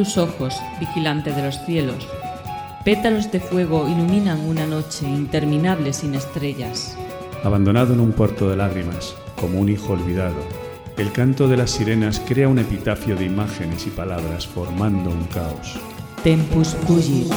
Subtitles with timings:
[0.00, 2.08] Tus ojos, vigilante de los cielos.
[2.86, 6.96] Pétalos de fuego iluminan una noche interminable sin estrellas.
[7.44, 10.38] Abandonado en un puerto de lágrimas, como un hijo olvidado,
[10.96, 15.78] el canto de las sirenas crea un epitafio de imágenes y palabras formando un caos.
[16.24, 17.30] Tempus fugit.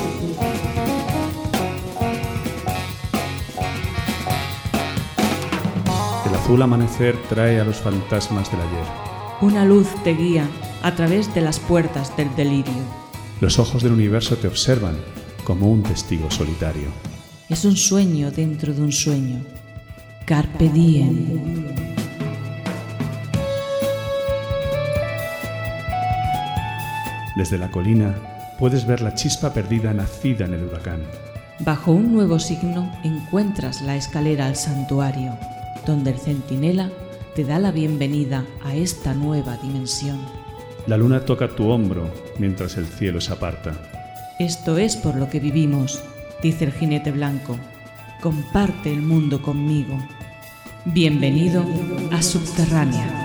[6.25, 8.87] El azul amanecer trae a los fantasmas del ayer.
[9.41, 10.47] Una luz te guía
[10.83, 12.83] a través de las puertas del delirio.
[13.41, 14.97] Los ojos del universo te observan
[15.43, 16.89] como un testigo solitario.
[17.49, 19.43] Es un sueño dentro de un sueño.
[20.25, 21.73] Carpe diem.
[27.35, 28.15] Desde la colina
[28.59, 31.01] puedes ver la chispa perdida nacida en el huracán.
[31.59, 35.37] Bajo un nuevo signo encuentras la escalera al santuario,
[35.87, 36.89] donde el centinela
[37.35, 40.42] te da la bienvenida a esta nueva dimensión.
[40.85, 43.71] La luna toca tu hombro mientras el cielo se aparta.
[44.37, 46.03] Esto es por lo que vivimos,
[46.41, 47.57] dice el jinete blanco.
[48.21, 49.97] Comparte el mundo conmigo.
[50.83, 51.65] Bienvenido
[52.11, 53.22] a Subterránea.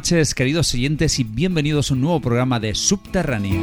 [0.00, 3.60] Noches, queridos oyentes, y bienvenidos a un nuevo programa de Subterránea.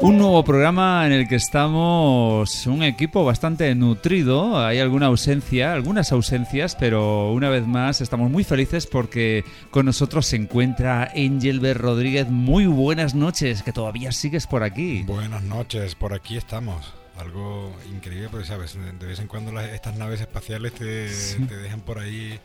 [0.00, 4.58] Un nuevo programa en el que estamos un equipo bastante nutrido.
[4.58, 10.26] Hay alguna ausencia, algunas ausencias, pero una vez más estamos muy felices porque con nosotros
[10.26, 12.28] se encuentra Engelbert Rodríguez.
[12.28, 15.04] Muy buenas noches, que todavía sigues por aquí.
[15.04, 16.95] Buenas noches, por aquí estamos.
[17.18, 21.08] Algo increíble, porque sabes, de vez en cuando las- estas naves espaciales te,
[21.48, 22.38] te dejan por ahí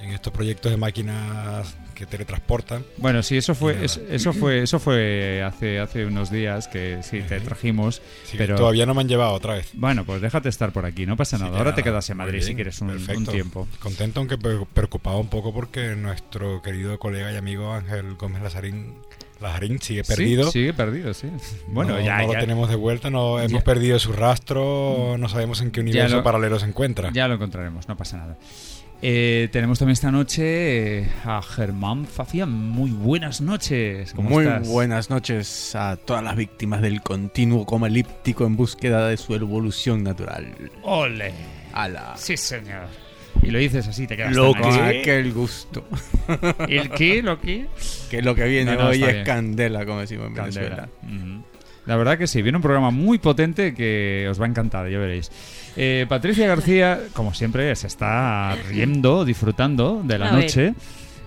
[0.00, 2.84] en estos proyectos de máquinas que teletransportan.
[2.96, 3.86] Bueno, sí, eso fue, nada.
[4.10, 8.86] eso, fue, eso fue hace, hace unos días que sí te trajimos, Sí, pero Todavía
[8.86, 9.70] no me han llevado otra vez.
[9.74, 11.50] bueno, pues déjate estar por aquí, no pasa nada.
[11.52, 13.68] Ahora nada, te quedas en Madrid bien, si quieres un, un tiempo.
[13.78, 18.94] Contento, aunque pre- preocupado un poco porque nuestro querido colega y amigo Ángel Gómez Lazarín,
[19.44, 20.50] Lazarín sigue Sí, perdido.
[20.50, 21.28] sigue perdido, sí.
[21.68, 23.44] Bueno, no, ya, no ya, lo tenemos de vuelta, no Ya.
[23.44, 27.10] hemos perdido su rastro, no sabemos en qué universo lo- paralelo se encuentra.
[27.12, 28.36] ya lo encontraremos, no pasa nada.
[29.06, 32.50] Eh, tenemos también esta noche eh, a Germán Fafián.
[32.50, 34.14] Muy buenas noches.
[34.14, 34.66] ¿Cómo Muy estás?
[34.66, 40.04] buenas noches a todas las víctimas del continuo coma elíptico en búsqueda de su evolución
[40.04, 40.46] natural.
[40.82, 41.34] ¡Ole!
[41.74, 42.14] ¡Hala!
[42.16, 42.86] Sí, señor.
[43.44, 44.98] Y lo dices así, te quedas Lo que ahí.
[45.00, 45.86] aquel gusto.
[46.68, 47.22] ¿El qué?
[47.22, 47.66] ¿Lo qué?
[48.10, 49.24] Que lo que viene No, no, hoy es bien.
[49.24, 50.88] candela, como decimos en Candela.
[51.02, 51.42] Venezuela.
[51.86, 54.98] La verdad que sí, viene un programa muy potente que os va a encantar, ya
[54.98, 55.30] veréis.
[55.76, 60.44] Eh, Patricia García, como siempre, se está riendo, disfrutando de la A ver.
[60.44, 60.74] noche.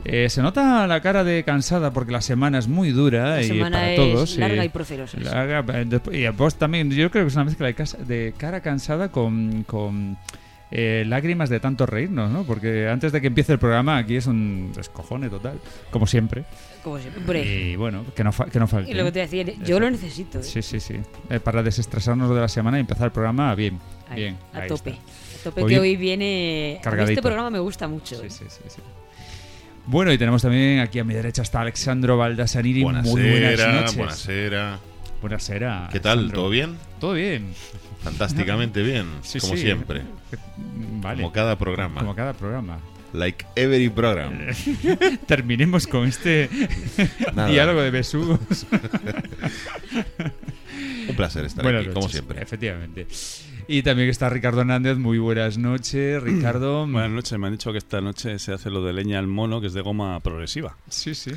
[0.03, 3.47] Eh, se nota la cara de cansada porque la semana es muy dura La y
[3.49, 4.37] semana para es todos.
[4.37, 5.17] larga y procerosa.
[5.17, 5.23] sí.
[5.23, 8.61] Larga, eh, y después también, yo creo que es una mezcla de, casa- de cara
[8.61, 10.17] cansada con, con
[10.71, 12.43] eh, lágrimas de tanto reírnos, ¿no?
[12.43, 15.59] Porque antes de que empiece el programa aquí es un descojone total,
[15.91, 16.43] como siempre.
[16.83, 17.45] Como siempre.
[17.71, 18.91] Y bueno, que no, fa- que no falte.
[18.91, 19.79] y lo que te decía, yo Eso.
[19.79, 20.39] lo necesito.
[20.39, 20.43] ¿eh?
[20.43, 20.95] Sí, sí, sí.
[21.29, 23.79] Eh, para desestresarnos de la semana y empezar el programa bien.
[24.09, 24.37] Ahí, bien.
[24.53, 24.91] a ahí tope.
[24.91, 25.01] está.
[25.01, 26.73] A tope Hoy- que hoy viene.
[26.77, 27.11] mí Cargadito.
[27.11, 28.15] Este programa me gusta mucho.
[28.19, 28.29] Sí, ¿eh?
[28.29, 28.81] sí, sí, sí.
[29.85, 32.83] Bueno, y tenemos también aquí a mi derecha está Alexandro Baldasaniri.
[32.83, 33.95] Muy buenas noches.
[33.97, 34.79] buenasera.
[35.21, 36.31] Buenasera, ¿Qué tal?
[36.31, 36.77] ¿Todo bien?
[36.99, 37.53] Todo bien.
[38.03, 39.61] Fantásticamente bien, Sí, como sí.
[39.61, 40.03] siempre.
[41.01, 41.21] Vale.
[41.21, 41.99] Como cada programa.
[42.01, 42.79] Como cada programa.
[43.13, 44.37] Like every program.
[45.27, 46.49] Terminemos con este
[47.49, 48.39] diálogo de besugos.
[51.09, 52.41] Un placer estar Buenas aquí, como siempre.
[52.41, 53.07] Efectivamente.
[53.69, 54.97] Y también está Ricardo Hernández.
[54.97, 56.85] Muy buenas noches, Ricardo.
[56.85, 59.61] Buenas noches, me han dicho que esta noche se hace lo de leña al mono,
[59.61, 60.77] que es de goma progresiva.
[60.89, 61.31] Sí, sí.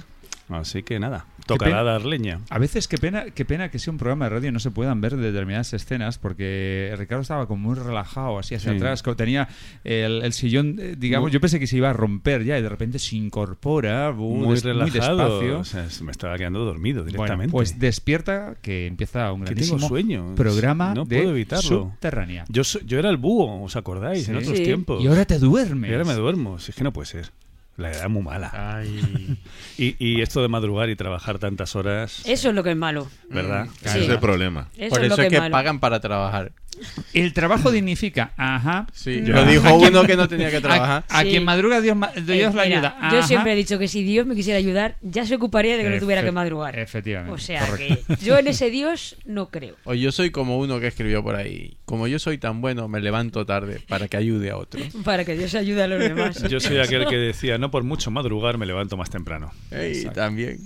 [0.50, 1.82] Así que nada, tocará pena.
[1.82, 2.40] dar leña.
[2.50, 4.70] A veces qué pena, qué pena que sea un programa de radio y no se
[4.70, 8.76] puedan ver determinadas escenas porque Ricardo estaba como muy relajado así hacia Sí.
[8.76, 9.48] atrás, como tenía
[9.84, 12.62] el, el sillón, eh, digamos, Muy- yo pensé que se iba a romper ya y
[12.62, 15.16] de repente se incorpora uh, Muy des- relajado.
[15.40, 15.58] despacio.
[15.60, 17.52] o sea, se me estaba quedando dormido Bueno, directamente.
[17.52, 20.34] pues despierta que empieza un grandísimo tengo sueño.
[20.34, 21.62] programa No de evitarlo.
[21.68, 22.44] subterránea.
[22.48, 24.28] Yo, yo era el búho, ¿os acordáis?
[24.28, 24.64] En otros Sí.
[24.64, 25.02] tiempos.
[25.02, 25.90] Y ahora te duermes.
[25.90, 26.58] Y ahora me duermo.
[26.58, 27.30] Si es que no puede ser.
[27.80, 28.50] La edad es muy mala.
[28.52, 29.36] Ay.
[29.78, 33.08] Y, y esto de madrugar y trabajar tantas horas, Eso es lo que es malo.
[33.30, 33.66] ¿verdad?
[33.82, 34.04] Ese Sí.
[34.04, 34.68] es el problema.
[34.76, 35.52] Eso Por es lo eso que es que es malo.
[35.52, 36.52] pagan para trabajar.
[37.14, 38.86] El trabajo dignifica, ajá.
[38.92, 39.34] Sí, Ya.
[39.34, 41.04] lo dijo uno que no tenía que A, trabajar.
[41.08, 41.28] a Sí.
[41.30, 41.96] quien madruga Dios,
[42.26, 42.96] Dios Eh, la ayuda.
[43.10, 43.22] Yo Ajá.
[43.26, 45.98] siempre he dicho que si Dios me quisiera ayudar, ya se ocuparía de que no
[45.98, 46.78] tuviera que Efe- madrugar.
[46.78, 47.34] Efectivamente.
[47.34, 48.16] O sea correcto.
[48.18, 49.76] que yo en ese Dios no creo.
[49.84, 51.76] O yo soy como uno que escribió por ahí.
[51.84, 54.80] Como yo soy tan bueno, me levanto tarde para que ayude a otro.
[55.04, 56.42] Para que Dios ayude a los demás.
[56.48, 59.52] Yo soy aquel que decía, no por mucho madrugar, me levanto más temprano.
[59.70, 60.58] Ey, también.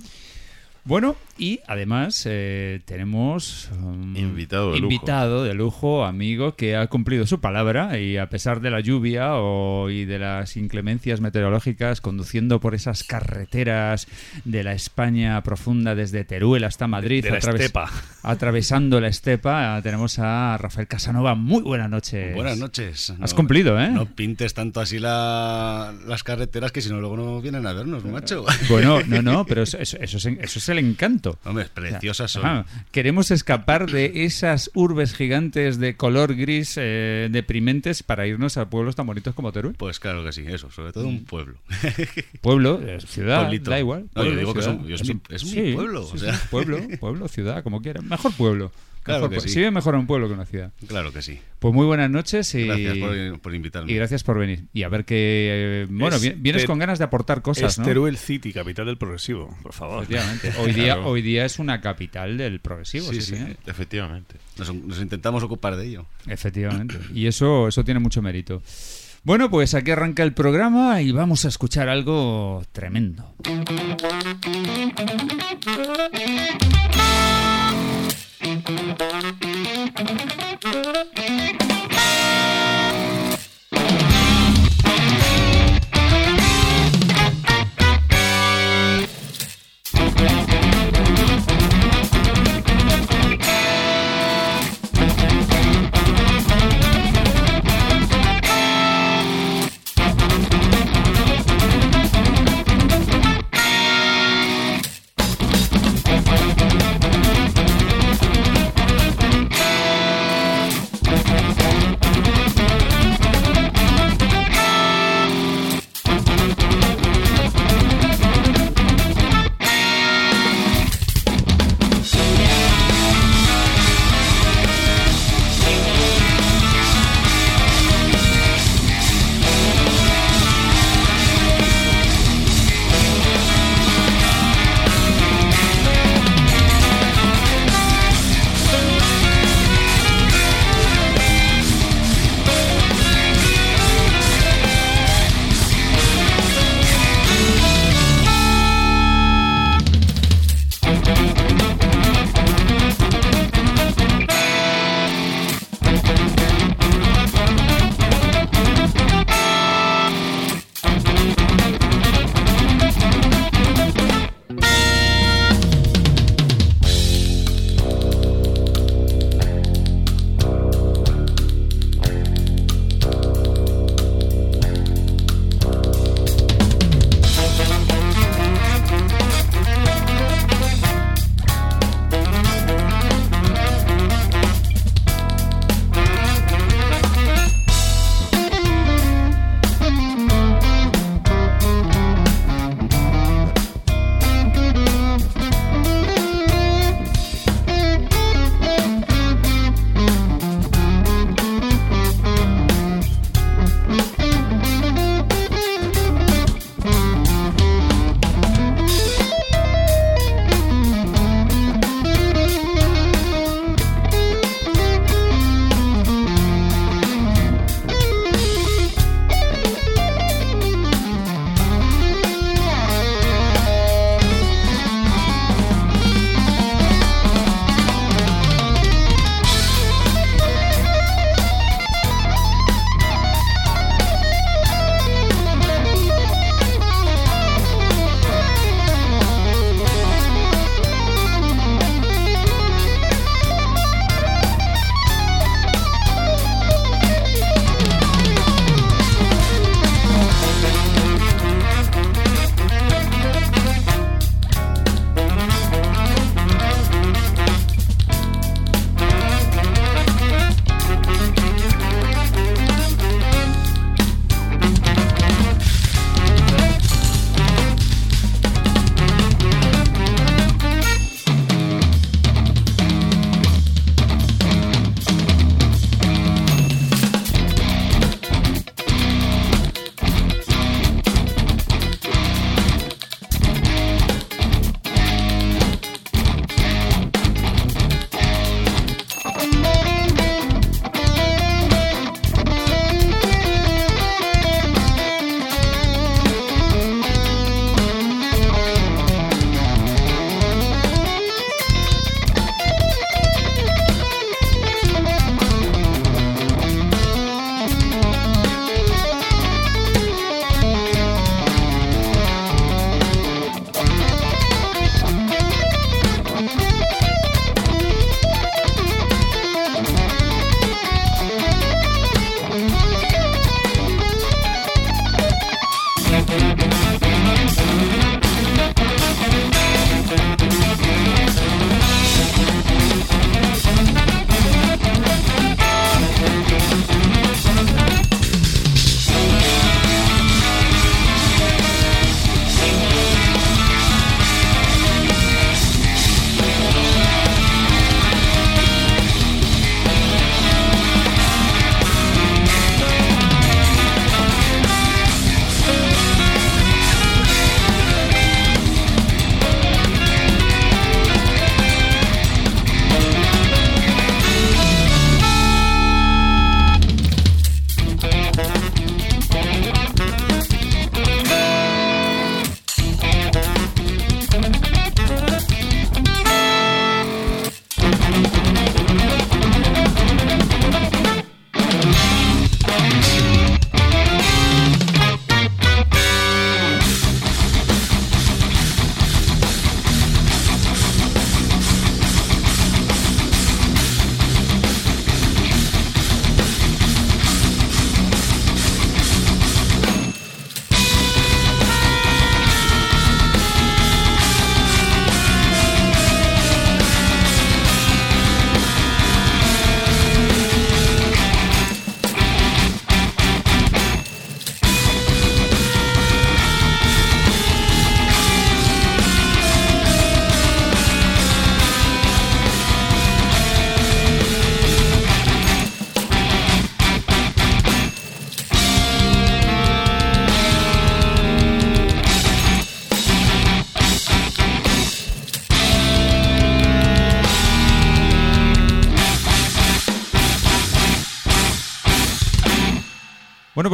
[0.86, 4.92] Bueno, y además eh, tenemos um, Invitado de lujo.
[4.92, 9.36] invitado de lujo, amigo, que ha cumplido su palabra y a pesar de la lluvia
[9.36, 14.06] o, y de las inclemencias meteorológicas, conduciendo por esas carreteras
[14.44, 17.90] de la España profunda desde Teruel hasta Madrid, De la atraves- estepa.
[18.22, 21.34] atravesando la estepa, tenemos a Rafael Casanova.
[21.34, 22.34] Muy buenas noches.
[22.34, 23.08] Buenas noches.
[23.22, 23.88] Has No- cumplido, ¿eh?
[23.88, 28.04] No pintes tanto así la- las carreteras que si no luego no vienen a vernos,
[28.04, 28.44] macho.
[28.68, 31.38] Bueno, no, no, pero eso, eso- eso es, eso es el encanto.
[31.44, 32.44] Hombre, preciosas son.
[32.44, 32.66] Ajá.
[32.92, 38.96] Queremos escapar de esas urbes gigantes de color gris eh, deprimentes para irnos a pueblos
[38.96, 39.74] tan bonitos como Teruel.
[39.76, 41.54] Pues claro que sí, eso, sobre todo un pueblo.
[42.40, 43.70] Pueblo, eh, ciudad, Pueblito.
[43.70, 44.02] da igual.
[44.14, 44.76] No, yo Pueblo, digo que ciudad.
[44.78, 46.34] son- yo es mi- es pueblo, o sí, sea.
[46.34, 48.04] sí, pueblo, pueblo, ciudad, como quieras.
[48.04, 48.72] Mejor pueblo.
[49.04, 49.56] Claro Mejor que sí.
[49.58, 50.72] Vive mejor un pueblo que una ciudad.
[50.88, 51.38] Claro que sí.
[51.58, 53.92] Pues muy buenas noches y Gracias por, por invitarme.
[53.92, 54.64] y gracias por venir.
[54.72, 55.82] Y a ver que...
[55.84, 57.84] eh, bueno, Es vi- vienes Ter- con ganas de aportar cosas, Es ¿no?
[57.84, 60.02] Teruel City, capital del progresivo, por favor.
[60.04, 60.52] Efectivamente.
[60.58, 61.06] Hoy día, Claro.
[61.08, 63.36] hoy día es una capital del progresivo, sí, Sí.
[63.66, 64.36] Efectivamente.
[64.58, 66.06] Nos, nos intentamos ocupar de ello.
[66.26, 66.98] Efectivamente.
[67.14, 68.62] Y eso, eso tiene mucho mérito.
[69.22, 73.34] Bueno, pues aquí arranca el programa y vamos a escuchar algo tremendo.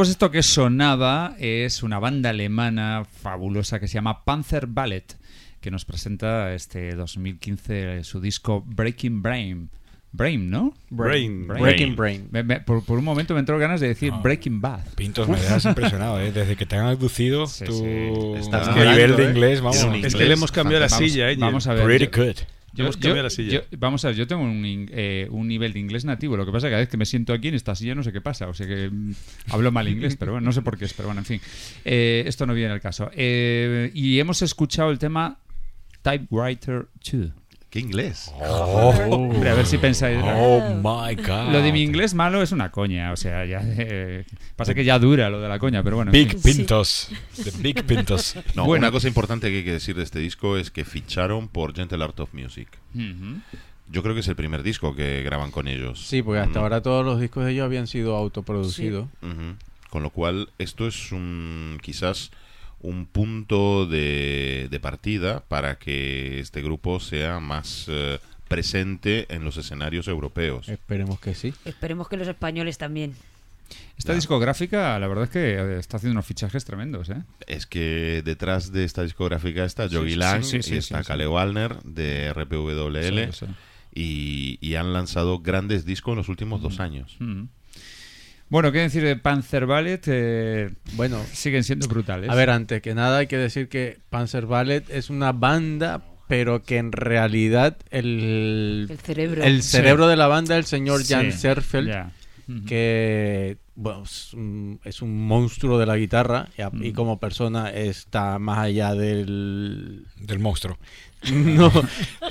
[0.01, 5.15] Pues esto que sonaba es una banda alemana fabulosa que se llama Panzer Ballet,
[5.59, 9.69] que nos presenta este 2015 su disco Breaking Brain.
[10.11, 10.73] Brain, ¿no?
[10.89, 11.45] Brain.
[11.47, 12.27] Breaking Brain.
[12.31, 14.21] Me- me- por, por un momento me entró ganas de decir No.
[14.23, 14.85] Breaking Bad.
[14.95, 16.31] Pintos, me dejas impresionado, ¿eh?
[16.31, 18.39] Desde que te han abducido, Sí, tu sí.
[18.39, 19.29] Estás nivel de ¿eh?
[19.29, 19.77] inglés, vamos.
[19.77, 21.35] Es inglés que le hemos cambiado la silla, ¿eh?
[21.37, 21.85] Vamos a ver.
[21.85, 22.35] Pretty yo- good.
[22.73, 23.51] Yo, Hemos cambiado la silla.
[23.69, 26.37] yo- vamos a ver, yo tengo un, eh, un nivel de inglés nativo.
[26.37, 28.03] Lo que pasa es que cada vez que me siento aquí en esta silla no
[28.03, 28.47] sé qué pasa.
[28.47, 29.11] O sea que mm,
[29.49, 30.93] hablo mal inglés, pero bueno, no sé por qué es.
[30.93, 31.41] Pero bueno, en fin.
[31.83, 33.11] Eh, esto no viene al caso.
[33.13, 35.39] Eh, y hemos escuchado el tema
[36.01, 37.31] Typewriter 2.
[37.71, 38.31] ¿Qué inglés?
[39.09, 40.19] Hombre, a ver si pensáis.
[40.23, 41.51] Oh my god.
[41.53, 43.11] Lo de mi inglés malo es una coña.
[43.13, 43.61] O sea, ya.
[43.63, 44.25] eh,
[44.57, 46.11] pasa que ya dura lo de la coña, pero bueno.
[46.11, 46.57] en Big fin.
[46.57, 47.09] Pintos.
[47.41, 48.35] The Big Pintos.
[48.55, 48.81] No, Bueno.
[48.87, 52.03] una cosa importante que hay que decir de este disco es que ficharon por Gentle
[52.03, 52.67] Art of Music.
[53.89, 56.05] Yo creo que es el primer disco que graban con ellos.
[56.05, 59.07] Sí, porque hasta ahora todos los discos de ellos habían sido autoproducidos.
[59.89, 62.31] Con lo cual, esto es un quizás
[62.81, 69.57] un punto de, de partida para que este grupo sea más eh, presente en los
[69.57, 70.67] escenarios europeos.
[70.67, 71.53] Esperemos que sí.
[71.65, 73.15] Esperemos que los españoles también.
[73.97, 77.23] Esta discográfica, la verdad es que eh, está haciendo unos fichajes tremendos, ¿eh?
[77.47, 81.07] Es que detrás de esta discográfica está Joey sí, Lang sí, sí, y está sí,
[81.07, 81.29] Kale sí.
[81.29, 83.45] Wallner de RPWL Sí, sí.
[83.93, 87.15] Y, y han lanzado grandes discos en los últimos dos años.
[87.19, 87.43] Mm.
[88.51, 90.03] Bueno, ¿qué decir de Panzer Ballet?
[90.07, 92.29] Eh, Bueno, siguen siendo brutales.
[92.29, 96.61] a ver, antes que nada hay que decir que Panzer Ballet es una banda, pero
[96.61, 99.43] que en realidad el, El cerebro.
[99.43, 102.11] el cerebro de la banda es el señor Sí, Jan Serfeld,
[102.67, 106.83] que bueno, es, un, es un monstruo de la guitarra y, a- Mm.
[106.83, 110.05] y como persona está más allá del...
[110.17, 110.77] Del monstruo.
[111.31, 111.71] No,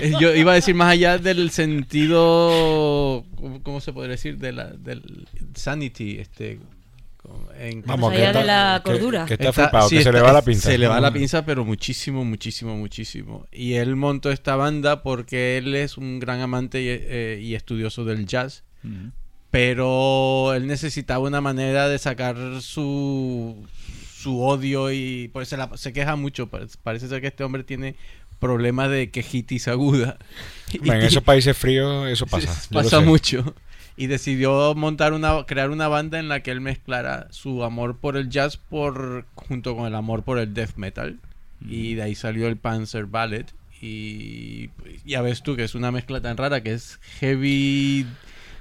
[0.01, 3.25] eh, yo iba a decir más allá del sentido,
[3.63, 4.37] ¿cómo, se podría decir?
[4.39, 6.59] De la, del sanity, este...
[7.59, 9.27] en- Vamos, allá de la cordura.
[9.27, 10.71] Que, está Está- flipado, sí, que se le va la pinza.
[10.71, 13.47] Se le va la pinza, pero muchísimo, muchísimo, muchísimo.
[13.53, 18.05] Y él montó esta banda porque él es un gran amante y, eh, y estudioso
[18.05, 18.65] del jazz.
[19.51, 23.67] Pero él necesitaba una manera de sacar su,
[24.17, 26.49] su odio y pues se, la- se queja mucho.
[26.83, 27.97] Parece ser que este hombre tiene
[28.41, 30.19] problemas de quejitis aguda.
[30.81, 32.53] Hombre, en esos países fríos eso pasa.
[32.73, 33.55] Pasa mucho.
[33.97, 38.17] Y decidió montar una, crear una banda en la que él mezclara su amor por
[38.17, 41.19] el jazz por, junto con el amor por el death metal.
[41.69, 43.47] Y de ahí salió el Panzer Ballet.
[43.83, 44.71] Y
[45.05, 48.07] ya ves tú que es una mezcla tan rara que es heavy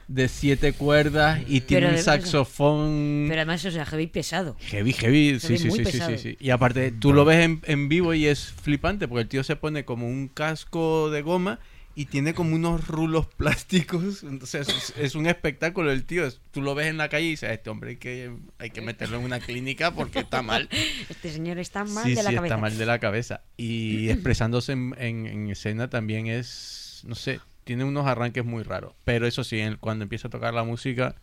[0.10, 4.56] de siete cuerdas y tiene un saxofón Pero además, o sea, heavy pesado.
[4.60, 5.39] heavy, heavy.
[5.39, 6.38] Sí, Heavy, sí, sí, sí, sí, sí.
[6.39, 9.56] Y aparte, tú lo ves en, en vivo y es flipante porque el tío se
[9.56, 11.60] pone como un casco de goma
[11.96, 14.24] y tiene como unos rulos plásticos.
[14.24, 16.25] Entonces, es, es un espectáculo el tío.
[16.25, 18.82] Es- tú lo ves en la calle y dices, este hombre hay que, hay que
[18.82, 20.70] meterlo en una clínica porque está mal.
[21.10, 22.56] Este señor está mal sí, de la sí, cabeza.
[22.56, 23.42] está mal de la cabeza.
[23.58, 28.93] Y expresándose en, en- en escena también es, no sé, tiene unos arranques muy raros.
[29.03, 31.13] Pero eso sí, en- cuando empieza a tocar la música,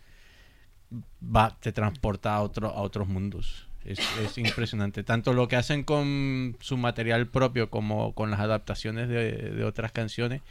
[1.20, 3.66] va, te transporta a, otro, a otros mundos.
[3.84, 5.02] Es, es impresionante.
[5.02, 9.90] Tanto lo que hacen con su material propio como con las adaptaciones de, de otras
[9.90, 10.42] canciones.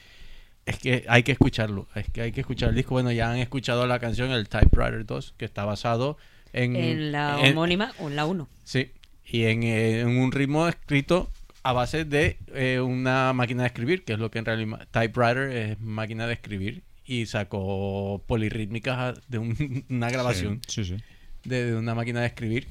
[0.65, 1.87] Es que hay que escucharlo.
[1.95, 2.95] Es que hay que escuchar el disco.
[2.95, 6.17] Bueno, ya han escuchado la canción, el Typewriter 2, que está basado
[6.51, 6.75] en...
[6.75, 8.49] En la en- homónima o en la 1.
[8.65, 8.91] Sí,
[9.25, 11.29] y en, en un ritmo escrito
[11.67, 15.49] a base de eh, una máquina de escribir, que es lo que en realidad typewriter
[15.51, 20.97] es máquina de escribir, y sacó polirrítmicas de un- una grabación Sí, sí.
[21.43, 22.67] de, de una máquina de escribir.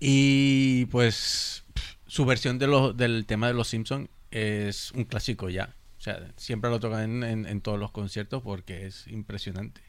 [0.00, 1.64] Y pues
[2.06, 5.74] su versión de los, del tema de los Simpsons es un clásico ya.
[5.98, 9.80] O sea, siempre lo tocan en, en- en todos los conciertos porque es impresionante.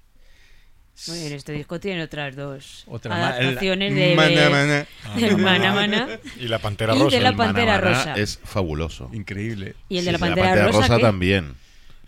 [1.08, 4.86] Muy bien, este disco tiene otras dos Otra adaptaciones la- de, Mana, mana.
[5.16, 6.08] de Mana Mana
[6.40, 7.16] Y la pantera y rosa.
[7.18, 8.14] de la Pantera Mana Rosa.
[8.16, 9.10] Es fabuloso.
[9.14, 9.76] Increíble.
[9.88, 11.02] Y el Sí, de la sí, Pantera, Rosa, ¿qué?
[11.02, 11.56] también.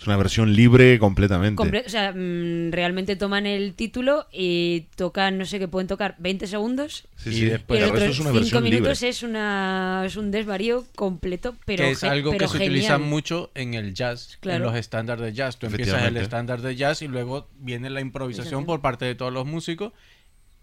[0.01, 1.61] Es una versión libre completamente.
[1.61, 6.15] Comple- o sea, mm, realmente toman el título y tocan, no sé qué pueden tocar,
[6.17, 7.07] 20 segundos.
[7.17, 7.45] Sí, Y sí.
[7.45, 9.09] después- y el el resto otro es una 5 versión minutos libre.
[9.09, 13.51] es una es un desvarío completo, pero, que es algo pero que se utiliza mucho
[13.53, 14.57] en el jazz, Claro.
[14.57, 15.57] en los estándares de jazz.
[15.59, 19.31] Tú empiezas el estándar de jazz y luego viene la improvisación por parte de todos
[19.31, 19.93] los músicos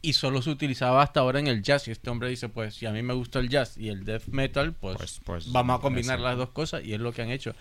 [0.02, 1.86] y solo se utilizaba hasta ahora en el jazz.
[1.86, 4.26] Y este hombre dice, pues si a mí me gusta el jazz y el death
[4.26, 7.30] metal, pues, Pues- pues, vamos a combinar las dos cosas y es lo que han
[7.30, 7.54] hecho.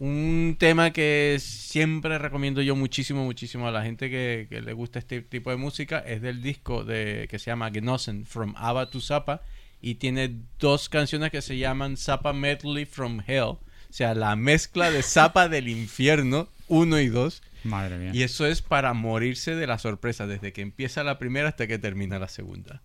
[0.00, 4.98] Un tema que siempre recomiendo yo muchísimo, muchísimo a la gente que, que le gusta
[4.98, 9.00] este tipo de música es del disco de que se llama Genossen, From Ava to
[9.00, 9.42] Zappa
[9.80, 14.90] y tiene dos canciones que se llaman Zappa Medley from Hell, o sea, la mezcla
[14.90, 18.10] de Zappa del infierno 1 y 2 Madre mía.
[18.12, 21.78] Y eso es para morirse de la sorpresa, desde que empieza la primera hasta que
[21.78, 22.82] termina la segunda.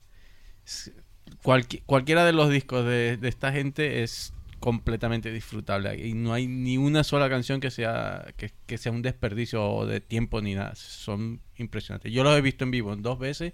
[1.44, 6.08] Cualqui- cualquiera de los discos de, de esta gente es completamente disfrutable.
[6.08, 10.42] Y no hay ni una sola canción que sea que, sea un desperdicio de tiempo
[10.42, 10.76] ni nada.
[10.76, 12.12] Son impresionantes.
[12.12, 13.54] Yo los he visto en vivo dos veces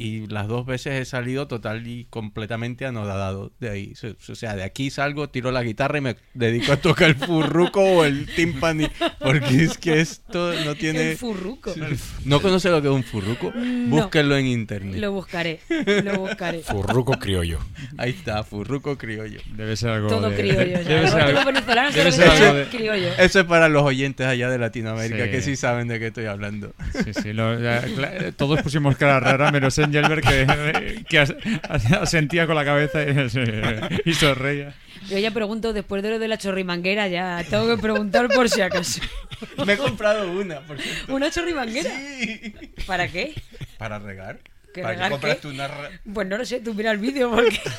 [0.00, 3.92] y las dos veces he salido total y completamente anodado de ahí.
[4.28, 7.82] O sea, de aquí salgo, tiro la guitarra y me dedico a tocar el furruco
[7.82, 11.10] o el timpani, porque es que esto no tiene...
[11.12, 11.74] El furruco.
[12.24, 13.52] ¿No conoce lo que es un furruco?
[13.54, 13.96] No.
[13.96, 14.96] Búsquenlo en internet.
[15.00, 15.60] Lo buscaré,
[16.04, 16.60] lo buscaré.
[16.62, 17.58] Furruco criollo.
[17.98, 19.40] Ahí está, furruco criollo.
[19.54, 20.60] Debe ser algo Todo de- criollo.
[20.84, 23.08] Debe ser algo- debe ser algo de- criollo.
[23.18, 25.30] Eso es para los oyentes allá de Latinoamérica, Sí.
[25.30, 26.72] que sí saben de qué estoy hablando.
[27.04, 27.84] Sí, sí, lo- ya,
[28.36, 31.34] todos pusimos cara rara, menos Engelbert que, que as-
[32.00, 34.74] asentía con la cabeza y, y sonreía.
[35.08, 38.60] Yo ya pregunto, después de lo de la chorrimanguera, ya tengo que preguntar por si
[38.60, 39.00] acaso.
[39.66, 41.14] Me he comprado una, por cierto.
[41.14, 41.90] ¿Una chorrimanguera?
[41.90, 42.54] Sí.
[42.86, 43.34] ¿Para qué?
[43.78, 44.38] ¿Para regar?
[44.74, 45.48] ¿Que ¿Para regar qué compraste qué?
[45.48, 45.68] una
[46.12, 47.58] Pues no lo sé, tú mira el vídeo porque...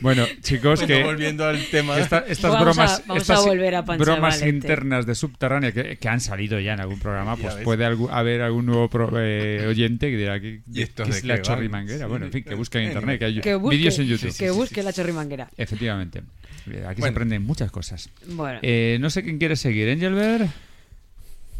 [0.00, 1.98] Bueno, chicos, Bueno, que volviendo al tema.
[1.98, 4.48] esta- estas Vamos bromas, a- vamos estas a volver a bromas Valente.
[4.48, 8.42] internas de subterránea que, que han salido ya en algún programa, pues puede algu- haber
[8.42, 12.06] algún nuevo pro- eh, oyente que dirá que, ¿Y que de es la chorrimanguera.
[12.06, 14.36] Bueno, en fin, que busque en internet, que hay Que busque, vídeos en YouTube.
[14.36, 15.48] que busque la chorrimanguera.
[15.56, 16.22] Efectivamente.
[16.70, 18.10] Eh, Aquí se aprenden muchas cosas.
[18.26, 19.88] Bueno, Eh, no sé quién quiere seguir.
[19.88, 20.50] ¿Angelbert?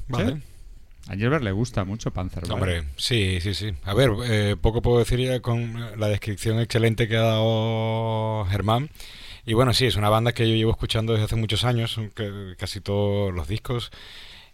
[0.08, 0.36] Vale.
[1.08, 2.42] A Angelbert le gusta mucho Panzer.
[2.42, 2.54] ¿vale?
[2.54, 3.72] Hombre, sí, sí, sí.
[3.84, 8.90] A ver, eh, poco puedo decir ya con la descripción excelente que ha dado Germán.
[9.44, 12.54] Y bueno, sí, es una banda que yo llevo escuchando desde hace muchos años, que-
[12.58, 13.92] casi todos los discos.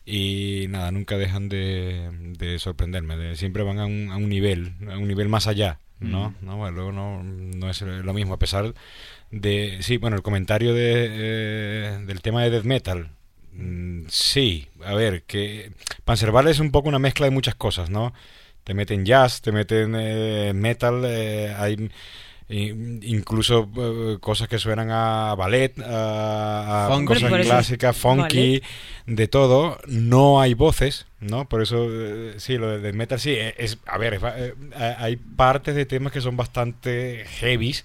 [0.05, 3.17] Y nada, nunca dejan de, de sorprenderme.
[3.17, 6.31] de- siempre van a un, a un nivel, a un nivel más allá, ¿no?
[6.43, 6.45] Mm.
[6.45, 6.57] ¿No?
[6.59, 8.75] Bueno, luego no, no es lo mismo, a pesar
[9.31, 9.79] de...
[9.81, 13.11] Sí, bueno, el comentario de, eh, del tema de death metal.
[13.55, 15.73] Mm, Sí, a ver, que
[16.05, 18.13] Panzerval es un poco una mezcla de muchas cosas, ¿no?
[18.65, 21.91] Te meten jazz, te meten eh, metal, eh, hay
[22.49, 28.63] i- incluso eh, cosas que suenan a ballet, a, a cosas clásicas, funky,
[29.07, 29.79] de todo.
[29.87, 31.49] No hay voces, ¿no?
[31.49, 34.55] Por eso, eh, sí, lo de, de metal sí, eh, es, a ver, es eh,
[34.99, 37.85] hay partes de temas que son bastante heavies,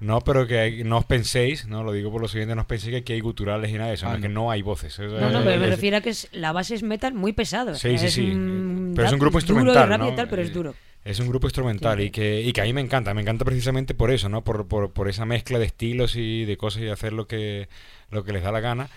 [0.00, 0.20] ¿no?
[0.20, 1.82] Pero que hay- no os penséis, ¿no?
[1.82, 3.94] Lo digo por lo siguiente, no os penséis que aquí hay guturales y nada de
[3.94, 4.20] eso, Ah, ¿no?
[4.22, 4.50] que no.
[4.50, 4.92] hay voces.
[4.94, 7.32] Eso no, no, es- pero me refiero a que es, la base es metal muy
[7.32, 7.74] pesado.
[7.74, 8.30] Sí, o sea, sí, es sí.
[8.30, 10.14] un Pero es un grupo Duro de instrumental, rap y ¿no?
[10.14, 10.74] tal, pero es Eh, duro.
[11.04, 13.94] Es un grupo instrumental y que, y que a mí me encanta, me encanta precisamente
[13.94, 14.42] por eso, ¿no?
[14.44, 17.68] Por, por, por esa mezcla de estilos y de cosas y hacer lo que,
[18.10, 18.88] lo que les da la gana.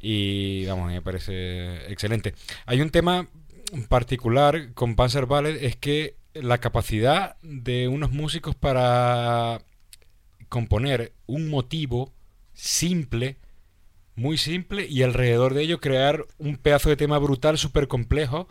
[0.00, 2.34] Y vamos, a mí me parece excelente.
[2.66, 3.26] Hay un tema
[3.88, 9.60] particular con Panzer Ballet, es que la capacidad de unos músicos para
[10.52, 12.12] componer un motivo
[12.52, 13.38] simple,
[14.14, 18.46] muy simple, y alrededor de ello crear un pedazo de tema brutal, súper complejo.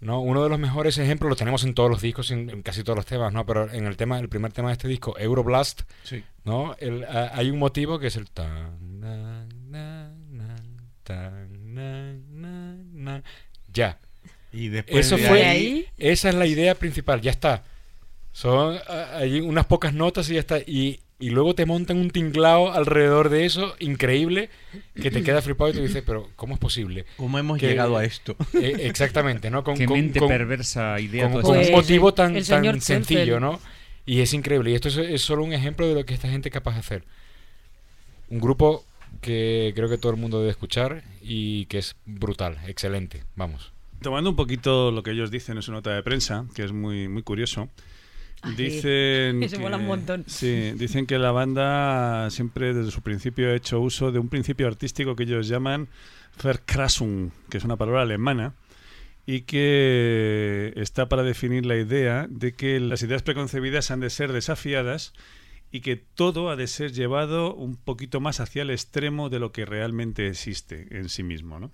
[0.00, 0.20] ¿no?
[0.20, 2.96] Uno de los mejores ejemplos lo tenemos en todos los discos, en, en casi todos
[2.96, 3.46] los temas, ¿no?
[3.46, 6.24] Pero en el tema, el primer tema de este disco, Euroblast, Sí.
[6.44, 6.74] ¿no?
[6.80, 10.10] El- a- hay un motivo que es el tan, na, na,
[12.92, 13.22] na,
[13.72, 13.98] ya.
[14.52, 17.64] Y después Eso de fue ahí- esa es la idea principal, ya está.
[18.32, 18.78] Son
[19.14, 23.28] hay unas pocas notas y ya está y, y luego te montan un tinglao alrededor
[23.28, 24.50] de eso increíble
[25.00, 27.04] que te queda flipado y te dices, pero ¿cómo es posible?
[27.16, 28.34] ¿Cómo hemos que- llegado a esto?
[28.54, 29.62] Eh, exactamente, ¿no?
[29.62, 31.30] Con, Qué con- mente con- perversa idea.
[31.30, 33.38] con, un motivo tan, tan sencillo.
[33.38, 33.60] ¿no?
[34.04, 34.72] Y es increíble.
[34.72, 36.80] Y esto es, es solo un ejemplo de lo que esta gente es capaz de
[36.80, 37.04] hacer.
[38.28, 38.84] Un grupo
[39.20, 43.22] que creo que todo el mundo debe escuchar y que es brutal, excelente.
[43.36, 43.72] Vamos.
[44.00, 47.06] Tomando un poquito lo que ellos dicen en su nota de prensa, que es muy,
[47.06, 47.68] muy curioso,
[48.56, 50.24] Dicen eso mola un montón.
[50.26, 54.66] Sí, dicen que la banda siempre desde su principio ha hecho uso de un principio
[54.66, 55.88] artístico que ellos llaman
[56.42, 58.54] Verkrassung, que es una palabra alemana
[59.24, 64.32] y que está para definir la idea de que las ideas preconcebidas han de ser
[64.32, 65.12] desafiadas
[65.70, 69.52] y que todo ha de ser llevado un poquito más hacia el extremo de lo
[69.52, 71.70] que realmente existe en sí mismo, ¿no?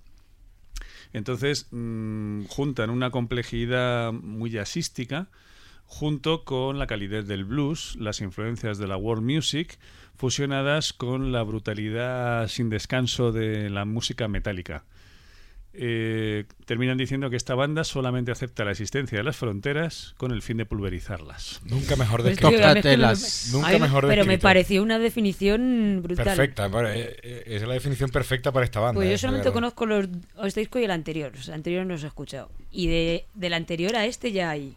[1.13, 5.29] Entonces mm, juntan una complejidad muy jazzística
[5.89, 9.79] junto con la calidez del blues, las influencias de la world music,
[10.17, 14.85] fusionadas con la brutalidad sin descanso de la música metálica.
[15.81, 20.43] Eh, terminan diciendo que esta banda solamente acepta la existencia de las fronteras con el
[20.43, 21.61] fin de pulverizarlas.
[21.65, 22.51] Nunca mejor Pues, descrito.
[23.53, 26.25] Nunca mejor Pero me pareció una definición brutal.
[26.25, 26.69] Perfecta.
[26.69, 28.95] para- eh, eh, es la definición perfecta para esta banda.
[28.95, 30.09] Pues eh, yo de solamente conozco los,
[30.45, 31.33] este disco y el anterior.
[31.39, 32.51] O sea, el anterior no os he escuchado.
[32.73, 34.75] Y de, del anterior a este ya hay.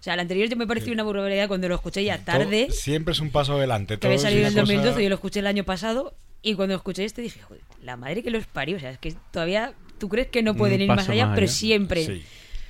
[0.00, 2.68] O sea, el anterior yo me pareció una barbaridad cuando lo escuché ya Todo- tarde.
[2.70, 3.98] siempre es un paso adelante.
[3.98, 6.14] que había salido en el una cosa- 2012 yo lo escuché el año pasado.
[6.42, 8.78] Y cuando escuché este dije, joder, la madre que los parió.
[8.78, 11.34] O sea, es que todavía tú crees que no pueden Un ir más allá, más
[11.34, 12.06] pero siempre.
[12.06, 12.24] Sí.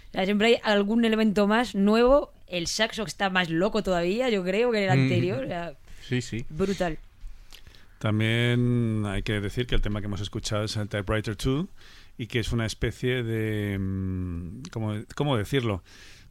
[0.09, 2.33] O sea, siempre hay algún elemento más nuevo.
[2.49, 5.03] El saxo está más loco todavía, yo creo, que el Mm.
[5.03, 5.45] anterior.
[5.45, 5.75] o sea,
[6.09, 6.45] Sí, sí.
[6.51, 6.99] brutal.
[7.99, 11.67] También hay que decir que el tema que hemos escuchado es el Typewriter 2
[12.19, 13.79] y que es una especie de...
[13.79, 15.83] mm, ¿Cómo, cómo decirlo?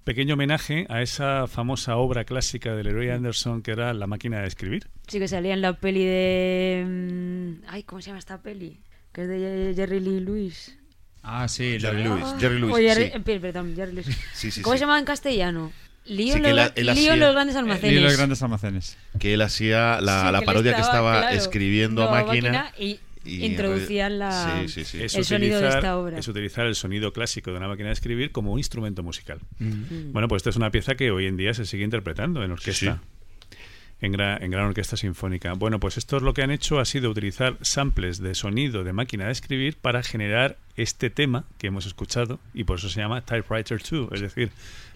[0.03, 4.47] Pequeño homenaje a esa famosa obra clásica de Leroy Anderson que era La máquina de
[4.47, 4.87] escribir.
[5.07, 6.83] Sí que salía en la peli de...
[6.87, 8.79] mm, Ay, ¿cómo se llama esta peli?
[9.11, 10.75] Que es de Jerry Lee Lewis.
[11.21, 11.77] Ah, sí.
[11.79, 13.11] Jerry Lewis, Jerry Lewis, O Jerry- sí.
[13.29, 14.07] eh, Perdón, Jerry Lewis.
[14.33, 14.79] Sí, sí, ¿Cómo sí.
[14.79, 15.71] se llama en castellano?
[16.05, 17.95] Lío, Sí, los, la- él Lío hacía- en los grandes Eh, almacenes.
[17.95, 18.97] y los grandes almacenes.
[19.19, 22.71] Que él hacía la, Sí, la que él parodia que estaba claro, escribiendo a máquina.
[22.79, 25.03] y, y- introducían la, Sí, sí, sí.
[25.03, 26.17] Es el sonido de utilizar- esta obra.
[26.19, 29.39] Es utilizar el sonido clásico de una máquina de escribir como un instrumento musical.
[29.59, 30.11] Mm.
[30.13, 33.01] Bueno, pues esta es una pieza que hoy en día se sigue interpretando en orquesta.
[33.01, 33.07] sí.
[34.01, 35.51] En, gra- en gran orquesta sinfónica.
[35.55, 38.93] Bueno, pues esto es lo que han hecho ha sido utilizar samples de sonido de
[38.93, 43.25] máquina de escribir para generar este tema que hemos escuchado y por eso se llama
[43.25, 44.51] Typewriter 2, es decir,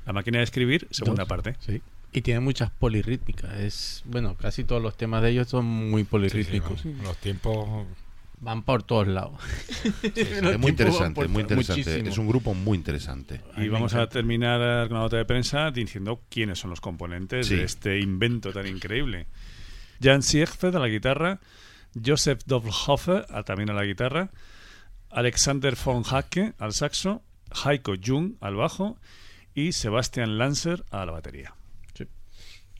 [0.06, 1.28] la máquina de escribir, segunda Dos.
[1.28, 1.56] parte.
[1.60, 1.82] Sí.
[2.14, 3.54] Y tiene muchas polirrítmicas.
[3.60, 6.86] Es, bueno, casi todos los temas de ellos son muy Sí, sí, polirrítmicos.
[6.86, 7.86] los tiempos
[8.44, 9.34] Van por todos lados.
[10.04, 11.82] Es muy interesante, muy interesante.
[11.84, 12.10] Muchísimo.
[12.10, 13.42] Es un grupo muy interesante.
[13.58, 17.56] Y vamos a terminar con una nota de prensa diciendo quiénes son los componentes Sí.
[17.56, 19.28] de este invento tan increíble.
[20.02, 21.40] Jan Siegfried a la guitarra,
[22.04, 24.32] Joseph Doppelhofer a- también a la guitarra,
[25.10, 27.22] Alexander von Hacke al saxo,
[27.66, 28.98] Heiko Jung al bajo
[29.54, 31.54] y Sebastian Lancer a la batería.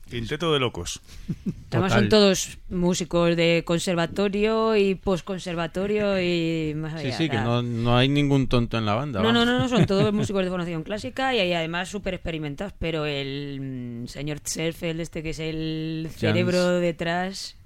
[0.06, 0.10] Sí.
[0.18, 1.00] Quinteto de locos.
[1.70, 1.90] Además Total.
[1.90, 7.16] son todos músicos de conservatorio y postconservatorio y más Sí, allá.
[7.16, 9.20] sí, o que no, no hay ningún tonto en la banda.
[9.22, 9.54] No, no, vamos.
[9.54, 14.02] no, no, son todos músicos de formación clásica y, y además súper experimentados, pero el
[14.04, 17.56] mm, señor Zerfeld, este que es el cerebro detrás,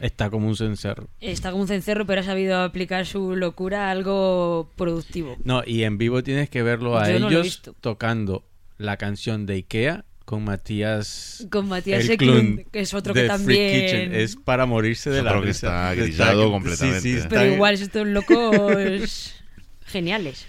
[0.00, 1.06] Está como un cencerro.
[1.20, 5.36] está como un cencerro, pero ha sabido aplicar su locura a algo productivo.
[5.44, 8.44] No, y en vivo tienes que verlo a Yo ellos tocando
[8.78, 13.86] la canción de Ikea con Matías Con Matías Eklund que es otro que también...
[13.86, 14.14] Kitchen.
[14.14, 15.66] Es para morirse de Yo la creo que risa.
[15.66, 17.00] está Está- grillado sí, completamente.
[17.00, 19.34] sí, está- Pero igual, estos locos
[19.86, 20.46] geniales.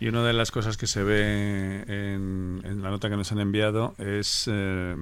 [0.00, 3.38] Y una de las cosas que se ve en, en la nota que nos han
[3.40, 4.94] enviado es eh,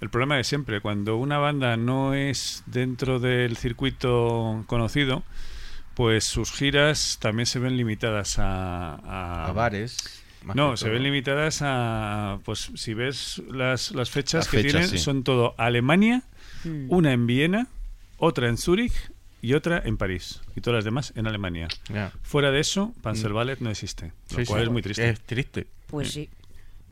[0.00, 0.80] el problema de siempre.
[0.80, 5.22] Cuando una banda no es dentro del circuito conocido,
[5.94, 10.23] pues sus giras también se ven limitadas a, a- a bares.
[10.44, 10.94] Más No, se todo.
[10.94, 14.98] ven limitadas a, pues si ves las, las fechas Las que fechas, tienen, sí.
[14.98, 16.22] son todo Alemania,
[16.64, 16.86] Mm.
[16.88, 17.66] una en Viena,
[18.16, 18.92] otra en Zúrich
[19.42, 20.40] y otra en París.
[20.56, 21.68] Y todas las demás en Alemania.
[22.22, 24.12] Fuera de eso, Panzer Ballet no existe.
[24.30, 24.64] Lo Sí, cual sí.
[24.64, 25.08] es muy triste.
[25.10, 25.66] Es triste.
[25.88, 26.30] Pues sí.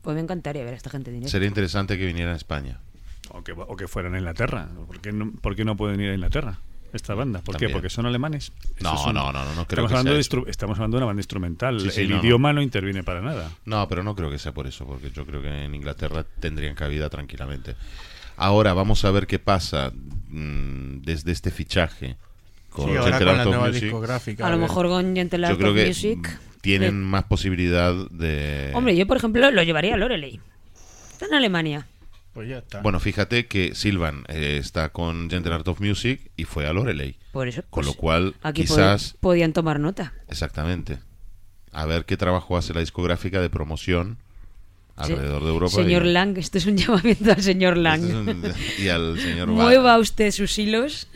[0.03, 1.31] Pues me encantaría ver a esta gente en directo.
[1.31, 2.79] Sería interesante que viniera a España.
[3.29, 4.67] O que, o que fueran a Inglaterra.
[4.85, 6.59] ¿Por qué, no, por qué no pueden ir a Inglaterra?
[6.93, 7.41] Esta banda.
[7.41, 7.69] ¿Por qué?
[7.69, 8.51] Porque son alemanes.
[8.79, 10.95] No, es un- no, no, no, no creo estamos, que hablando sea de estamos hablando
[10.97, 11.79] de una banda instrumental.
[11.81, 12.61] Sí, sí, El no, idioma no.
[12.61, 13.49] interviene para nada.
[13.65, 16.75] No, pero no creo que sea por eso, porque yo creo que en Inglaterra tendrían
[16.75, 17.75] cabida tranquilamente.
[18.37, 19.91] Ahora vamos a ver qué pasa
[20.29, 22.15] mm, desde este fichaje
[22.69, 23.83] con Sí, ahora Gentle con la Art of nueva Music.
[23.83, 24.47] discográfica.
[24.47, 26.39] A lo mejor con Gentle Yo Art creo of que Music.
[26.61, 28.71] tienen más posibilidad de...
[28.73, 30.39] Hombre, yo por ejemplo lo llevaría a Loreley.
[31.11, 31.85] Está en Alemania.
[32.33, 32.81] Pues ya está.
[32.81, 37.15] Bueno, fíjate que Silvan eh, está con Gentle Art of Music y fue a Loreley.
[37.31, 37.61] Por eso.
[37.69, 39.13] Con pues, lo cual, aquí quizás...
[39.15, 40.13] pod- podían tomar nota.
[40.29, 40.99] Exactamente.
[41.71, 44.17] A ver qué trabajo hace la discográfica de promoción
[44.95, 45.75] alrededor de Europa.
[45.75, 48.03] Señor y, Lang, esto es un llamamiento al señor Lang.
[48.03, 48.37] Este es
[48.79, 50.01] un- y al señor Mueva Bach.
[50.01, 51.07] usted sus hilos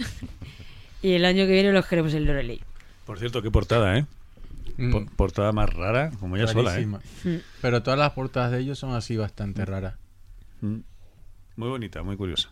[1.02, 2.62] y el año que viene los queremos en Loreley.
[3.06, 4.06] Por cierto, qué portada, ¿eh?
[4.78, 6.86] Mm, Po- portada más rara, como ella sola, ¿eh?
[6.86, 7.00] rarísima.
[7.62, 9.96] Pero todas las portadas de ellos son así bastante raras.
[10.62, 10.78] Mm.
[11.58, 12.50] Muy bonita, muy curiosa.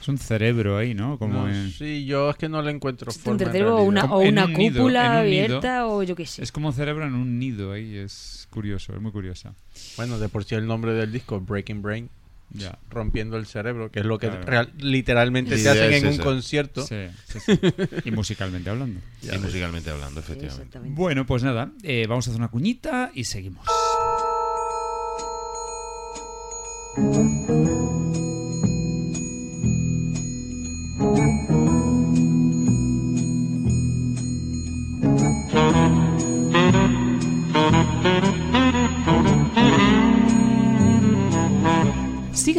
[0.00, 1.18] Es un cerebro ahí, ¿no?
[1.18, 3.56] Como No, en- Sí, yo es que no le encuentro Es un forma.
[3.56, 5.18] en una, o En una un cúpula nido.
[5.18, 6.42] abierta o yo qué sé.
[6.42, 9.54] Es como un cerebro en un nido ahí, es curioso, es muy curiosa.
[9.96, 12.10] Bueno, de por sí el nombre del disco, Breaking Brain,
[12.50, 12.78] Ya.
[12.90, 14.44] rompiendo el cerebro, que es lo que Claro.
[14.44, 16.82] real- literalmente idea hacen es en un concierto.
[16.86, 17.52] Sí, sí, sí.
[18.04, 19.00] Y musicalmente hablando.
[19.22, 20.78] Y musicalmente hablando, efectivamente.
[20.84, 23.64] Bueno, pues nada, eh, vamos a hacer una cuñita y seguimos.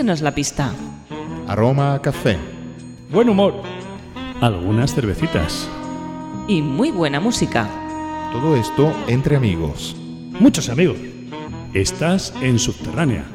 [0.05, 0.71] Síguenos la pista.
[1.47, 2.37] Aroma a café.
[3.09, 3.55] Buen humor.
[4.39, 5.67] Algunas cervecitas.
[6.47, 7.67] Y muy buena música.
[8.31, 9.95] Todo esto entre amigos.
[10.39, 10.97] Muchos amigos.
[11.73, 13.25] Estás en Subterránea.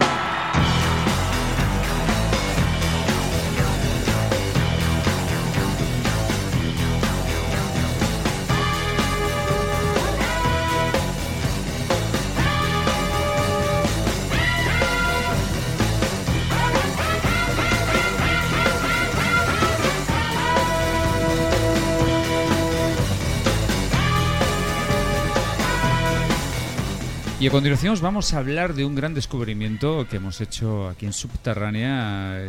[27.51, 31.13] A continuación os vamos a hablar de un gran descubrimiento que hemos hecho aquí en
[31.13, 32.41] Subterránea.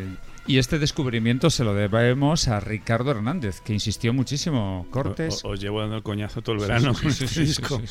[0.45, 4.85] Y este descubrimiento se lo debemos a Ricardo Hernández, que insistió muchísimo.
[4.91, 5.43] Cortes.
[5.43, 7.81] O- Os llevo dando el coñazo todo el verano con Sí, sí, sí, disco.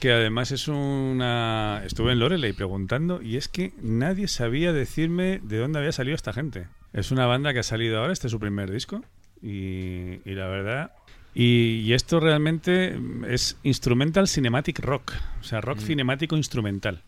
[0.00, 1.82] Que además es una...
[1.84, 6.32] Estuve en Loreley preguntando y es que nadie sabía decirme de dónde había salido esta
[6.32, 6.66] gente.
[6.92, 9.04] Es una banda que ha salido ahora, este es su primer disco.
[9.42, 10.90] Y, y la verdad...
[11.38, 15.12] Y, y esto realmente es instrumental cinematic rock.
[15.40, 17.02] O sea, rock cinemático instrumental.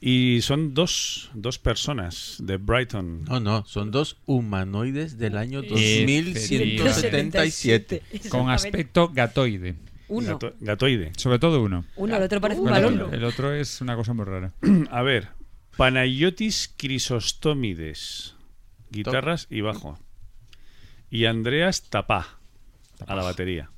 [0.00, 3.24] Y son dos, dos personas de Brighton.
[3.24, 6.40] No, no, son dos humanoides del año Efectivamente.
[6.40, 8.02] 2177.
[8.28, 9.74] Con aspecto gatoide.
[10.08, 10.34] Uno.
[10.38, 11.10] Gato- gatoide.
[11.16, 11.84] Sobre todo uno.
[11.96, 13.12] Uno, el otro parece un balón.
[13.12, 14.52] el otro es una cosa muy rara.
[14.90, 15.30] A ver,
[15.76, 18.36] Panayotis Crisostómides,
[18.90, 19.98] guitarras y bajo.
[21.10, 22.38] Y Andreas Tapá,
[23.06, 23.70] a la batería.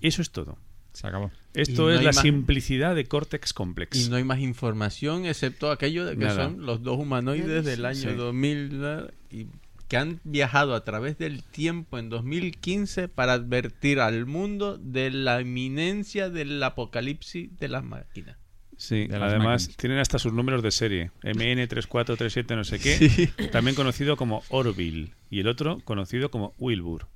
[0.00, 0.58] Eso es todo.
[0.92, 1.30] Se acabó.
[1.54, 3.96] Esto no es la más- simplicidad de Cortex Complex.
[4.06, 6.44] Y no hay más información excepto aquello de que Nada.
[6.46, 8.14] son los dos humanoides del año Sí.
[8.14, 9.14] 2000 ¿verdad?
[9.30, 9.46] y
[9.88, 15.40] que han viajado a través del tiempo en 2015 para advertir al mundo de la
[15.40, 18.36] inminencia del apocalipsis de las máquinas.
[18.76, 19.76] Sí, las además máquinas.
[19.76, 21.10] tienen hasta sus números de serie.
[21.22, 23.26] MN3437 no sé qué, Sí.
[23.50, 25.12] también conocido como Orville.
[25.28, 27.06] Y el otro conocido como Wilbur.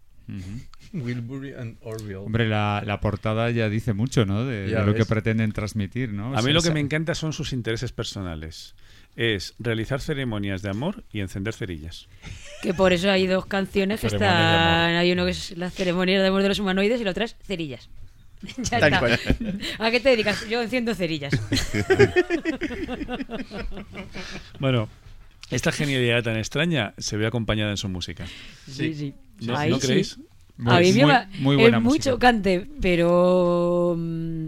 [0.93, 2.17] Wilbury and Orville.
[2.17, 4.45] Hombre, la, la portada ya dice mucho, ¿no?
[4.45, 6.37] De, lo que pretenden transmitir, ¿no?
[6.37, 8.75] A mí lo que me encanta son sus intereses personales.
[9.17, 12.09] Es realizar ceremonias de amor y encender cerillas.
[12.63, 14.97] Que por eso hay dos canciones que están.
[14.97, 17.37] Hay uno que es las ceremonias de amor de los humanoides y la otra es
[17.43, 17.89] cerillas.
[18.71, 19.19] ya está.
[19.79, 20.49] ¿A qué te dedicas?
[20.49, 21.33] Yo enciendo cerillas.
[24.59, 24.89] Bueno,
[25.51, 28.27] esta genialidad tan extraña se ve acompañada en su música.
[28.67, 29.15] Sí, sí.
[29.41, 29.87] ¿No, Ahí ¿no sí.
[29.87, 30.19] creéis?
[30.57, 32.11] Muy- a mí me muy- va- muy buena es muy música.
[32.13, 34.45] chocante, pero mm,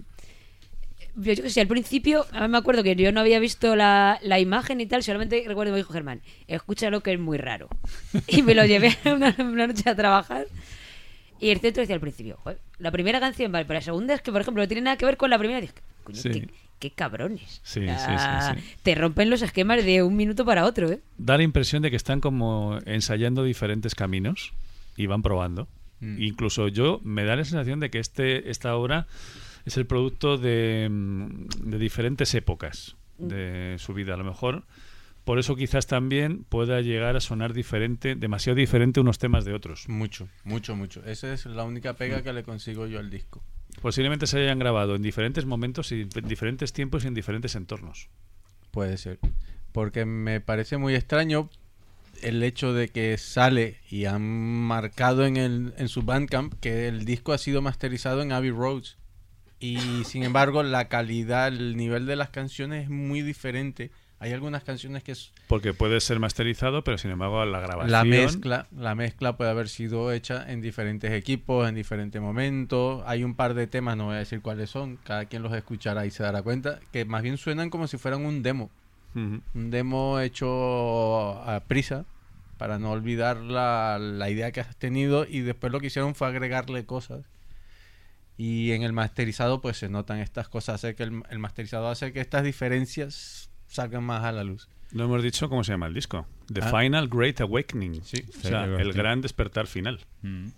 [1.16, 3.74] yo, yo que sé, al principio, a mí me acuerdo que yo no había visto
[3.74, 7.38] la, la imagen y tal, solamente recuerdo que me dijo Germán, escúchalo que es muy
[7.38, 7.68] raro.
[8.28, 10.46] Y me lo llevé una, una noche a trabajar.
[11.40, 14.22] Y el centro decía al principio, "Joder, la primera canción, vale, pero la segunda es
[14.22, 15.60] que, por ejemplo, no tiene nada que ver con la primera.
[15.60, 16.30] Dije, coño, Sí.
[16.30, 17.60] qué, qué cabrones.
[17.62, 18.14] Sí, sí,
[18.56, 18.62] sí.
[18.82, 21.00] Te rompen los esquemas de un minuto para otro, ¿eh?
[21.18, 24.52] Da la impresión de que están como ensayando diferentes caminos
[24.96, 25.68] y van probando.
[26.00, 26.22] Mm.
[26.22, 29.06] Incluso yo me da la sensación de que este esta obra
[29.64, 34.14] es el producto de, mm, de diferentes épocas de su vida.
[34.14, 34.64] A lo mejor
[35.26, 39.88] por eso quizás también pueda llegar a sonar diferente, demasiado diferente unos temas de otros.
[39.88, 41.04] Mucho, mucho, mucho.
[41.04, 43.42] Esa es la única pega que le consigo yo al disco.
[43.82, 48.08] Posiblemente se hayan grabado en diferentes momentos y en diferentes tiempos y en diferentes entornos.
[48.70, 49.18] Puede ser.
[49.72, 51.50] Porque me parece muy extraño
[52.22, 57.04] el hecho de que sale y han marcado en, el, en su Bandcamp que el
[57.04, 58.96] disco ha sido masterizado en Abbey Roads.
[59.58, 63.90] Y sin embargo, la calidad, el nivel de las canciones es muy diferente.
[64.18, 67.90] Hay algunas canciones que es- Porque puede ser masterizado, pero sin embargo la grabación...
[67.90, 73.02] la mezcla, la mezcla puede haber sido hecha en diferentes equipos, en diferentes momentos.
[73.06, 76.06] Hay un par de temas, no voy a decir cuáles son, cada quien los escuchará
[76.06, 78.70] y se dará cuenta, que más bien suenan como si fueran un demo.
[79.16, 79.40] Ujú.
[79.54, 82.04] un demo hecho a prisa
[82.58, 86.28] para no olvidar la, la idea que has tenido y después lo que hicieron fue
[86.28, 87.24] agregarle cosas
[88.38, 92.12] y en el masterizado pues se notan estas cosas hace que el, el masterizado hace
[92.12, 95.94] que estas diferencias salgan más a la luz No hemos dicho cómo se llama el
[95.94, 96.26] disco.
[96.52, 96.70] The Ah.
[96.70, 98.04] Final Great Awakening.
[98.04, 98.22] Sí.
[98.38, 99.98] O sea, el gran despertar final.
[100.22, 100.48] Mm.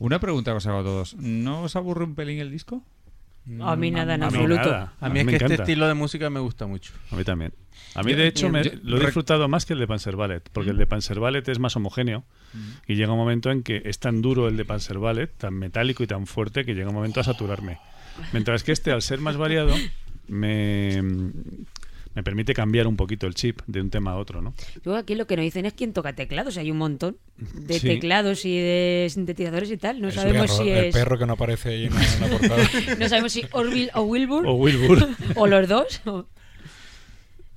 [0.00, 1.14] Una pregunta que os hago a todos.
[1.14, 2.82] ¿No os aburre un pelín el disco?
[3.60, 4.70] A mí nada en A mí absoluto.
[4.70, 4.92] nada.
[5.00, 7.52] a mí es me que este estilo de música me gusta mucho A mí también.
[7.94, 10.16] A mí, Yo- de hecho, me- yo- lo he disfrutado más que el de Panzer
[10.16, 12.24] Ballet, porque el de Panzer Ballet es más homogéneo
[12.86, 16.02] y llega un momento en que es tan duro el de Panzer Ballet, tan metálico
[16.02, 17.78] y tan fuerte, que llega un momento a saturarme.
[18.32, 19.74] Mientras que este, al ser más variado,
[20.28, 21.02] me,
[22.14, 24.54] me permite cambiar un poquito el chip de un tema a otro, ¿no?
[24.84, 26.56] Luego aquí lo que nos dicen es quién toca teclados.
[26.58, 27.88] Hay un montón de Sí.
[27.88, 30.00] teclados y de sintetizadores y tal.
[30.00, 30.94] No El sabemos perro, si el es.
[30.94, 32.62] perro que no aparece ahí en la, en la portada.
[32.98, 35.08] No sabemos si Orville o Wilbur O o, Wilbur.
[35.48, 36.00] los dos.
[36.06, 36.26] o-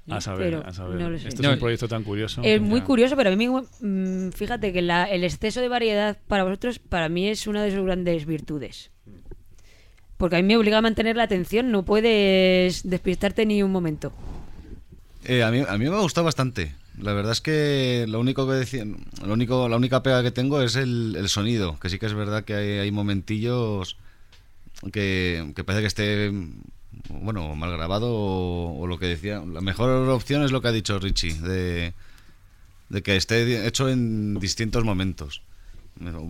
[0.09, 0.99] A saber, Pero a saber.
[1.01, 1.13] no.
[1.15, 2.41] Este es un proyecto tan curioso.
[2.43, 2.85] Es muy Ya.
[2.85, 7.09] curioso, pero a mí, mm, fíjate que la- el exceso de variedad para vosotros, para
[7.09, 8.89] mí es una de sus grandes virtudes.
[10.15, 14.11] Porque a mí me obliga a mantener la atención, no puedes despistarte ni un momento.
[15.23, 16.75] Eh, a, mí, a mí me ha gustado bastante.
[16.99, 20.61] La verdad es que lo único que decía, lo único, la única pega que tengo
[20.61, 23.97] es el, sonido, que sí que es verdad que hay, hay momentillos
[24.91, 26.31] que, que parece que esté
[27.09, 29.43] bueno mal grabado o, o lo que decía.
[29.45, 31.93] La mejor opción es lo que ha dicho Richie, de,
[32.89, 35.41] de que esté hecho en distintos momentos.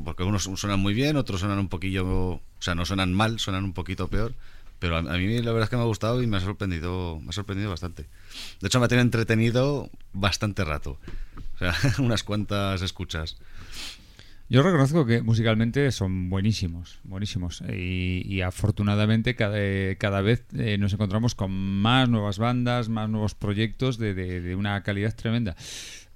[0.05, 3.65] Porque unos suenan muy bien, otros suenan un poquillo, o sea, no suenan mal, suenan
[3.65, 4.33] un poquito peor,
[4.79, 7.19] Pero a, a mí la verdad es que me ha gustado y me ha sorprendido,
[7.21, 8.03] me ha sorprendido bastante.
[8.61, 10.99] De hecho, me ha tenido entretenido bastante rato.
[11.55, 13.37] O sea, unas cuantas escuchas.
[14.49, 17.61] Yo reconozco que musicalmente son buenísimos, buenísimos.
[17.69, 19.57] Y, afortunadamente cada,
[19.95, 24.83] cada vez eh, nos encontramos con más nuevas bandas, más nuevos proyectos de- de una
[24.83, 25.57] calidad tremenda.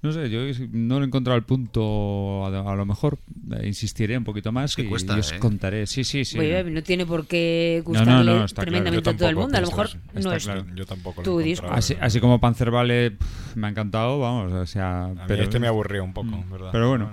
[0.02, 0.40] No sé, yo
[0.72, 3.18] no he encontrado el punto, a, a lo mejor
[3.52, 5.38] eh, insistiré un poquito más que y, cuesta, y os ¿eh?
[5.38, 5.86] contaré.
[5.86, 6.40] Sí, sí, sí.
[6.40, 8.46] Oye, no tiene por qué No, no, gustarle no, claro.
[8.48, 9.56] tremendamente a todo el mundo.
[9.56, 10.66] A lo mejor no está es claro.
[10.74, 11.68] Yo tampoco lo tu disco.
[11.70, 13.16] Así, así como Panzer Vale
[13.54, 15.04] me ha encantado, vamos, o sea...
[15.04, 16.44] A mí pero, este me aburrió un poco.
[16.50, 16.70] ¿verdad?
[16.72, 17.10] Pero bueno,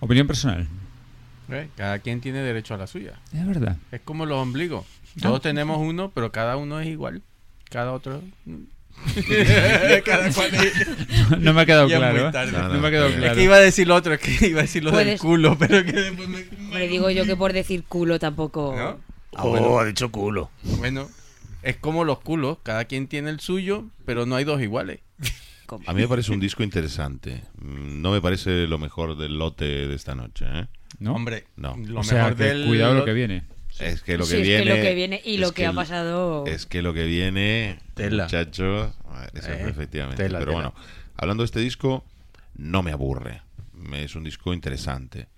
[0.00, 0.68] opinión personal.
[1.48, 1.68] ¿Eh?
[1.74, 3.14] Cada quien tiene derecho a la suya.
[3.32, 3.78] Es verdad.
[3.90, 4.84] Es como los ombligos.
[5.22, 7.22] Todos tenemos uno, pero cada uno es igual.
[7.70, 8.22] Cada otro.
[10.04, 10.88] cada cual es-
[11.38, 12.28] No me ha quedado claro.
[12.28, 12.32] ¿eh?
[12.52, 13.32] No, No, me ha quedado no, claro.
[13.32, 15.56] Es que iba a decir lo otro, es que iba a decir lo del culo,
[15.58, 16.44] pero que después me.
[16.58, 18.74] Hombre, digo yo que por decir culo tampoco.
[18.76, 18.98] ¿No?
[19.34, 19.78] Ah, bueno.
[19.78, 20.50] ha dicho culo.
[20.78, 21.08] Bueno,
[21.62, 25.00] es como los culos, cada quien tiene el suyo, pero no hay dos iguales.
[25.66, 25.84] ¿Cómo?
[25.86, 27.42] A mí me parece un disco interesante.
[27.60, 30.46] No me parece lo mejor del lote de esta noche.
[30.48, 30.66] ¿eh?
[30.98, 31.14] ¿No?
[31.14, 31.76] Hombre, No.
[31.76, 32.66] lo o sea, mejor que del.
[32.66, 33.42] cuidado lo que viene.
[33.80, 34.64] Es que lo Sí, que es viene.
[34.64, 36.44] que lo que viene y lo que, ha pasado.
[36.46, 38.24] Es que lo que viene, Tela.
[38.24, 38.92] muchachos,
[39.34, 40.22] eso Eh, efectivamente.
[40.22, 40.70] tela, Pero tela.
[40.70, 40.74] bueno,
[41.16, 42.04] hablando de este disco,
[42.56, 43.42] no me aburre.
[43.92, 45.28] Es un disco interesante.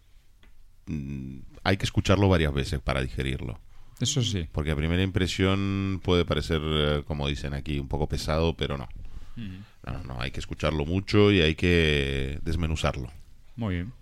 [0.86, 3.61] Mm, Hay que escucharlo varias veces para digerirlo.
[4.01, 4.49] Eso sí.
[4.51, 8.88] Porque a primera impresión puede parecer, eh, como dicen aquí, un poco pesado, pero no.
[9.36, 13.11] No, no, no, hay que escucharlo mucho y hay que desmenuzarlo.
[13.57, 13.93] Muy bien.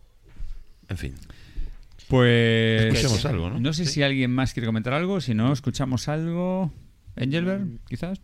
[0.88, 1.14] En fin.
[2.08, 2.94] Pues.
[2.94, 3.60] Escuchemos algo, ¿no?
[3.60, 5.20] No sé si alguien más quiere comentar algo.
[5.20, 6.72] Si no, escuchamos algo.
[7.16, 8.20] Engelbert, quizás.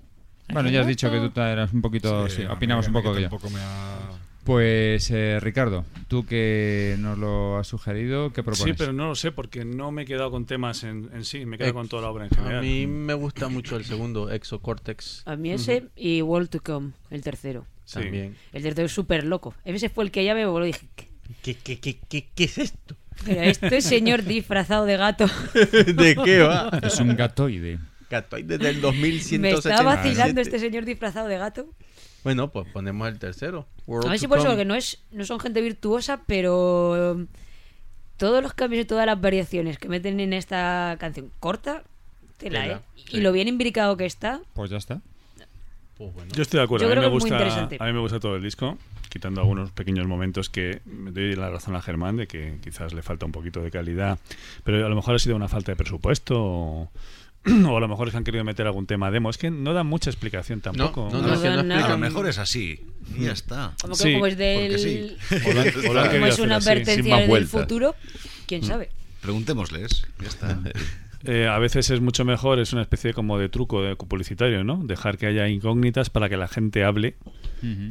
[0.52, 2.28] Bueno, ya has dicho que tú eras un poquito.
[2.28, 3.28] Sí, a opinamos a un poco que yo.
[3.28, 3.98] tampoco me ha...
[4.44, 8.74] Pues, eh, Ricardo, tú que nos lo has sugerido, ¿qué propones?
[8.76, 11.46] Sí, pero no lo sé porque no me he quedado con temas en, en sí,
[11.46, 12.62] me he quedado con toda la obra en A general.
[12.62, 15.22] mí me gusta mucho el segundo, Exocortex.
[15.24, 17.66] A mí ese y World to Come, el tercero.
[17.86, 18.00] Sí.
[18.00, 18.36] También.
[18.52, 19.54] El tercero es súper loco.
[19.64, 21.08] Ese fue el que ya me voló y dije, ¿qué,
[21.42, 22.96] ¿Qué, qué, qué, qué, qué es esto?
[23.24, 25.26] pero esto es señor disfrazado de gato.
[25.54, 26.70] ¿De qué va?
[26.82, 27.78] Es un gatoide.
[28.10, 29.38] Gatoide del 2177.
[29.38, 31.66] Me está vacilando este señor disfrazado de gato.
[32.24, 33.66] Bueno, pues ponemos el tercero.
[33.86, 37.26] World A ver si por eso que no es no son gente virtuosa, pero um,
[38.16, 41.84] todos los cambios y todas las variaciones que meten en esta canción corta,
[42.38, 42.80] tela, Tela, ¿eh?
[42.96, 43.18] sí.
[43.18, 44.40] Y lo bien imbricado que está.
[44.54, 45.00] Pues ya está.
[45.96, 46.32] Pues bueno.
[46.34, 47.76] Yo estoy de acuerdo, Yo a mí, creo me que es muy gusta, interesante.
[47.78, 48.76] a mí me gusta todo el disco,
[49.14, 53.00] quitando algunos pequeños momentos que me doy la razón a Germán de que quizás le
[53.00, 54.18] falta un poquito de calidad,
[54.64, 56.90] pero a lo mejor ha sido una falta de presupuesto o,
[57.46, 59.30] o a lo mejor es que han querido meter algún tema demo.
[59.30, 61.08] Es que no dan mucha explicación tampoco.
[61.12, 61.86] no, A no, no nada.
[61.86, 62.80] a lo mejor es así.
[63.16, 63.74] Y ya está.
[63.80, 64.78] Como que Sí, como es del.
[64.80, 65.16] sí.
[65.30, 67.94] O han como es una advertencia del futuro,
[68.48, 68.90] quién sabe.
[69.20, 70.06] Preguntémosles.
[70.20, 70.58] Ya está.
[71.24, 74.80] Eh, a veces es mucho mejor, es una especie como de truco de publicitario, ¿no?
[74.84, 77.16] Dejar que haya incógnitas para que la gente hable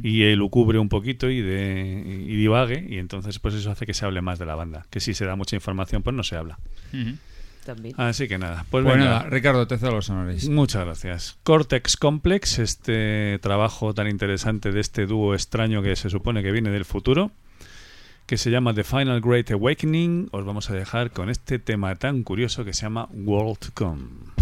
[0.02, 4.04] y elucubre un poquito y, de, y divague y entonces pues eso hace que se
[4.04, 4.86] hable más de la banda.
[4.90, 6.58] Que si se da mucha información pues no se habla.
[7.64, 7.94] También.
[7.98, 9.04] Así que nada, pues Pues venga.
[9.10, 10.48] nada, Ricardo, te cedo los honores.
[10.50, 11.38] Muchas gracias.
[11.44, 16.70] Cortex Complex, este trabajo tan interesante de este dúo extraño que se supone que viene
[16.70, 17.30] del futuro,
[18.26, 22.22] que se llama The Final Great Awakening, os vamos a dejar con este tema tan
[22.22, 24.33] curioso que se llama World Come.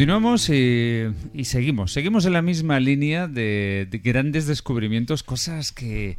[0.00, 1.02] Continuamos y,
[1.34, 1.92] y seguimos.
[1.92, 6.16] Seguimos en la misma línea de, de grandes descubrimientos, cosas que,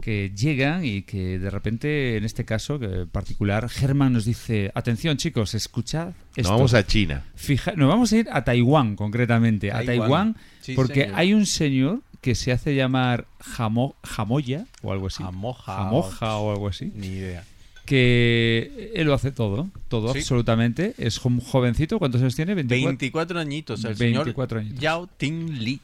[0.00, 4.72] que llegan y que de repente, en este caso que en particular, Germán nos dice,
[4.74, 6.50] atención chicos, escuchad Nos esto.
[6.50, 7.22] vamos a China.
[7.36, 9.70] Fija- nos vamos a ir a Taiwán, concretamente.
[9.70, 9.86] A Taiwán.
[10.34, 11.16] Taiwán, Sí, porque señor.
[11.20, 15.22] hay un señor que se hace llamar Jamo, Jamoya o algo así.
[15.22, 15.76] Jamoja.
[15.76, 16.90] Jamoja o algo así.
[16.96, 17.44] Ni idea.
[17.84, 20.20] Que él lo hace todo, todo Sí.
[20.20, 20.94] absolutamente.
[20.98, 22.54] Es un jovencito, ¿cuántos años tiene?
[22.54, 22.88] 24.
[22.88, 24.82] 24 añitos, el 24 señor añitos.
[24.82, 25.80] Yao Ting Li.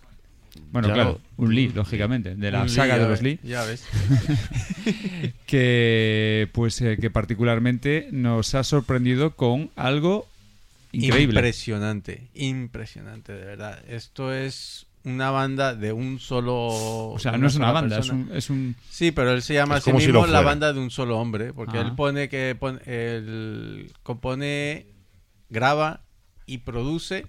[0.72, 3.38] Bueno, claro, un Lee, lógicamente, de la Un Li, saga de los Lee.
[3.44, 3.84] Ya ves.
[5.46, 10.26] que pues eh, que particularmente nos ha sorprendido con algo
[10.92, 11.38] increíble.
[11.38, 13.78] Impresionante, impresionante, de verdad.
[13.88, 16.66] Esto es una banda de un solo.
[16.66, 19.76] o sea, no es una banda, es un, es un Sí, pero él se llama
[19.76, 21.82] a sí como si mismo lo la banda de un solo hombre, porque Ah.
[21.82, 24.86] él pone que pone, él compone,
[25.48, 26.00] graba
[26.46, 27.26] y produce,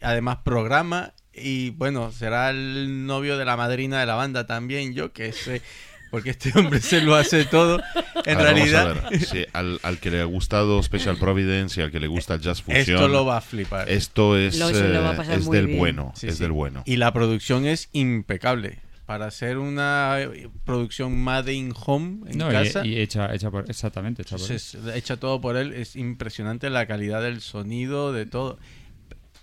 [0.00, 5.12] además programa y bueno, será el novio de la madrina de la banda también, yo
[5.12, 5.62] que sé,
[6.10, 7.80] porque este hombre se lo hace todo.
[8.24, 9.24] En Ahora, realidad, a ver.
[9.24, 12.60] Sí, al, al que le ha gustado Special Providence y al que le gusta Jazz
[12.62, 13.88] Fusion, esto lo va a flipar.
[13.88, 15.78] esto es, Lo- lo eh, es del bien.
[15.78, 16.12] bueno.
[16.14, 16.42] Sí, es sí.
[16.42, 16.82] del bueno.
[16.84, 18.80] Y la producción es impecable.
[19.06, 22.84] Para hacer una eh, producción Made in Home en no, y- casa.
[22.84, 26.86] y, hecha, hecha por, exactamente, hecha por es hecha todo por él, es impresionante la
[26.86, 28.58] calidad del sonido, de todo.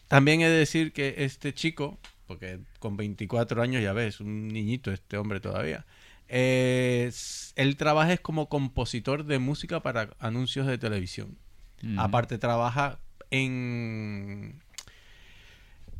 [0.07, 1.97] También he de decir que este chico,
[2.27, 5.85] porque con 24 años ya ves, un niñito este hombre todavía,
[6.29, 11.37] eh, es- él trabaja es como compositor de música para anuncios de televisión.
[11.81, 11.99] Mm.
[11.99, 12.99] Aparte trabaja
[13.31, 14.61] en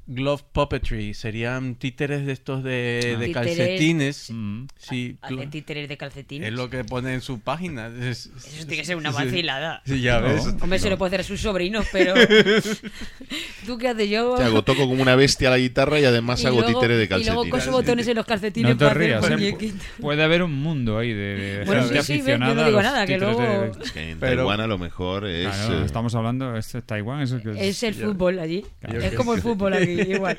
[0.07, 3.19] glove puppetry, serían títeres de estos de, Ah.
[3.19, 4.30] de calcetines.
[4.32, 4.65] Mm.
[4.78, 5.17] Sí,
[5.49, 6.47] títeres de calcetines.
[6.49, 7.88] es lo que pone en su página.
[7.88, 9.82] Es- Eso tiene que ser una vacilada.
[9.86, 10.28] Sí, ya No.
[10.28, 10.45] ves.
[10.61, 12.13] Hombre, se lo puede hacer a sus sobrinos, pero.
[13.66, 14.09] ¿Tú qué haces?
[14.09, 14.32] Yo.
[14.34, 16.97] O sea, hago toco como una bestia la guitarra y además y hago luego- títere
[16.97, 17.51] de Y luego calcetines.
[17.51, 19.36] coso botones en los calcetines No te para rías, hacer ¿eh?
[19.36, 19.88] muñequitos.
[19.99, 21.16] Puede haber un mundo ahí de,
[21.59, 24.09] de Bueno, gente sí, sí, yo no aficionada digo nada, que luego- de- Es que
[24.11, 25.47] en Pero- Taiwán a lo mejor es...
[25.47, 27.68] Claro, eh, estamos hablando, este Taiwán es el que...
[27.70, 28.66] Es el fútbol allí.
[28.80, 28.99] Claro.
[29.01, 30.38] Es como el fútbol aquí, igual.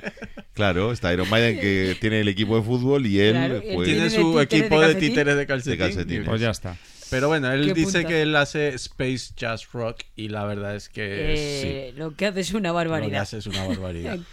[0.54, 3.88] Claro, está Iron Maiden que tiene el equipo de fútbol y él Claro, él pues,
[3.88, 6.24] Tiene Tiene su equipo de títeres de calcetín.
[6.24, 6.76] Pues ya está.
[7.10, 11.34] Pero bueno, él dice que él hace Space Jazz Rock y la verdad es que
[11.34, 11.98] Eh, sí.
[11.98, 13.22] Lo que hace es una Lo que barbaridad.
[13.22, 14.18] hace es una barbaridad.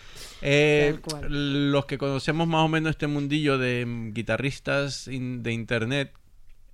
[0.45, 0.99] Eh,
[1.29, 6.11] los que conocemos más o menos este mundillo de mm, guitarristas in- de internet,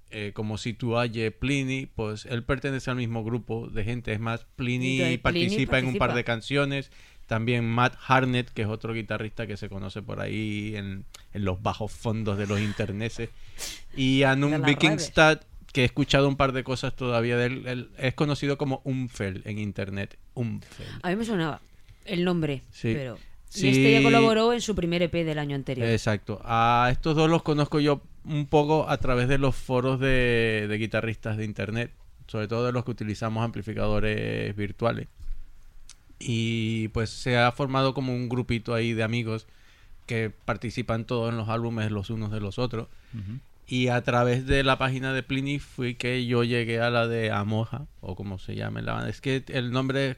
[0.09, 4.11] eh, como Situaye, Pliny, pues él pertenece al mismo grupo de gente.
[4.11, 6.89] Es más, Pliny Entonces, Pliny participa en un par de canciones.
[7.27, 11.61] También Matt Harnett, que es otro guitarrista que se conoce por ahí en, en los
[11.61, 13.29] bajos fondos de los interneses.
[13.95, 15.41] Y las Vikingstad,
[15.73, 17.63] que he escuchado un par de cosas todavía de él.
[17.67, 20.17] Él es conocido como Umfel en internet.
[20.33, 20.87] Umfel.
[21.03, 21.61] A mí me sonaba
[22.05, 22.93] el nombre, Sí.
[22.93, 23.17] pero.
[23.49, 23.67] Sí.
[23.67, 25.87] Y este ya colaboró en su primer EP del año anterior.
[25.89, 26.39] Exacto.
[26.43, 30.77] A estos dos los conozco yo un poco a través de los foros de, de
[30.77, 31.91] guitarristas de internet,
[32.27, 35.07] sobre todo de los que utilizamos amplificadores virtuales.
[36.19, 39.47] Y pues se ha formado como un grupito ahí de amigos
[40.05, 42.87] que participan todos en los álbumes los unos de los otros.
[43.71, 47.31] Y a través de la página de Pliny fui que yo llegué a la de
[47.31, 49.09] Amoja, o como se llame la banda.
[49.09, 50.17] Es que el nombre es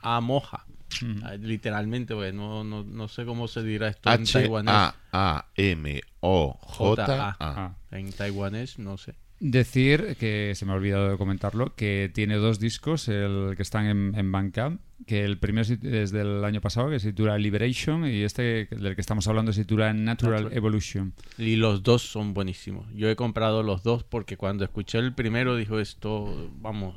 [0.00, 0.64] Amoja,
[1.02, 1.20] Ujú.
[1.24, 4.74] ah, literalmente, porque no, no, no sé cómo se dirá esto en H taiwanés.
[4.74, 7.28] A A M O J J-A.
[7.30, 7.36] A.
[7.40, 7.74] Ah.
[7.90, 9.16] En taiwanés, no sé.
[9.40, 13.86] Decir que se me ha olvidado de comentarlo, que tiene dos discos, el que están
[13.86, 18.22] en, en Bandcamp, que el primero es del año pasado, que se titula Liberation, y
[18.22, 20.56] este del que estamos hablando se titula Natural, Natural.
[20.58, 21.12] Evolution.
[21.38, 22.86] Y los dos son buenísimos.
[22.94, 26.96] Yo he comprado los dos porque cuando escuché el primero dijo esto, vamos,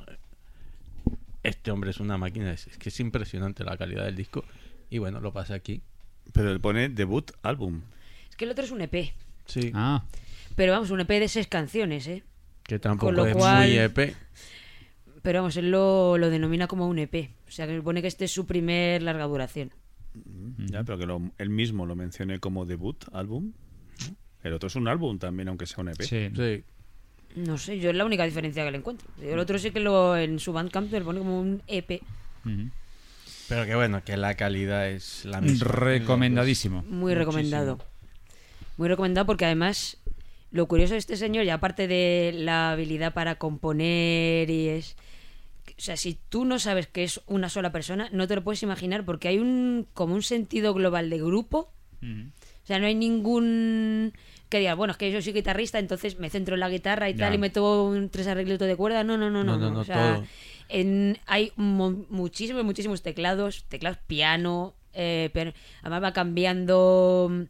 [1.44, 2.52] este hombre es una máquina.
[2.52, 4.44] Es, es que es impresionante la calidad del disco.
[4.90, 5.82] Y bueno, lo pasé aquí.
[6.34, 7.82] Pero él pone debut álbum.
[8.30, 9.14] Es que el otro es un EP.
[9.46, 10.04] Sí, Ah,
[10.56, 12.24] Pero vamos, un EP de seis canciones, ¿eh?
[12.76, 14.16] Que tampoco lo es cual- muy EP.
[15.22, 17.30] Pero vamos, él lo, lo denomina como un EP.
[17.48, 19.72] O sea, que supone que este es su primer larga duración.
[20.68, 23.52] Ya, pero que lo- él mismo lo mencioné como debut álbum.
[24.44, 26.02] El otro es un álbum también, aunque sea un EP.
[26.04, 26.30] sí.
[26.36, 26.64] Sí.
[27.34, 29.08] No sé, yo es la única diferencia que le encuentro.
[29.22, 32.02] El otro sí que lo en su Bandcamp le pone como un E EP.
[33.48, 35.66] Pero que bueno, que la calidad es la misma.
[35.72, 36.82] Recomendadísimo.
[36.82, 37.20] Muy Muchísimo.
[37.20, 37.80] recomendado.
[38.78, 39.98] Muy recomendado porque además
[40.52, 44.96] lo curioso de este señor, y aparte de la habilidad para componer y es...
[45.78, 48.62] O sea, si tú no sabes que es una sola persona, no te lo puedes
[48.62, 51.72] imaginar porque hay un como un sentido global de grupo.
[52.04, 54.14] O sea, no hay ningún
[54.50, 57.14] que diga, bueno, es que yo soy guitarrista, entonces me centro en la guitarra y
[57.14, 57.26] Ya.
[57.28, 59.04] tal y meto un tres arreglitos de cuerda.
[59.04, 59.58] No, no, no, no.
[59.58, 60.22] No, no, O sea,
[60.68, 65.54] en- hay mu- muchísimos, muchísimos teclados, teclados piano, eh, piano.
[65.82, 67.42] además va cambiando mm,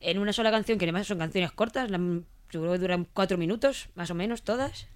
[0.00, 1.98] en una sola canción, que además son canciones cortas, la-
[2.52, 4.86] yo creo que duran cuatro minutos, más o menos, todas.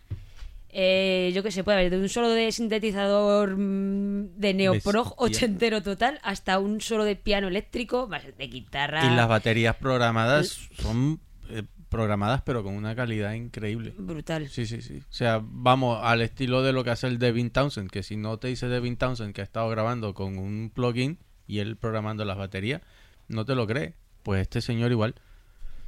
[0.68, 5.82] Eh, yo que sé, puede haber de un solo de sintetizador mm, de neoprog ochentero
[5.82, 9.10] total hasta un solo de piano eléctrico, más de guitarra.
[9.10, 13.94] Y las baterías programadas son eh, programadas pero con una calidad increíble.
[13.96, 14.50] Brutal.
[14.50, 14.98] Sí, sí, sí.
[14.98, 18.38] O sea, vamos al estilo de lo que hace el Devin Townsend, que si no
[18.38, 22.36] te dice Devin Townsend que ha estado grabando con un plugin y él programando las
[22.36, 22.82] baterías,
[23.28, 23.94] no te lo crees.
[24.22, 25.14] Pues este señor igual.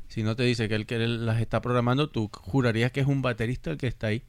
[0.08, 3.22] Si no te dice que él que las está programando, tú jurarías que es un
[3.22, 4.22] baterista el que está ahí.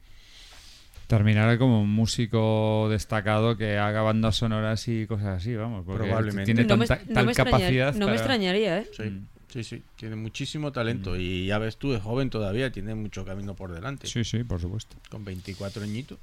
[1.06, 5.84] Terminará como un músico destacado que haga bandas sonoras y cosas así, vamos.
[5.84, 6.44] porque Probablemente.
[6.44, 7.94] Tiene no me, tanta, tal capacidad.
[7.94, 8.88] no me extrañaría, ¿eh?
[8.96, 9.82] Sí, sí, sí.
[9.96, 11.16] Tiene muchísimo talento.
[11.16, 14.06] Y ya ves tú, es joven todavía, tiene mucho camino por delante.
[14.06, 14.96] Sí, sí, por supuesto.
[15.08, 16.18] Con 24 añitos.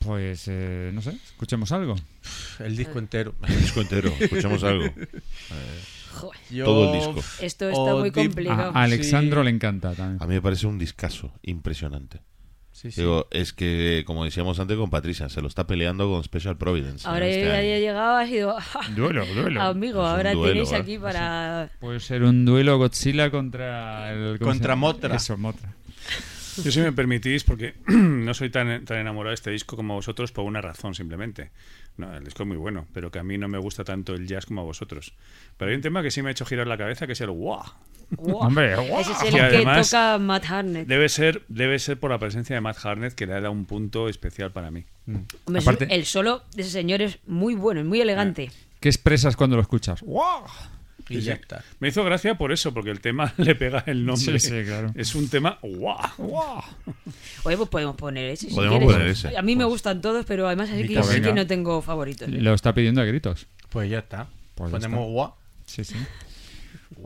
[0.00, 1.96] Pues, eh, no sé, escuchemos algo.
[2.58, 3.34] El disco entero.
[3.48, 4.84] El disco entero, escuchamos algo.
[6.12, 7.20] Joder, Yo- Todo el disco.
[7.44, 8.72] esto está muy complicado.
[8.74, 9.44] A Alexandro Sí.
[9.46, 10.22] le encanta también.
[10.22, 12.20] A mí me parece un discazo impresionante.
[12.72, 13.00] Sí, sí.
[13.00, 17.08] Digo, es que, como decíamos antes con Patricia, se lo está peleando con Special Providence.
[17.08, 17.62] Ahora este ya año.
[17.62, 18.54] he llegado, ha sido.
[18.94, 19.62] Duelo, duelo.
[19.62, 20.76] Amigo, ahora duelo, tenéis ¿eh?
[20.76, 21.70] aquí para.
[21.80, 24.38] Puede ser un duelo Godzilla contra el...
[24.38, 24.76] ¿cómo se Contra?
[24.76, 25.16] Mothra.
[25.16, 25.74] Eso, Mothra.
[26.62, 30.32] Yo si me permitís, porque no soy tan, tan enamorado de este disco como vosotros
[30.32, 31.50] por una razón simplemente.
[31.96, 34.26] No, el disco es muy bueno, pero que a mí no me gusta tanto el
[34.26, 35.14] jazz como a vosotros.
[35.56, 37.30] Pero hay un tema que sí me ha hecho girar la cabeza, que es el
[37.30, 37.62] wow.
[38.10, 38.38] ¡Guau!
[38.46, 38.74] Hombre.
[39.00, 40.86] Ese es el Y que toca Matt Harnett.
[40.86, 44.08] Debe ser, debe ser por la presencia de Matt Harnett que le da un punto
[44.08, 44.84] especial para mí.
[45.46, 48.50] Hombre, Aparte- el solo de ese señor es muy bueno, es muy elegante.
[48.80, 50.02] ¿Qué expresas cuando lo escuchas?
[50.02, 50.44] ¡Wow!
[51.08, 51.62] Y ya está.
[51.78, 54.38] Me hizo gracia por eso, porque el tema le pega el nombre.
[54.40, 54.92] Sí, sí, claro.
[54.94, 55.96] Es un tema wow.
[56.18, 56.62] wow.
[57.44, 58.48] Oye, pues podemos poner ese.
[58.48, 58.94] si Podemos quieres.
[58.96, 59.36] poner ese.
[59.36, 62.28] A mí me gustan todos, pero además así que Pues sí que no tengo favoritos.
[62.28, 62.32] ¿eh?
[62.32, 63.46] Lo está pidiendo a gritos.
[63.68, 64.26] Pues ya está.
[64.54, 65.10] Pues ya Ponemos está.
[65.12, 65.34] guau.
[65.66, 65.94] Sí, sí.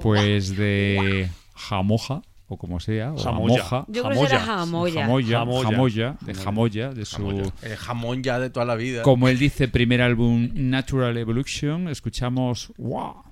[0.00, 3.62] Pues de Jamoja, o como sea, o Jamoya.
[3.64, 3.84] Jamoja.
[3.88, 4.40] Yo creo que Jamoya.
[4.40, 5.38] Jamoya, Jamoya.
[5.70, 7.52] Jamoya, de Jamoya, de su...
[7.62, 9.02] El jamón ya de toda la vida.
[9.02, 13.24] Como él dice, primer álbum Natural Evolution, escuchamos ¡Wow!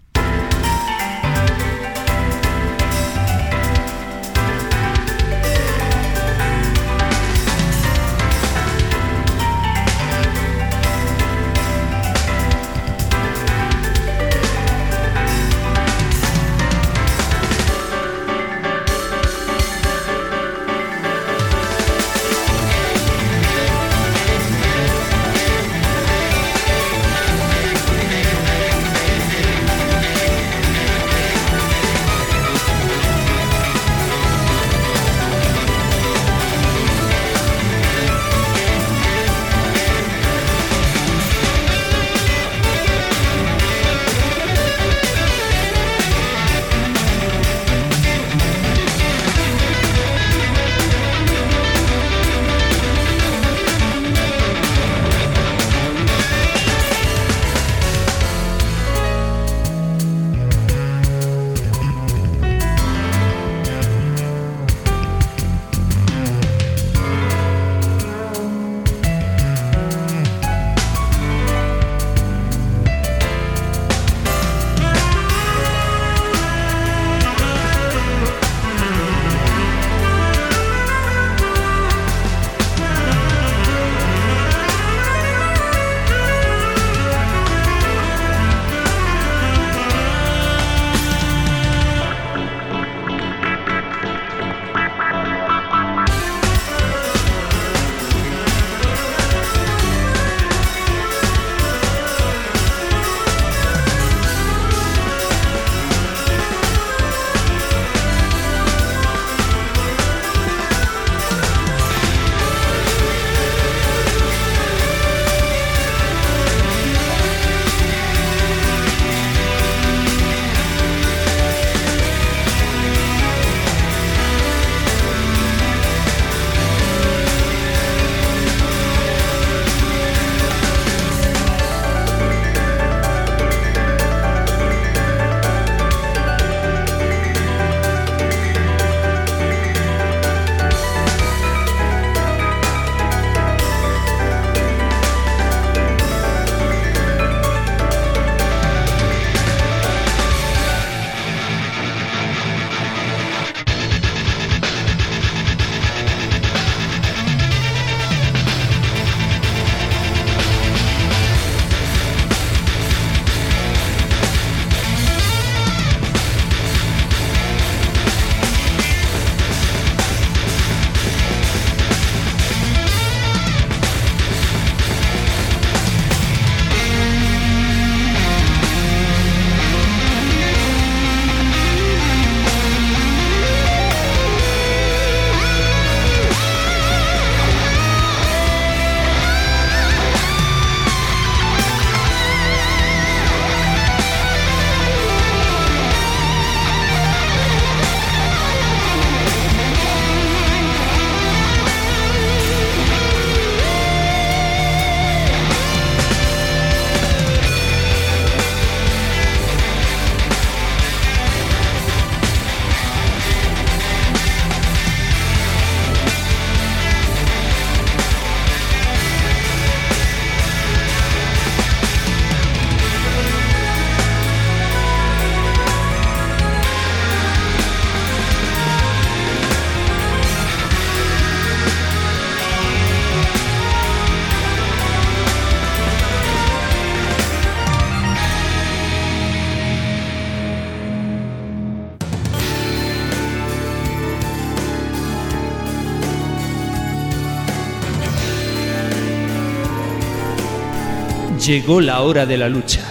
[251.49, 252.83] Llegó la hora de la lucha.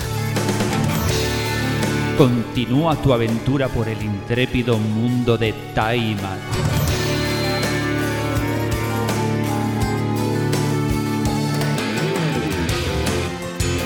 [2.17, 6.39] Continúa tu aventura por el intrépido mundo de Taiman.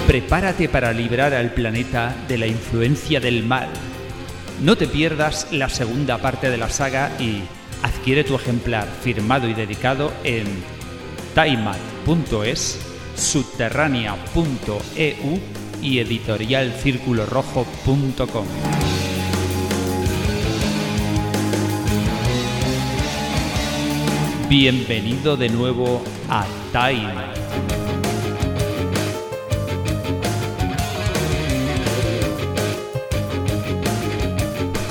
[0.08, 3.68] Prepárate para librar al planeta de la influencia del mal.
[4.62, 7.42] No te pierdas la segunda parte de la saga y
[7.84, 10.46] adquiere tu ejemplar firmado y dedicado en
[11.36, 12.91] taimat.es,
[13.22, 15.40] subterránea.eu
[15.82, 18.46] y editorialcirculorojo.com.
[24.50, 27.32] Bienvenido de nuevo a Taimat.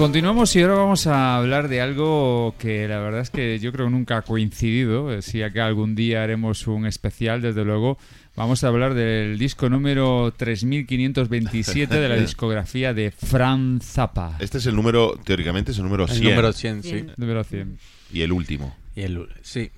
[0.01, 3.91] Continuamos y ahora vamos a hablar de algo que la verdad es que yo creo
[3.91, 5.13] nunca ha coincidido.
[5.13, 7.99] Eh, Si acá algún día haremos un especial, desde luego,
[8.41, 14.37] vamos a hablar del disco número 3527 de la discografía de Fran Zappa.
[14.39, 16.25] Este es el número, teóricamente es el número El 100.
[16.25, 17.07] número 100, sí.
[17.19, 17.79] Número 100.
[18.13, 18.75] Y el último.
[18.97, 19.71] Y el, sí.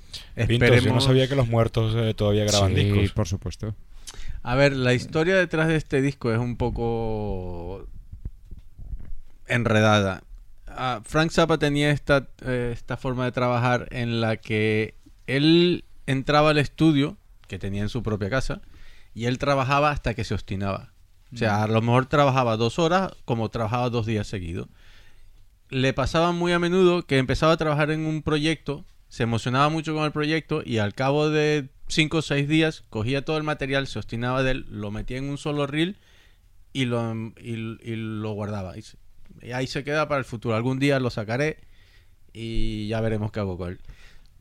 [0.48, 3.10] Yo no sabía que los muertos eh, todavía graban Sí, discos.
[3.12, 3.74] por supuesto.
[4.44, 7.88] A ver, la historia detrás de este disco es un poco
[9.48, 10.22] enredada.
[10.68, 14.94] Ah, Frank Zappa tenía esta, eh, esta forma de trabajar en la que
[15.26, 17.18] él entraba al estudio,
[17.52, 18.62] que tenía en su propia casa,
[19.12, 20.94] y él trabajaba hasta que se obstinaba.
[21.34, 24.68] O sea, a lo mejor trabajaba dos horas como trabajaba dos días seguidos.
[25.68, 29.94] Le pasaba muy a menudo que empezaba a trabajar en un proyecto, se emocionaba mucho
[29.94, 33.86] con el proyecto y al cabo de cinco o seis días cogía todo el material,
[33.86, 35.98] se obstinaba de él, lo metía en un solo reel
[36.72, 37.50] y lo, y,
[37.82, 38.78] y lo guardaba.
[38.78, 38.84] Y,
[39.42, 40.56] y ahí se queda para el futuro.
[40.56, 41.58] Algún día lo sacaré
[42.32, 43.80] y ya veremos qué hago con él.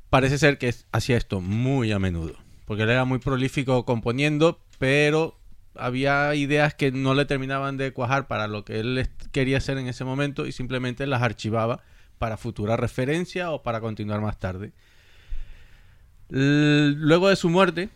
[0.09, 2.37] Parece ser que hacía esto muy a menudo,
[2.71, 5.37] porque él era muy prolífico componiendo, pero
[5.75, 9.89] había ideas que no le terminaban de cuajar para lo que él quería hacer en
[9.89, 11.83] ese momento y simplemente las archivaba
[12.17, 14.71] para futura referencia o para continuar más tarde.
[16.29, 17.89] Luego de su muerte,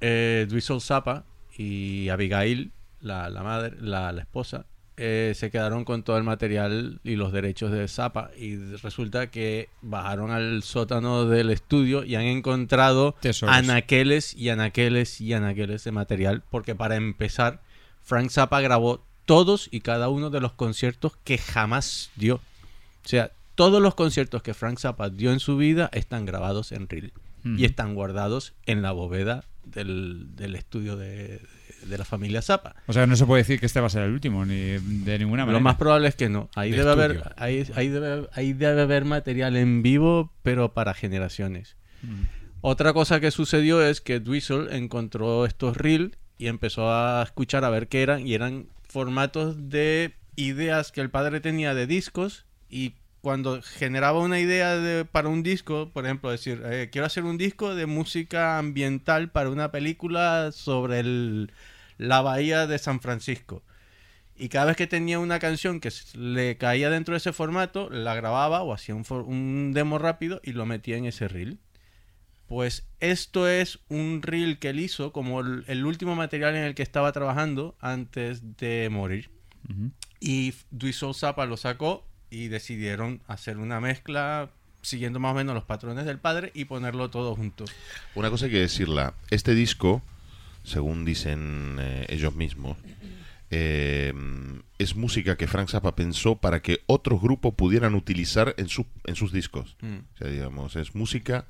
[0.00, 1.24] eh, Dweezil Zappa
[1.56, 4.66] y Abigail, la, la madre, la, la esposa,
[4.96, 9.68] eh, se quedaron con todo el material y los derechos de Zappa y resulta que
[9.82, 13.54] bajaron al sótano del estudio y han encontrado Tesoros.
[13.56, 17.60] anaqueles y anaqueles y anaqueles de material porque para empezar
[18.02, 22.36] Frank Zappa grabó todos y cada uno de los conciertos que jamás dio.
[22.36, 26.88] O sea, todos los conciertos que Frank Zappa dio en su vida están grabados en
[26.88, 27.12] reel
[27.44, 31.42] y están guardados en la bóveda del, del estudio de,
[31.84, 32.74] de la familia Zappa.
[32.86, 35.18] O sea, no se puede decir que este va a ser el último, ni de
[35.18, 35.58] ninguna manera.
[35.58, 36.48] Lo más probable es que no.
[36.54, 40.94] Ahí De debe, haber, ahí, ahí debe, ahí debe haber material en vivo, pero para
[40.94, 41.76] generaciones.
[42.60, 47.70] Otra cosa que sucedió es que Dweezil encontró estos reel y empezó a escuchar a
[47.70, 48.26] ver qué eran.
[48.26, 52.46] Y eran formatos de ideas que el padre tenía de discos.
[52.70, 57.24] Y cuando generaba una idea de- para un disco, por ejemplo, decir, eh, quiero hacer
[57.24, 61.50] un disco de música ambiental para una película sobre el-
[61.98, 63.62] la bahía de San Francisco.
[64.36, 68.14] Y cada vez que tenía una canción que le caía dentro de ese formato, la
[68.14, 71.60] grababa o hacía un, demo rápido y lo metía en ese reel.
[72.46, 76.74] Pues esto es un reel que él hizo como el, el último material en el
[76.74, 79.30] que estaba trabajando antes de morir.
[80.20, 84.50] Y Dweezil Zappa lo sacó y decidieron hacer una mezcla
[84.82, 87.64] siguiendo más o menos los patrones del padre y ponerlo todo junto.
[88.14, 89.14] Una cosa hay que decirla.
[89.30, 90.02] Este disco,
[90.64, 92.76] según dicen eh, ellos mismos,
[93.50, 94.12] eh,
[94.78, 99.14] es música que Frank Zappa pensó para que otros grupos pudieran utilizar en, su- en
[99.14, 99.76] sus discos.
[99.80, 99.96] Mm.
[100.14, 101.44] O sea, digamos, es música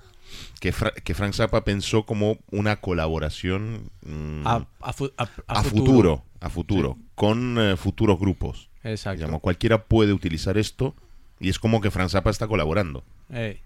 [0.60, 5.60] que, Fra- que Frank Zappa pensó como una colaboración mm, A, a fu- a- a
[5.60, 8.68] a futuro, a futuro, con eh, futuros grupos.
[8.82, 9.18] Exacto.
[9.20, 10.94] Digamos, cualquiera puede utilizar esto
[11.40, 13.02] y es como que Frank Zappa está colaborando.
[13.32, 13.60] Ey.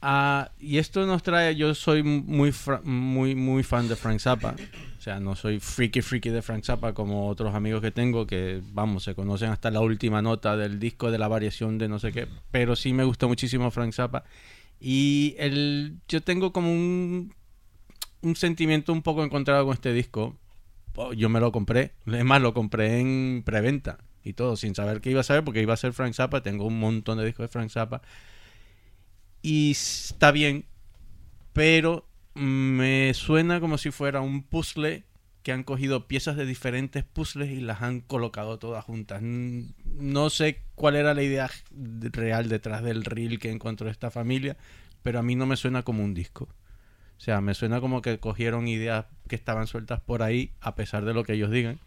[0.00, 2.52] Ah, y esto nos trae, yo soy muy
[2.84, 4.54] muy muy fan de Frank Zappa.
[4.96, 8.60] O sea, no soy freaky freaky de Frank Zappa como otros amigos que tengo que,
[8.72, 12.12] vamos, se conocen hasta la última nota del disco de la variación de no sé
[12.12, 12.28] qué.
[12.50, 14.24] Pero sí me gusta muchísimo Frank Zappa.
[14.80, 17.34] Y el, yo tengo como un,
[18.22, 20.36] un sentimiento un poco encontrado con este disco.
[20.96, 21.92] Oh, Yo me lo compré.
[22.06, 25.62] Es más, lo compré en preventa y todo, sin saber qué iba a saber, porque
[25.62, 26.42] iba a ser Frank Zappa.
[26.42, 28.02] Tengo un montón de discos de Frank Zappa.
[29.42, 30.66] Y está bien,
[31.52, 35.04] pero me suena como si fuera un puzzle
[35.42, 39.22] que han cogido piezas de diferentes puzzles y las han colocado todas juntas.
[39.22, 44.56] No sé cuál era la idea real detrás del reel que encontró esta familia,
[45.02, 46.48] pero a mí no me suena como un disco.
[47.16, 51.04] O sea, me suena como que cogieron ideas que estaban sueltas por ahí, a pesar
[51.04, 51.80] de lo que ellos digan.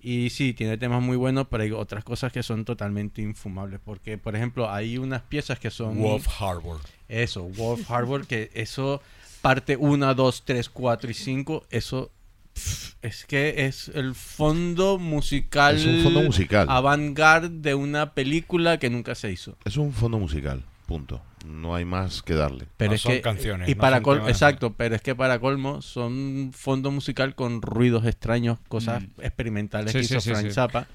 [0.00, 3.80] Y sí, tiene temas muy buenos, pero hay otras cosas que son totalmente infumables.
[3.84, 5.98] Porque, por ejemplo, hay unas piezas que son...
[5.98, 6.78] Wolf Harbor.
[7.08, 9.02] Eso, Wolf Harbor, que eso,
[9.40, 12.12] parte 1, 2, 3, 4 y 5, eso
[12.52, 15.76] pff, es que es el fondo musical.
[15.76, 16.66] Es un fondo musical.
[16.68, 19.56] Avant-garde de una película que nunca se hizo.
[19.64, 21.22] Es un fondo musical, punto.
[21.46, 22.66] No hay más que darle.
[22.76, 25.38] Pero No es son que, canciones, Y no para col- exacto, pero es que para
[25.38, 29.20] colmo son fondo musical con ruidos extraños, cosas Mm.
[29.22, 30.52] experimentales Sí, que sí, hizo sí, Frank sí.
[30.52, 30.86] Zappa.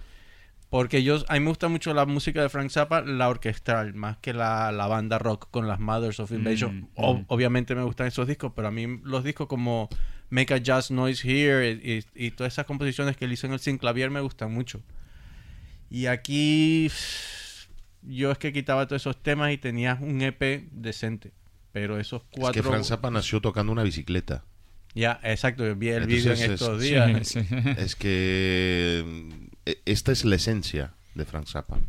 [0.69, 4.17] Porque yo, a mí me gusta mucho la música de Frank Zappa, la orquestal, más
[4.17, 6.79] que la, la banda rock con las Mothers of Invasion.
[6.81, 7.25] Mm, O- mm.
[7.27, 9.87] Obviamente me gustan esos discos, pero a mí los discos como
[10.31, 13.59] Make a Jazz Noise Here y, y todas esas composiciones que él hizo en el
[13.59, 14.81] Sin Clavier me gustan mucho.
[15.91, 16.89] Y aquí
[18.05, 21.31] yo es que quitaba todos esos temas y tenía un EP decente.
[21.71, 22.61] Pero esos Es cuatro...
[22.61, 24.43] que Frank Zappa nació tocando una bicicleta.
[24.95, 27.27] Ya, exacto, vi el vídeo en es- estos Sí, días.
[27.27, 27.39] sí.
[27.77, 31.79] Es que mm, e- esta es la esencia de Frank Zappa.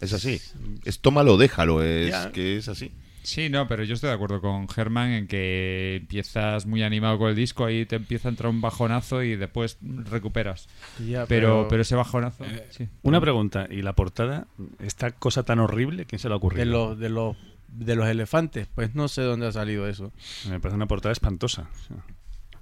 [0.00, 0.40] Es así.
[0.84, 1.82] Es tómalo, déjalo.
[1.82, 2.32] Es Ya.
[2.32, 2.92] que es así.
[3.28, 7.28] Sí, no, pero yo estoy de acuerdo con Germán en que empiezas muy animado con
[7.28, 10.66] el disco, ahí te empieza a entrar un bajonazo y después recuperas.
[11.06, 12.88] Ya, Pero, pero ese bajonazo, Eh, sí.
[13.02, 14.46] Una pregunta, ¿y la portada?
[14.78, 16.06] ¿Esta cosa tan horrible?
[16.06, 16.64] ¿Quién se le ha ocurrido?
[16.64, 17.36] de los de los
[17.68, 20.10] de los elefantes, pues no sé dónde ha salido eso.
[20.48, 21.68] Me parece una portada espantosa.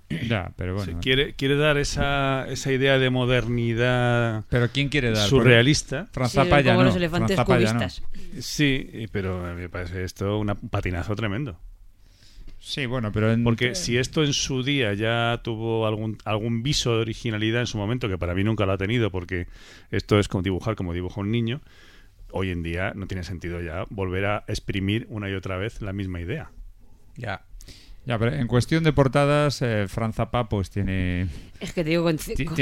[0.28, 0.92] Ya, pero bueno.
[0.92, 5.28] se quiere, quiere dar esa, esa idea de modernidad Pero ¿quién quiere dar?
[5.28, 6.07] surrealista.
[6.12, 6.86] Fran Sí, Zappa ya como no.
[6.88, 7.46] los elefantes ya no.
[7.46, 8.02] cubistas.
[8.40, 11.59] Sí, pero me parece esto un patinazo tremendo.
[12.59, 13.44] Sí, bueno, pero en...
[13.44, 17.78] Porque si esto en su día ya tuvo algún, algún viso de originalidad en su
[17.78, 19.46] momento, que para mí nunca lo ha tenido, porque
[19.92, 21.61] esto es como dibujar como dibuja un niño,
[22.32, 25.92] hoy en día no tiene sentido ya volver a exprimir una y otra vez la
[25.92, 26.50] misma idea.
[27.16, 27.44] Ya.
[28.07, 29.86] Ya, pero en cuestión de portadas, eh,
[30.48, 31.26] pues tiene...
[31.59, 32.14] Es que te digo, con,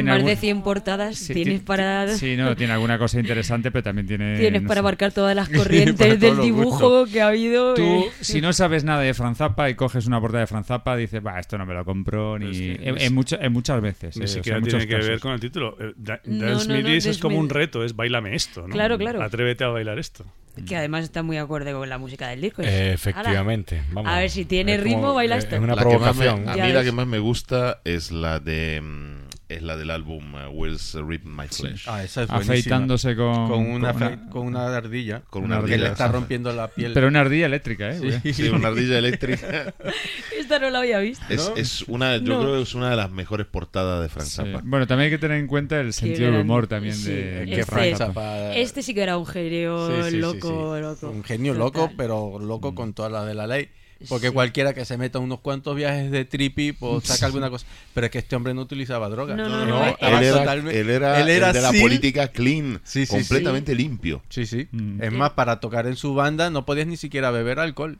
[0.07, 2.09] más algún- de 100 portadas Sí, tienes ti- para...
[2.09, 4.39] Sí, no, tiene alguna cosa interesante, pero también tiene...
[4.39, 4.81] Tienes no para sé.
[4.81, 7.75] abarcar todas las corrientes del dibujo que ha habido.
[7.75, 8.11] Tú, eh.
[8.23, 11.21] si no sabes nada de Fran Zappa y coges una portada de Fran Zappa, dices,
[11.25, 12.47] va, esto no me lo compro ni...
[12.51, 14.17] Es que en, en mucho- en muchas veces.
[14.17, 15.77] Ni eh, o sea, siquiera en tiene que ver con el título.
[15.79, 18.63] Eh, Dance no, es como un reto, es bailame esto.
[18.63, 18.73] ¿no?
[18.73, 19.23] Claro, claro.
[19.23, 20.25] Atrévete a bailar esto.
[20.67, 22.63] Que además está muy acorde con la música del disco.
[22.63, 23.83] Eh, "Ala, efectivamente.
[23.93, 24.13] Vamos.
[24.13, 25.57] A ver si tiene Es como- ritmo, baila eh, esto.
[25.57, 26.49] Es una La me- provocación.
[26.49, 29.14] a Ya mí la que más me gusta es la de mm,
[29.49, 31.85] es la del álbum uh, Will's Rip My Flesh.
[31.87, 32.31] Ah, esa es.
[32.31, 33.49] Afeitándose con...
[33.49, 33.93] con una
[34.31, 36.93] con una ardilla Con una una que le está rompiendo la piel.
[36.95, 38.21] Pero una ardilla eléctrica, ¿eh?
[38.23, 38.33] Sí.
[38.33, 39.75] Sí, una ardilla eléctrica.
[40.39, 41.25] Esta no la había visto.
[41.29, 41.57] Es, ¿No?
[41.57, 42.41] es una, yo No.
[42.41, 44.37] creo que es una de las mejores portadas de Frank Sí.
[44.37, 44.61] Zappa.
[44.65, 47.51] Bueno, también hay que tener en cuenta el sentido del humor también sí, de, el
[47.51, 48.55] de que Frank Frank Zappa.
[48.55, 50.83] Este sí que era un genio Sí, sí, sí, loco, sí.
[50.83, 51.11] loco.
[51.11, 51.65] Un genio Total.
[51.67, 53.69] loco, pero loco con todas las de la ley.
[54.09, 54.33] Porque Sí.
[54.33, 57.67] cualquiera que se meta unos cuantos viajes de trippy, pues saca alguna cosa.
[57.95, 59.37] Pero es que este hombre no utilizaba drogas.
[59.37, 62.81] No, no, No, él, era, totalmente- él era, él era el de la política clean,
[62.85, 64.23] Sí, sí, completamente limpio.
[64.29, 64.69] Sí, sí.
[64.73, 65.03] Mm.
[65.03, 67.99] Es más, para tocar en su banda no podías ni siquiera beber alcohol.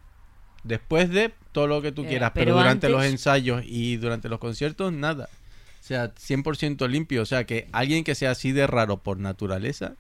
[0.63, 4.29] Después de todo lo que tú Eh, quieras, pero, pero durante los ensayos y durante
[4.29, 5.29] los conciertos, nada.
[5.81, 7.21] O sea, 100% limpio.
[7.21, 9.93] O sea, que alguien que sea así de raro por naturaleza.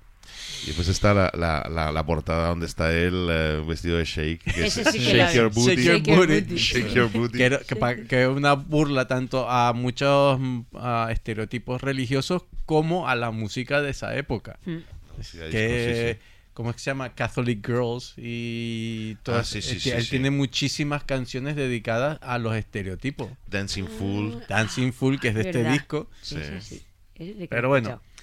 [0.67, 4.43] Y pues está la, la, la, la portada donde está él eh, vestido de shake.
[4.43, 5.77] que es sí que shake your booty.
[5.77, 6.57] Shake your booty.
[6.57, 7.39] Shake your booty.
[7.39, 13.15] Que, que que es una burla tanto a muchos mm, a estereotipos religiosos como a
[13.15, 14.59] la música de esa época.
[14.65, 14.77] Mm.
[15.23, 16.19] Sí, que.
[16.55, 17.15] ¿cómo es que se llama?
[17.15, 20.11] Catholic Girls y todas, Ah, sí, sí, sí, él sí.
[20.11, 23.29] tiene muchísimas canciones dedicadas a los estereotipos.
[23.49, 24.43] Dancing Fool.
[24.49, 25.73] Dancing Full, que es de este Verdad.
[25.73, 26.09] disco.
[26.23, 26.83] Sí, sí, sí.
[27.17, 27.89] Ese sí que Pero bueno.
[27.91, 28.14] escuchado.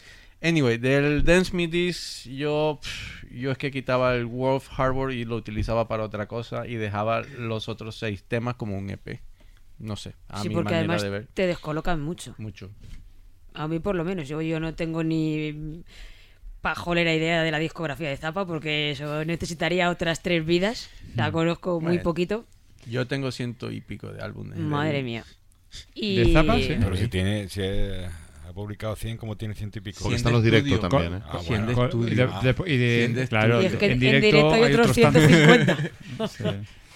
[0.41, 5.23] Anyway, del Dance Me This, yo, pff, yo es que quitaba el Wolf Harbor y
[5.23, 9.19] lo utilizaba para otra cosa y dejaba los otros seis temas como un EP.
[9.77, 11.27] No sé, a Sí, mi porque manera además de ver.
[11.33, 12.33] te descolocan mucho.
[12.39, 12.71] Mucho.
[13.53, 14.27] A mí por lo menos.
[14.27, 15.83] Yo, yo no tengo ni
[16.61, 20.89] pajolera idea de la discografía de Zappa porque eso necesitaría otras tres vidas.
[21.15, 22.03] La conozco muy Bueno.
[22.03, 22.45] poquito.
[22.87, 24.57] Yo tengo ciento y pico de álbumes.
[24.57, 25.23] Madre de- mía.
[25.93, 26.17] Y...
[26.17, 26.57] ¿De Zappa?
[26.57, 26.75] Sí.
[26.79, 28.09] Pero si tiene, si eh,
[28.51, 29.99] ha publicado 100, como tiene ciento y pico.
[30.03, 31.21] Porque están los directos también, ¿eh?
[31.25, 31.65] Ah, bueno.
[31.67, 32.07] de estudio.
[32.07, 34.97] y de- de- y de- claro, Y es que en en directo, directo hay otros
[34.97, 35.23] tantos.
[35.25, 35.77] 150.
[36.29, 36.43] Sí.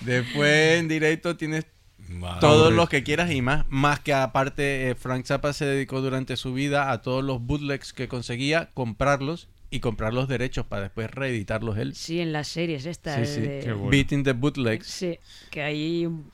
[0.02, 1.66] Después en directo tienes
[2.10, 2.40] Madre.
[2.42, 3.66] todos los que quieras y más.
[3.70, 7.94] Más que aparte, eh, Frank Zappa se dedicó durante su vida a todos los bootlegs
[7.94, 11.96] que conseguía, comprarlos y comprar los derechos para después reeditarlos él.
[11.96, 13.28] Sí, en las series estas.
[13.28, 13.70] Sí, sí.
[13.72, 13.90] bueno.
[13.90, 14.86] Beating the bootlegs.
[14.88, 15.18] Sí,
[15.50, 16.32] que hay un-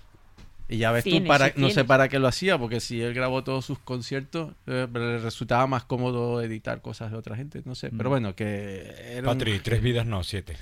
[0.72, 3.44] Y ya ves tú, para, no sé para qué lo hacía, porque si él grabó
[3.44, 7.90] todos sus conciertos, eh, le resultaba más cómodo editar cosas de otra gente, no sé.
[7.96, 8.14] Pero Mm.
[8.14, 10.56] bueno, que era un- Patri, tres vidas no, siete.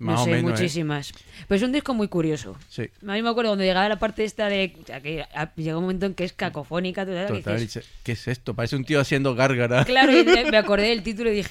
[0.00, 0.52] Más no o sé, menos, ¿eh?
[0.54, 1.12] muchísimas.
[1.48, 2.56] Pero es un disco muy curioso.
[2.68, 2.90] Sí.
[3.06, 4.74] A mí me acuerdo cuando llegaba la parte esta de.
[4.82, 7.06] O sea, que a- llega un momento en que es cacofónica.
[7.06, 8.54] total, que Total, dices, ¿qué es esto?
[8.54, 9.84] Parece un tío haciendo gárgara.
[9.84, 11.50] Claro, y me me acordé del título y dije.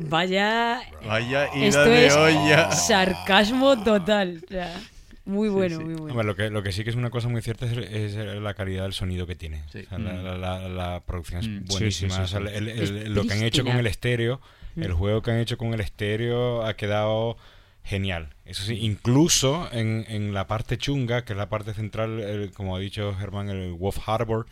[0.00, 0.80] Vaya.
[1.06, 2.70] Vaya ida Esto de es olla.
[2.72, 4.42] sarcasmo total.
[4.44, 4.80] O sea,
[5.28, 6.06] muy bueno, muy bueno.
[6.10, 8.54] Hombre, lo, que, lo que sí que es una cosa muy cierta es, es la
[8.54, 9.62] calidad del sonido que tiene.
[9.72, 9.80] Sí.
[9.86, 12.10] O sea, la, la- la- la producción es Mm, buenísima.
[12.10, 12.56] sí, sí, O sea, sí.
[12.56, 14.40] el- el- Es lo que han hecho con el estéreo,
[14.76, 17.36] el juego que han hecho con el estéreo ha quedado
[17.84, 18.28] genial.
[18.44, 22.76] Eso sí, incluso en, en la parte chunga, que es la parte central, el- como
[22.76, 24.46] ha dicho Germán, el Wolf Harbor,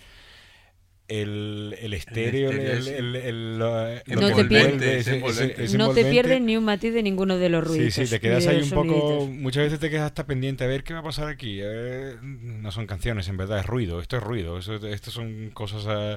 [1.09, 3.69] el, el estéreo, el, el- lo
[4.07, 4.51] No te pierdes.
[4.51, 5.53] envuelve, Es ese- envolvente.
[5.55, 6.11] ese- ese no te envolvente.
[6.11, 7.95] pierdes ni un matiz de ninguno de los ruidos.
[7.95, 8.89] Sí, sí, te quedas ahí un poco.
[8.89, 9.29] soniditos.
[9.41, 11.59] Muchas veces te quedas hasta pendiente a ver qué va a pasar aquí.
[11.63, 14.01] Eh, no son canciones, en verdad, es ruido.
[14.01, 14.59] Esto es ruido.
[14.59, 16.17] Eso, esto son cosas eh,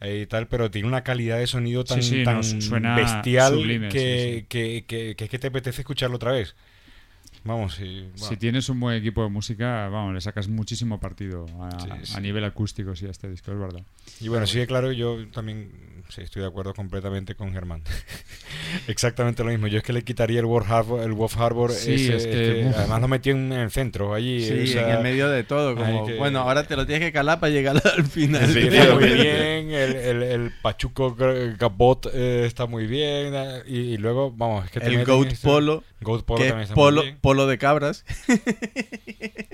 [0.00, 2.96] eh, y tal, pero tiene una calidad de sonido tan, Sí, sí, tan no, suena
[2.96, 4.46] bestial sublime, que, sí, sí.
[4.48, 6.54] Que, que- que es que te apetece escucharlo otra vez.
[7.44, 11.80] Vamos, y, Si tienes un buen equipo de música, vamos, le sacas muchísimo partido a,
[11.80, 12.14] Sí, sí.
[12.16, 13.82] a nivel acústico, sí, a este disco, es verdad.
[14.20, 15.70] Y bueno, sí, claro, yo también
[16.14, 17.82] sí, estoy de acuerdo completamente con Germán.
[18.88, 19.66] Exactamente lo mismo.
[19.66, 21.02] Yo es que le quitaría el Wolf Harbor.
[21.02, 22.76] El Wolf Harbor Sí, ese, es que, uf.
[22.76, 24.44] además lo metió en el centro, allí.
[24.46, 25.74] Sí, o sea, en el medio de todo.
[25.76, 28.46] Como, que- Bueno, ahora te lo tienes que calar para llegar al final.
[28.52, 33.76] Sí, está muy bien, el, el, el Pachuco Gabot eh, está muy bien, eh, y,
[33.78, 37.00] y luego, vamos, es que el Goat Polo, Goat Polo que también es está polo,
[37.02, 37.18] muy bien.
[37.20, 38.04] polo de cabras.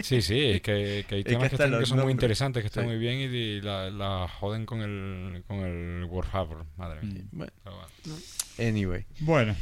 [0.00, 2.14] Sí, sí, es que, que hay temas que, están- son muy nombres.
[2.14, 6.47] interesantes, que están muy bien y, y la, la joden con el, con el Warhammer,
[6.76, 7.22] madre mía.
[7.32, 7.36] Mm.
[7.38, 8.18] Bueno, Pero bueno.
[8.58, 9.04] anyway.
[9.20, 9.54] Bueno,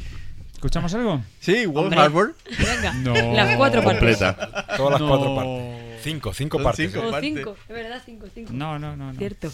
[0.53, 1.21] ¿escuchamos algo?
[1.39, 1.95] Sí, Wolf.
[1.97, 2.35] Harbor.
[2.57, 3.13] Venga, No.
[3.33, 4.17] las cuatro partes.
[4.17, 4.65] Completa.
[4.77, 5.07] Todas las No.
[5.07, 6.01] cuatro partes.
[6.03, 6.91] Cinco, cinco Son partes.
[6.91, 7.07] cinco.
[7.17, 7.19] eh.
[7.21, 8.51] Cinco, de verdad, cinco, cinco.
[8.53, 9.11] No, no, no.
[9.13, 9.17] no.
[9.19, 9.51] Cierto.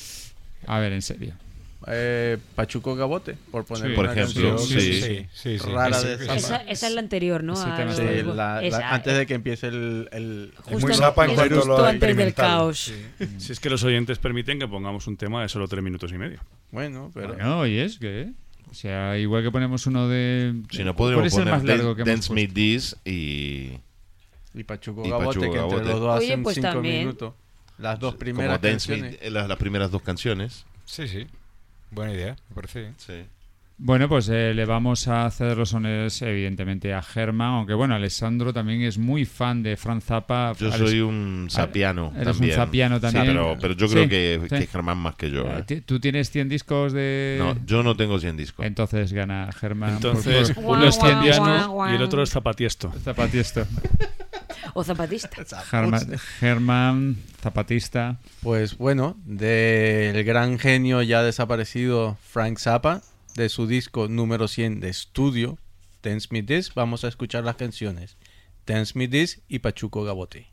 [0.67, 1.33] A ver, en serio.
[1.87, 3.95] Eh, Pachuco Gabote, por poner Sí.
[3.95, 5.01] Por una ejemplo, canción sí.
[5.01, 5.69] sí, sí, sí.
[5.69, 6.35] rara de Zappa.
[6.35, 7.53] Esa, esa es la anterior, ¿no?
[7.61, 11.35] A la- la- Esa, antes de que empiece el, el- Es muy justo Zappa en
[11.35, 12.93] cuanto lo justo antes del caos.
[13.37, 16.17] Si es que los oyentes permiten que pongamos un tema de solo tres minutos y
[16.17, 16.39] medio.
[16.71, 18.31] Bueno, pero Bueno, y es que.
[18.71, 20.53] O sea, igual que ponemos uno de.
[20.71, 23.73] Si no ¿Cuál podríamos es el poner más largo que Dance Me This y
[24.55, 25.89] y Pachuco Y Gabote, Pachuco que entre Gabote.
[25.91, 26.99] los dos Oye, hacen pues cinco también.
[26.99, 27.33] minutos.
[27.77, 29.27] Las dos como primeras Dance Me, canciones.
[29.27, 30.65] eh, las, las primeras dos canciones.
[30.85, 31.27] Sí, sí.
[31.93, 32.93] Buena idea, me parece bien.
[32.97, 33.13] Sí.
[33.75, 38.53] Bueno, pues eh, le vamos a hacer los sones, evidentemente, a Germán, aunque bueno, Alessandro
[38.53, 40.53] también es muy fan de Franz Zappa.
[40.59, 42.55] Yo Ales- soy un sapiano eres un también.
[42.55, 43.25] zapiano Sí, también.
[43.25, 44.55] pero, pero yo creo Sí, que, sí.
[44.57, 45.41] que Germán más que yo.
[45.47, 45.81] Eh, ¿eh?
[45.81, 47.35] ¿Tú tienes 100 discos de...?
[47.39, 48.63] No, yo no tengo 100 discos.
[48.65, 49.99] Entonces gana Germán.
[49.99, 51.91] por- Entonces, por- uno es guau.
[51.91, 52.91] y el otro es zapatiesto.
[53.03, 53.65] Zapatista.
[54.73, 55.29] O zapatista.
[55.69, 58.19] Germán, Germán, zapatista.
[58.41, 63.01] Pues bueno, del gran genio ya desaparecido Frank Zappa,
[63.35, 65.57] de su disco número 100 de estudio,
[66.01, 68.17] Dance Me This, vamos a escuchar las canciones
[68.65, 70.52] Dance Me This y Pachuco Gabote.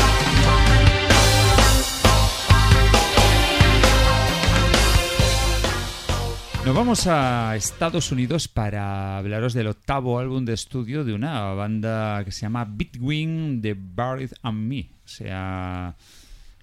[6.65, 12.23] Nos vamos a Estados Unidos para hablaros del octavo álbum de estudio de una banda
[12.23, 14.89] que se llama Between the Buried and Me.
[15.03, 15.95] O sea...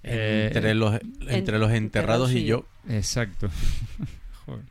[0.05, 2.65] eh, entre, los, entre los enterrados y yo.
[2.89, 3.49] Exacto.
[4.47, 4.65] Joder.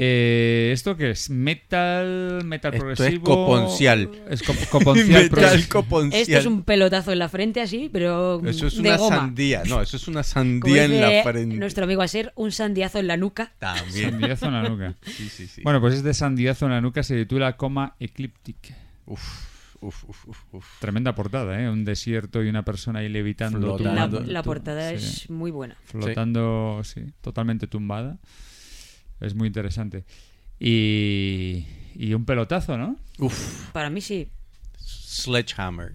[0.00, 1.28] Eh, ¿Esto qué es?
[1.28, 2.42] ¿Metal?
[2.44, 3.24] ¿Metal Esto es progresivo?
[3.24, 4.08] coponcial.
[4.30, 5.68] Es co- coponcial Metal progresivo.
[5.82, 6.22] coponcial.
[6.22, 9.16] Esto es un pelotazo en la frente así, pero Eso es de una goma.
[9.16, 9.62] sandía.
[9.66, 11.56] No, eso es una Como sandía en la frente.
[11.56, 13.52] Nuestro amigo Aser, un sandiazo en la nuca.
[13.58, 14.10] También.
[14.12, 14.94] Sandiazo en la nuca.
[15.04, 15.62] Sí, sí, sí.
[15.64, 18.72] Bueno, pues este sandiazo en la nuca se titula Coma Ecliptic.
[19.06, 19.20] Uf,
[19.80, 20.66] uf, uf, uf.
[20.80, 21.68] Tremenda portada, ¿eh?
[21.68, 23.76] Un desierto y una persona ahí levitando.
[23.76, 24.20] Flotando.
[24.20, 25.76] La, portada sí, es muy buena.
[25.86, 27.00] Flotando, sí.
[27.20, 28.16] totalmente tumbada.
[29.20, 30.04] Es muy interesante.
[30.60, 32.96] Y, y un pelotazo, ¿no?
[33.18, 33.70] Uf.
[33.72, 34.28] Para mí sí.
[34.78, 35.94] Sledgehammer.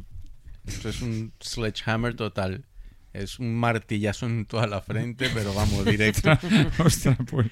[0.65, 2.65] Eso es un sledgehammer total.
[3.13, 6.31] Es un martillazo en toda la frente, pero vamos, directo.
[6.79, 7.47] Ostras, pues.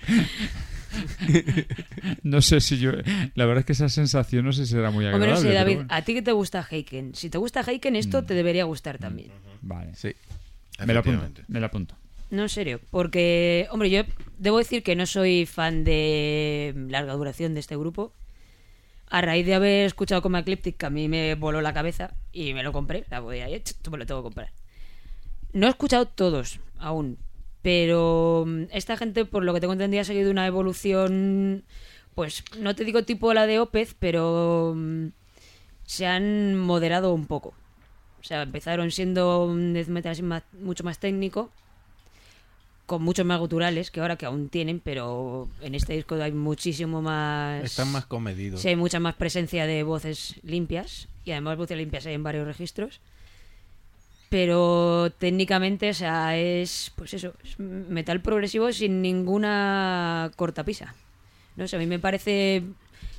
[2.24, 2.92] no sé si yo.
[3.36, 5.34] La verdad es que esa sensación no sé si será muy Hombre, agradable.
[5.36, 5.90] no sé, pero David, bueno.
[5.94, 7.16] a ti que te gusta Heiken.
[7.16, 9.32] Si te gusta Heiken, esto te debería gustar también.
[9.62, 9.94] Vale.
[9.96, 10.14] Sí.
[10.86, 11.42] Me lo apunto.
[11.48, 11.96] Me lo apunto.
[12.32, 12.80] No, en serio.
[12.90, 14.02] Porque, hombre, yo
[14.40, 18.14] debo decir que no soy fan de larga duración de este grupo.
[19.10, 22.54] A raíz de haber escuchado Coma Ecliptic, que a mí me voló la cabeza y
[22.54, 23.04] me lo compré.
[23.10, 24.52] La voy a me lo tengo que comprar.
[25.52, 27.18] No he escuchado todos aún,
[27.62, 31.66] pero mm, esta gente, por lo que tengo entendido, ha seguido una evolución,
[32.16, 35.08] pues no te digo tipo la de Opez, pero mm,
[35.86, 37.54] se han moderado un poco.
[38.22, 41.52] O sea, empezaron siendo un death metal más- mucho más técnico,
[42.92, 47.02] con muchos más guturales que ahora que aún tienen, pero en este disco hay muchísimo
[47.02, 47.64] más...
[47.64, 48.60] Están más comedidos.
[48.60, 52.46] Sí, hay mucha más presencia de voces limpias y además voces limpias hay en varios
[52.46, 53.00] registros.
[54.28, 60.94] Pero técnicamente, o sea, es pues eso, es metal progresivo sin ninguna cortapisa.
[61.56, 62.62] No sé, a mí me parece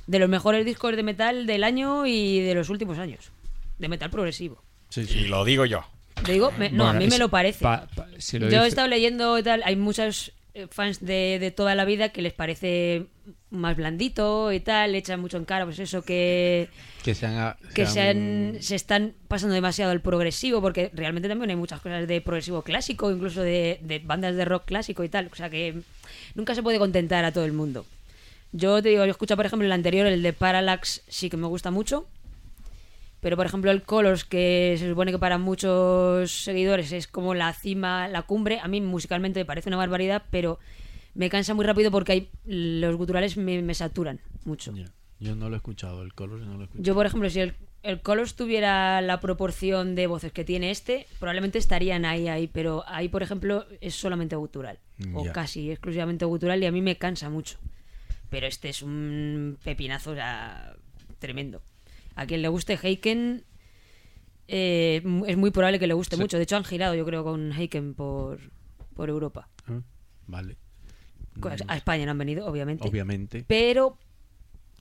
[0.05, 3.31] de los mejores discos de metal del año y de los últimos años.
[3.79, 4.61] De metal progresivo.
[4.89, 5.25] Sí, sí.
[5.25, 5.83] lo digo yo.
[6.25, 7.63] Te digo, me- no, Bueno, a mí es- me lo parece.
[7.63, 11.37] pa- pa- si lo Yo he estado leyendo y tal, hay muchos eh, fans de,
[11.39, 13.07] de toda la vida que les parece
[13.49, 16.69] más blandito y tal, le echan mucho en cara, pues eso que,
[17.73, 18.53] Que se han...
[18.53, 22.61] que se están pasando demasiado al progresivo, porque realmente también hay muchas cosas de progresivo
[22.61, 25.81] clásico, incluso de, de bandas de rock clásico y tal, o sea que
[26.35, 27.85] nunca se puede contentar a todo el mundo.
[28.51, 31.47] Yo te digo, yo escucho por ejemplo el anterior, el de Parallax, sí que me
[31.47, 32.07] gusta mucho.
[33.23, 37.53] Pero, por ejemplo, el Colors, que se supone que para muchos seguidores es como la
[37.53, 40.59] cima, la cumbre, a mí musicalmente me parece una barbaridad, pero
[41.15, 44.73] me cansa muy rápido porque hay, los guturales me, me saturan mucho.
[45.19, 46.83] Yo no lo he escuchado, el color no lo he escuchado.
[46.83, 51.07] Yo, por ejemplo, si el, el Colors tuviera la proporción de voces que tiene este,
[51.17, 54.79] probablemente estarían ahí, ahí, pero ahí, por ejemplo, es solamente gutural,
[55.13, 57.57] o casi exclusivamente gutural, y a mí me cansa mucho.
[58.29, 60.75] Pero este es un pepinazo, o sea,
[61.19, 61.61] tremendo.
[62.15, 63.43] A quien le guste Heiken,
[64.47, 66.37] eh, es muy probable que le guste mucho.
[66.37, 68.39] De hecho, han girado, yo creo, con Heiken por,
[68.95, 69.49] por Europa.
[69.67, 69.81] Ah,
[70.27, 70.57] Vale.
[71.67, 72.87] A España no han venido, obviamente.
[72.87, 73.43] Obviamente.
[73.47, 73.97] Pero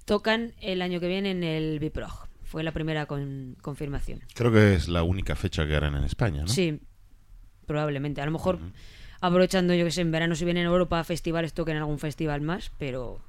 [0.05, 2.29] tocan el año que viene en el Biprog.
[2.43, 4.21] Fue la primera con- confirmación.
[4.35, 6.49] Creo que es la única fecha que harán en España, ¿no?
[6.49, 6.81] Sí,
[7.67, 8.21] probablemente.
[8.21, 8.59] A lo mejor
[9.23, 12.43] aprovechando, yo que sé, en verano si vienen a Europa a festivales, toquen algún festival
[12.43, 13.21] más, pero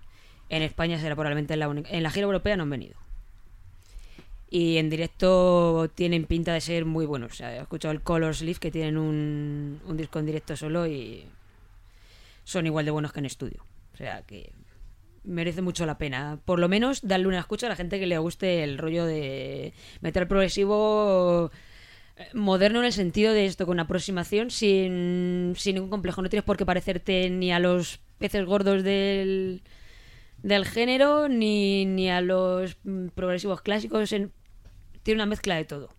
[0.49, 1.89] en España será probablemente la única.
[1.91, 2.97] En la gira europea no han venido.
[4.53, 7.41] Y en directo tienen pinta de ser muy buenos.
[7.41, 11.25] He escuchado el Color Sleeve, que tienen un, un disco en directo solo y
[12.43, 13.65] son igual de buenos que en estudio.
[13.95, 14.51] O sea que
[15.23, 16.37] merece mucho la pena.
[16.45, 19.73] Por lo menos darle una escucha a la gente que le guste el rollo de
[20.01, 21.49] metal progresivo
[22.17, 26.21] eh, moderno en el sentido de esto, con aproximación sin, sin ningún complejo.
[26.21, 29.63] No tienes por qué parecerte ni a los peces gordos del,
[30.43, 34.11] del género ni, ni a los mm, progresivos clásicos.
[34.13, 34.31] En,
[35.03, 35.89] tiene una mezcla de todo.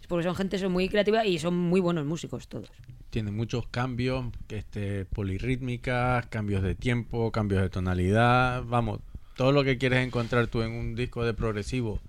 [0.00, 2.70] Es porque son gente son muy creativa y son muy buenos músicos todos.
[3.10, 8.62] Tiene muchos cambios, este, polirrítmicas, cambios de tiempo, cambios de tonalidad.
[8.64, 9.00] Vamos,
[9.36, 12.00] todo lo que quieres encontrar tú en un disco de progresivo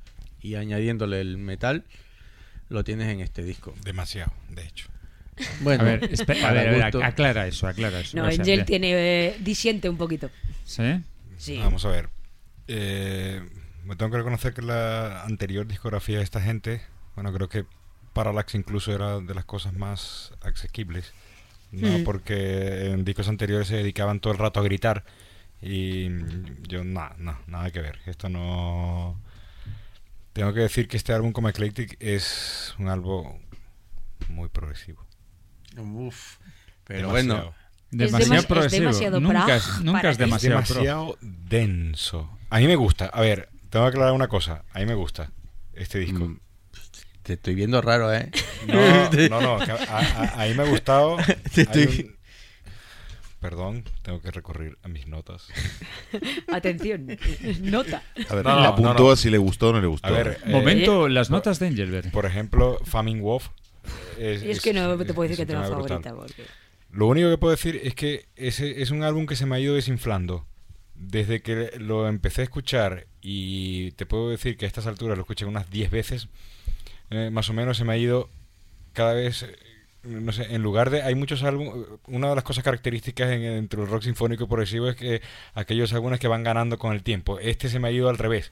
[0.41, 1.83] y añadiéndole el metal,
[2.69, 3.73] lo tienes en este disco.
[3.83, 4.87] Demasiado, de hecho.
[5.61, 7.03] Bueno, a ver, espe- a para ver, a ver, gusto.
[7.03, 8.15] aclara eso, aclara eso.
[8.17, 8.91] No, Angel tiene
[9.27, 10.29] eh, disiente un poquito.
[10.63, 10.83] ¿Sí?
[11.37, 11.57] Sí.
[11.57, 12.09] Vamos a ver.
[12.67, 13.41] Eh,
[13.85, 16.81] me tengo que reconocer que la anterior discografía de esta gente,
[17.15, 17.65] bueno, creo que
[18.13, 21.13] Parallax incluso era de las cosas más asequibles.
[21.71, 22.03] No, Mm.
[22.03, 25.03] porque en discos anteriores se dedicaban todo el rato a gritar.
[25.61, 26.07] Y
[26.67, 27.99] yo, nada, no, nada que ver.
[28.05, 29.19] Esto no.
[30.33, 33.39] Tengo que decir que este álbum como Eclectic es un álbum
[34.29, 35.05] muy progresivo.
[35.77, 36.37] Uf,
[36.83, 37.11] pero Demasiado.
[37.37, 37.55] bueno,
[37.91, 38.81] Demasiado demas- es progresivo.
[38.81, 40.73] demasiado nunca es, nunca es demasiado, pro.
[40.75, 42.37] demasiado denso.
[42.49, 43.05] A mí me gusta.
[43.05, 44.63] A ver, tengo que aclarar una cosa.
[44.71, 45.31] A mí me gusta
[45.73, 46.25] este disco.
[46.25, 46.39] Mm,
[47.23, 48.29] te estoy viendo raro, ¿eh?
[48.67, 49.09] No,
[49.41, 49.65] no, no.
[49.65, 51.17] que A, a- a mí me ha gustado.
[51.53, 52.17] Te estoy- un-
[53.39, 55.47] Perdón, tengo que recurrir a mis notas.
[56.53, 57.07] Atención,
[57.61, 58.01] nota.
[58.29, 59.11] A ver, No, no, apuntó no, no.
[59.11, 60.07] a si le gustó o no le gustó.
[60.07, 62.09] A ver, eh, Momento, las notas de Engelbert.
[62.11, 63.49] por ejemplo, Famine Wolf.
[64.17, 66.13] Es, Y es que no te puedo decir es que tengo favorita.
[66.15, 66.43] Porque...
[66.91, 69.59] Lo único que puedo decir es que ese es un álbum que se me ha
[69.59, 70.45] ido desinflando.
[70.95, 75.23] Desde que lo empecé a escuchar y te puedo decir que a estas alturas lo
[75.23, 76.27] escuché unas 10 veces,
[77.09, 78.29] eh, más o menos se me ha ido
[78.91, 79.55] cada vez, eh,
[80.03, 81.03] no sé, en lugar de...
[81.03, 81.73] Hay muchos álbumes,
[82.07, 85.21] una de las cosas características en, entre el rock sinfónico y progresivo es que
[85.53, 87.39] aquellos álbumes que van ganando con el tiempo.
[87.39, 88.51] Este se me ha ido al revés.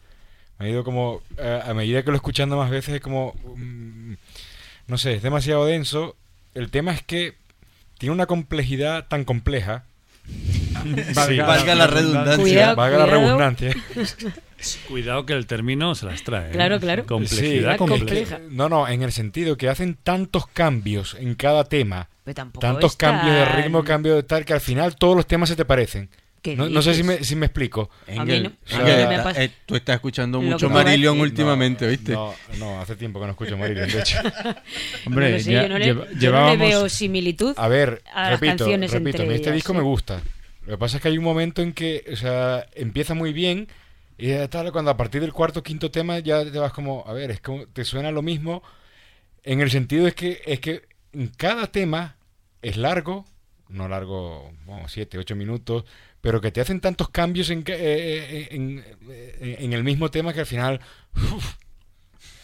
[0.57, 4.13] Me ha ido como, eh, a medida que lo escuchando más veces es como, mm,
[4.87, 6.15] no sé, es demasiado denso.
[6.53, 7.35] El tema es que
[7.97, 9.83] tiene una complejidad tan compleja.
[10.81, 12.37] Sí, Valga la redundancia.
[12.41, 13.75] Cuidado, valga la redundancia.
[14.87, 16.49] Cuidado que el término se las trae.
[16.49, 16.51] ¿eh?
[16.51, 17.05] Claro, claro.
[17.05, 18.39] Complejidad Sí, compleja.
[18.49, 22.91] No, no, en el sentido que hacen tantos cambios en cada tema, Pero tampoco tantos
[22.91, 25.65] es cambios de ritmo, cambios de tal, que al final todos los temas se te
[25.65, 26.09] parecen.
[26.41, 27.91] ¿Qué No, no sé si me, si me explico.
[28.07, 31.85] A mí Engel, no- a Engel, mí me eh, tú estás escuchando mucho Marillion últimamente,
[31.85, 32.13] No, ¿viste?
[32.13, 34.17] No, no, hace tiempo que no escucho Marillion, de hecho.
[35.05, 36.57] Hombre, sé, ya yo no le, lleva- yo no le llevábamos...
[36.67, 37.53] veo similitud.
[37.57, 39.77] A ver, a las repito, canciones repito, a entre este ellas, disco sí.
[39.77, 40.21] me gusta.
[40.65, 43.67] Lo que pasa es que hay un momento en que, o sea, empieza muy bien
[44.23, 47.03] y ya tal, cuando a partir del cuarto o quinto tema ya te vas como,
[47.07, 48.61] a ver, es como te suena lo mismo
[49.43, 50.83] En el sentido es que, es que
[51.37, 52.15] cada tema
[52.61, 53.25] es largo,
[53.69, 55.83] no largo, bueno, siete, ocho minutos,
[56.21, 60.31] pero que te hacen tantos cambios en, eh, eh, en, eh, en el mismo tema
[60.33, 60.79] que al final
[61.15, 61.55] uf,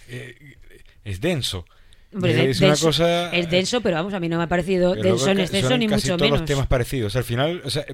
[0.10, 0.56] eh,
[1.04, 1.66] es denso.
[2.14, 3.32] Hombre, es de- una denso- cosa...
[3.36, 6.08] Es denso, pero vamos, a mí no me ha parecido denso en exceso ni casi
[6.08, 6.40] mucho todos menos.
[6.40, 7.16] los temas parecidos.
[7.16, 7.86] Al final, o sea,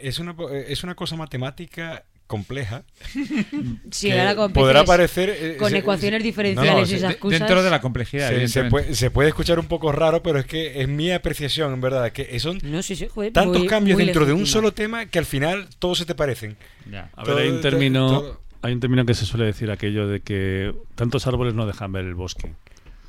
[0.00, 0.34] es una,
[0.66, 2.84] es una cosa matemática compleja.
[3.90, 4.12] Sí,
[4.54, 7.40] podrá parecer eh, con se- ecuaciones diferenciales no, y esas De- cosas.
[7.40, 10.80] dentro de la complejidad, se, puede, se puede escuchar un poco raro, pero es que
[10.82, 14.04] es mi apreciación, en verdad, que son No, sí, sí, joder, tantos muy- cambios muy
[14.04, 16.56] dentro de un solo tema que al final todos se te parecen.
[16.88, 17.10] Ya.
[17.16, 20.20] A ver, hay un término, todo- hay un término que se suele decir aquello de
[20.20, 22.52] que tantos árboles no dejan ver el bosque.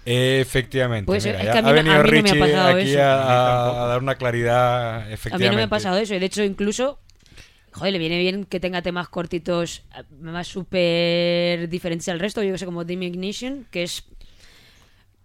[0.05, 1.05] Efectivamente.
[1.05, 2.69] Pues mira, es que a mí ha venido a mí no me ha Richie pasado
[2.77, 3.01] aquí eso.
[3.01, 5.49] a, dar una claridad, A mí efectivamente.
[5.51, 6.15] no me ha pasado eso.
[6.15, 6.99] Y de hecho, incluso,
[7.73, 12.43] joder, le viene bien que tenga temas cortitos, eh, más súper diferentes al resto.
[12.43, 14.03] Yo que sé, como Dim Ignition, que es.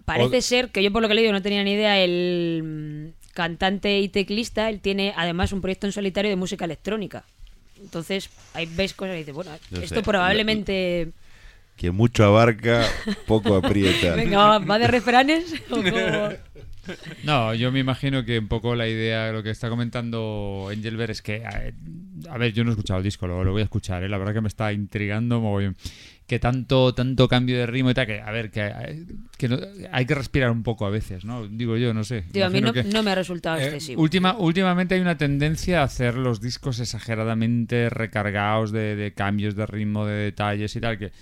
[0.05, 1.99] Parece O- ser que yo, por lo que le digo, no tenía ni idea.
[2.03, 7.25] El mm, cantante y teclista, él tiene además un proyecto en solitario de música electrónica.
[7.81, 11.13] Entonces, ahí ves cosas y dices, bueno, Yo esto sé, probablemente.
[11.77, 12.87] Que mucho abarca,
[13.27, 14.15] poco aprieta.
[14.17, 15.55] Venga, va, ¿va de refranes?
[15.71, 15.83] ¿O?
[17.25, 21.23] No, yo me imagino que un poco la idea, lo que está comentando Engelbert es
[21.23, 24.09] que, a, ver, yo no he escuchado el disco, lo, lo voy a escuchar, ¿eh?
[24.09, 25.77] la verdad que me está intrigando mogollón.
[26.27, 29.05] Que tanto, tanto cambio de ritmo y tal, que, a ver, que,
[29.37, 29.59] que no-
[29.93, 31.47] hay que respirar un poco a veces, ¿no?
[31.47, 32.25] Digo yo, no sé.
[32.43, 34.01] A mí no, que- no me ha resultado Eh, excesivo.
[34.01, 39.67] Última, últimamente hay una tendencia a hacer los discos exageradamente recargados de, de cambios de
[39.67, 41.13] ritmo, de detalles y tal, que,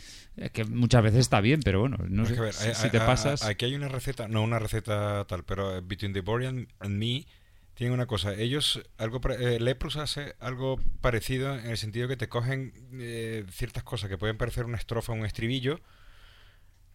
[0.53, 3.07] que muchas veces está bien, pero bueno, no sé, ver, si, hay- si te hay-
[3.07, 3.43] pasas...
[3.45, 7.27] Aquí hay una receta, no una receta tal, pero eh, Between the Borean and Me
[7.75, 8.35] tiene una cosa.
[8.35, 13.83] Ellos, algo eh, Leprous hace algo parecido en el sentido que te cogen eh, ciertas
[13.83, 15.81] cosas que pueden parecer una estrofa, un estribillo,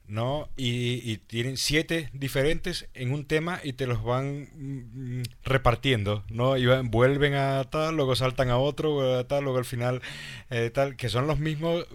[0.08, 0.50] ¿no?
[0.56, 6.56] Y, y tienen siete diferentes en un tema y te los van mm, repartiendo, ¿no?
[6.58, 10.02] Y van- vuelven a tal, luego saltan a otro, vuelven a tal, luego al final
[10.50, 11.86] eh, tal, que son los mismos,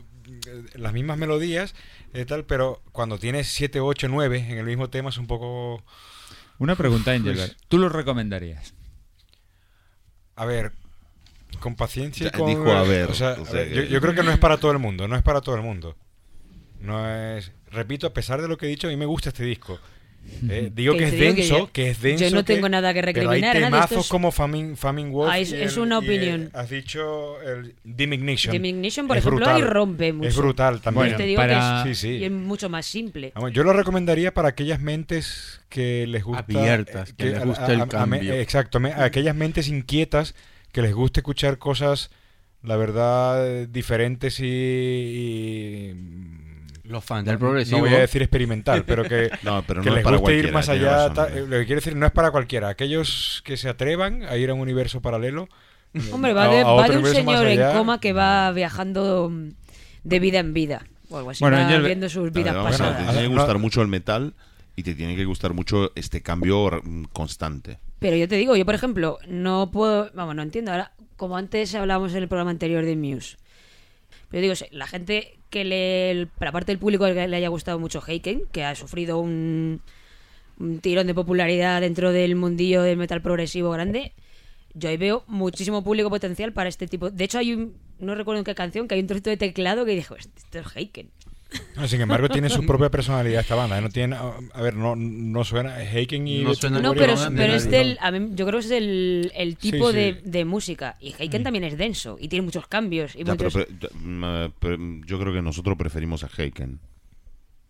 [0.75, 1.75] las mismas melodías,
[2.15, 5.83] eh, tal, pero cuando tienes siete, ocho, nueve en el mismo tema es un poco...
[6.59, 7.57] Una pregunta, Pues- Engelbert.
[7.69, 8.75] ¿Tú lo recomendarías?
[10.37, 10.73] A ver,
[11.61, 12.47] con paciencia y Ya, con...
[12.49, 14.71] dijo a ver, o sea, o sea yo, yo creo que no es para todo
[14.73, 15.97] el mundo, no es para todo el mundo.
[16.81, 17.53] No es...
[17.71, 19.79] Repito, a pesar de lo que he dicho, a mí me gusta este disco.
[20.49, 22.25] Eh, digo Que que, es digo que denso, yo- que es denso.
[22.25, 25.11] yo no que- tengo nada que pero recriminar a Hay temazos es- como Famine, Famine
[25.11, 25.31] Wolf.
[25.33, 26.51] Ah, es- y es el- una y el- opinión.
[26.55, 28.53] has dicho el Dim Ignition.
[28.53, 29.57] Dim Ignition, por Es ejemplo, brutal.
[29.57, 30.29] ahí rompe mucho.
[30.29, 31.05] Es brutal también.
[31.07, 32.15] Bueno, te digo para- que es, Sí, sí.
[32.17, 33.33] y es mucho más simple.
[33.35, 37.81] Vamos, Yo lo recomendaría para aquellas mentes que les gusta Abiertas, que les gusta el
[37.81, 38.35] a- a- me- cambio.
[38.35, 40.35] exacto, me- a aquellas mentes inquietas
[40.73, 42.11] que les gusta escuchar cosas,
[42.63, 45.95] la verdad, diferentes y, y,
[46.85, 47.81] Los fans del no progresivo.
[47.81, 50.53] voy a decir experimental, pero que, No, pero que no es les para guste ir
[50.53, 50.91] cualquiera, más allá.
[51.09, 51.41] razón, ta- hombre.
[51.41, 52.69] eh, lo que quiero decir no es para cualquiera.
[52.69, 55.49] Aquellos que se atrevan a ir a un universo paralelo.
[56.13, 59.49] Hombre, va de, a va otro de un señor en coma que va viajando mm,
[60.05, 60.87] de vida en vida.
[61.11, 61.45] O algo así.
[61.45, 62.97] Bueno, va viendo sus vidas Bueno, te pasadas.
[63.13, 63.35] tiene que No.
[63.41, 64.33] gustar mucho el metal
[64.75, 67.79] y te tiene que gustar mucho este cambio mm, constante.
[67.99, 70.73] Pero yo te digo, yo por ejemplo, no puedo, vamos, no entiendo.
[70.73, 73.37] Ahora, como antes hablábamos en el programa anterior de Muse.
[74.31, 78.47] Pero digo, la gente que le, para parte del público le haya gustado mucho Heiken,
[78.51, 79.83] que ha sufrido un,
[80.59, 84.13] un tirón de popularidad dentro del mundillo del metal progresivo grande,
[84.73, 87.11] yo ahí veo muchísimo público potencial para este tipo.
[87.11, 89.85] De hecho, hay un, no recuerdo en qué canción, que hay un trocito de teclado
[89.85, 91.11] que dijo, esto es Heiken.
[91.77, 93.79] No, sin embargo, tiene su propia personalidad esta banda.
[93.79, 93.81] ¿eh?
[93.81, 97.71] No tiene, a ver, no, no suena Heiken y No suena- No, pero, pero es
[97.71, 100.21] del, a mí- yo creo que es el, el tipo Sí, De, sí.
[100.31, 100.97] de música.
[101.01, 103.15] Y Heiken también es denso y tiene muchos cambios.
[103.17, 106.79] Y Ya, muchos- mm, yo creo que nosotros preferimos a Heiken.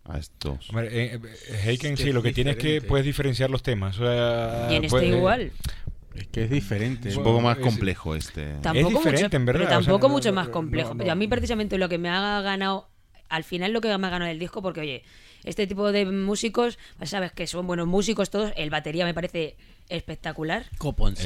[0.04, 0.68] A estos.
[0.70, 3.50] Hombre, eh, eh, Heiken Es que sí, es lo que tiene es que puedes diferenciar
[3.50, 3.98] los temas.
[4.00, 5.52] o sea, y en este igual.
[6.16, 7.08] Es que es diferente.
[7.08, 8.54] Es un poco más es- complejo este.
[8.60, 10.94] Tampoco diferente, mucho, en verdad, Pero o sea, tampoco mucho más complejo.
[10.94, 12.88] no- a mí precisamente lo que me ha ganado,
[13.32, 15.02] al final lo que me ha ganado el disco, porque oye,
[15.42, 19.56] este tipo de músicos, pues sabes que son buenos músicos todos, el batería me parece
[19.88, 20.66] espectacular.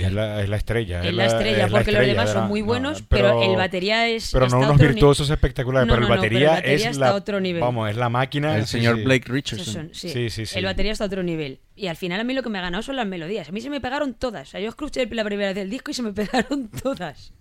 [0.06, 1.02] Es la, es la estrella.
[1.04, 3.56] Es la estrella, es la porque los demás de son muy no, buenos, pero, el
[3.56, 4.30] batería es.
[4.32, 7.08] Pero no unos virtuosos espectaculares, No, pero el no, pero el batería es está la.
[7.08, 7.60] a otro nivel.
[7.60, 8.56] Vamos, es la máquina.
[8.56, 9.02] El sí, señor sí.
[9.02, 9.74] Blake Richardson.
[9.74, 10.08] son- sí.
[10.10, 10.58] Sí, sí, sí.
[10.58, 11.58] El batería está a otro nivel.
[11.74, 13.48] Y al final a mí lo que me ha ganado son las melodías.
[13.48, 14.48] A mí se me pegaron todas.
[14.48, 17.32] O sea, yo escuché la primera vez el disco y se me pegaron todas.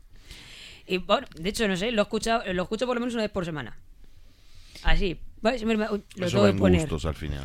[0.88, 3.24] Y bueno, de hecho, no sé, lo he escuchado, lo escucho por lo menos una
[3.24, 3.78] vez por semana.
[4.86, 5.20] Así.
[5.41, 6.82] Lo Eso tengo va que en poner.
[6.82, 7.44] gustos al final.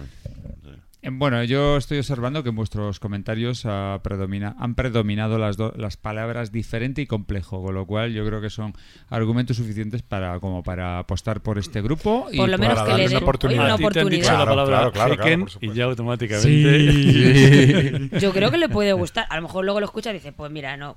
[1.03, 5.73] Eh, Bueno, yo estoy observando que en vuestros comentarios ah, predomina- han predominado las, do-
[5.77, 8.75] las palabras diferente y complejo, con lo cual yo creo que son
[9.09, 12.97] argumentos suficientes para como para apostar por este grupo y Por lo menos para que
[12.99, 13.65] le den una oportunidad.
[13.65, 14.25] una oportunidad.
[14.25, 18.11] la Claro, palabra claro, y ya automáticamente...
[18.21, 19.27] Yo creo que le puede gustar.
[19.31, 20.97] A lo mejor luego lo escucha y dice, pues mira, no.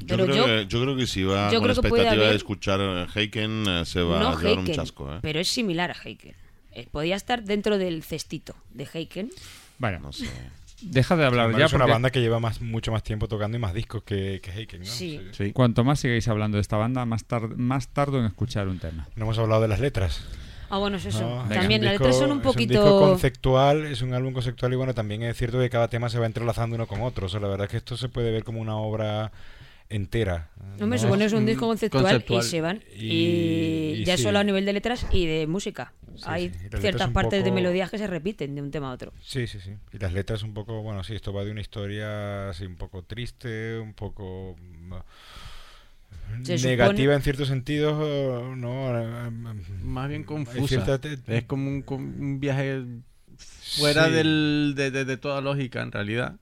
[0.00, 2.36] Yo Pero creo, yo, que, yo creo que si va con puede expectativa de haber-
[2.36, 5.14] escuchar eh, Heiken, eh, se va no a llevar un Heiken, chasco.
[5.14, 5.18] ¿eh?
[5.22, 6.34] pero es similar a Heiken.
[6.72, 9.30] Eh, podía estar dentro del cestito de Heiken.
[9.78, 10.28] Bueno, No sé.
[10.82, 13.56] deja de hablar ya es una porque banda que lleva más, mucho más tiempo tocando
[13.56, 14.86] y más discos que, que Heiken, ¿no?
[14.86, 15.20] Sí.
[15.32, 15.52] Sí.
[15.52, 19.08] cuanto más sigáis hablando de esta banda, más, tar- más tardo en escuchar un tema.
[19.16, 20.22] No hemos hablado de las letras.
[20.72, 21.20] Ah, bueno, es eso.
[21.22, 21.48] ¿no?
[21.48, 22.98] También las letras son un Es un disco poquito...
[23.00, 26.26] conceptual, es un álbum conceptual y bueno, también es cierto que cada tema se va
[26.26, 27.26] entrelazando uno con otro.
[27.26, 29.32] O sea, la verdad es que esto se puede ver como una obra
[29.90, 30.50] entera.
[30.78, 30.96] ¿no?
[30.98, 32.40] supone es un disco Mm, conceptual, conceptual.
[32.40, 32.82] y se van.
[32.96, 34.22] Y- Y, y ya sí.
[34.22, 35.92] solo a nivel de letras y de música.
[36.16, 36.68] Sí, Hay sí.
[36.80, 39.12] Ciertas partes de melodías que se repiten de un tema a otro.
[39.22, 39.72] Sí, sí, sí.
[39.92, 43.02] Y las letras un poco, bueno, sí, esto va de una historia así un poco
[43.04, 44.94] triste, un poco mm,
[46.44, 48.98] Se negativa supone- en ciertos sentidos, eh, ¿no?
[48.98, 49.30] Eh,
[49.82, 50.98] Más bien confusa.
[50.98, 52.82] te- Es como un, un viaje
[53.78, 54.12] fuera Sí.
[54.12, 56.36] del, de, de- de toda lógica, en realidad.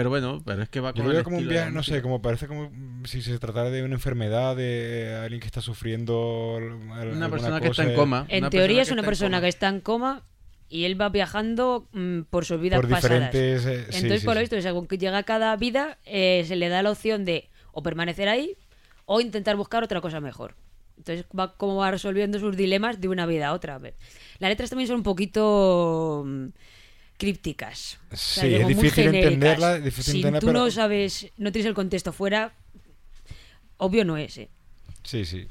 [0.00, 2.22] Pero bueno, pero es que va Yo lo veo como un viaje, no sé, como
[2.22, 2.70] parece como
[3.04, 7.82] si se tratara de una enfermedad, de alguien que está sufriendo Una persona que está
[7.82, 8.24] en coma.
[8.30, 9.40] En Una teoría es que una está en persona coma.
[9.42, 10.22] que está en coma
[10.70, 13.30] y él va viajando mm, por sus vidas por pasadas.
[13.30, 13.66] diferentes...
[13.66, 14.44] eh, sí, Entonces, sí, por lo sí.
[14.44, 17.82] visto, según que llega a cada vida, eh, se le da la opción de o
[17.82, 18.56] permanecer ahí
[19.04, 20.54] o intentar buscar otra cosa mejor.
[20.96, 23.78] Entonces, va como va resolviendo sus dilemas de una vida a otra.
[23.78, 26.46] Las letras también son un poquito mm,
[27.20, 27.98] crípticas.
[28.10, 31.52] O sea, Sí, es difícil entenderla, es difícil si entenderla, tú pero- no sabes, no
[31.52, 32.52] tienes el contexto fuera,
[33.76, 34.38] obvio no es.
[34.38, 34.48] ¿eh?
[35.04, 35.46] Sí, sí.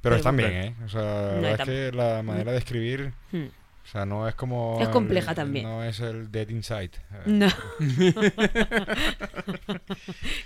[0.00, 0.50] Pero Pero están bien.
[0.52, 0.74] ¿eh?
[0.84, 3.12] O sea, la No, verdad tam- es que la manera de escribir...
[3.30, 3.46] Hmm.
[3.84, 4.78] O sea, no es como...
[4.80, 5.64] Es compleja el- también.
[5.64, 6.92] No es el Dead Inside.
[7.26, 7.48] No.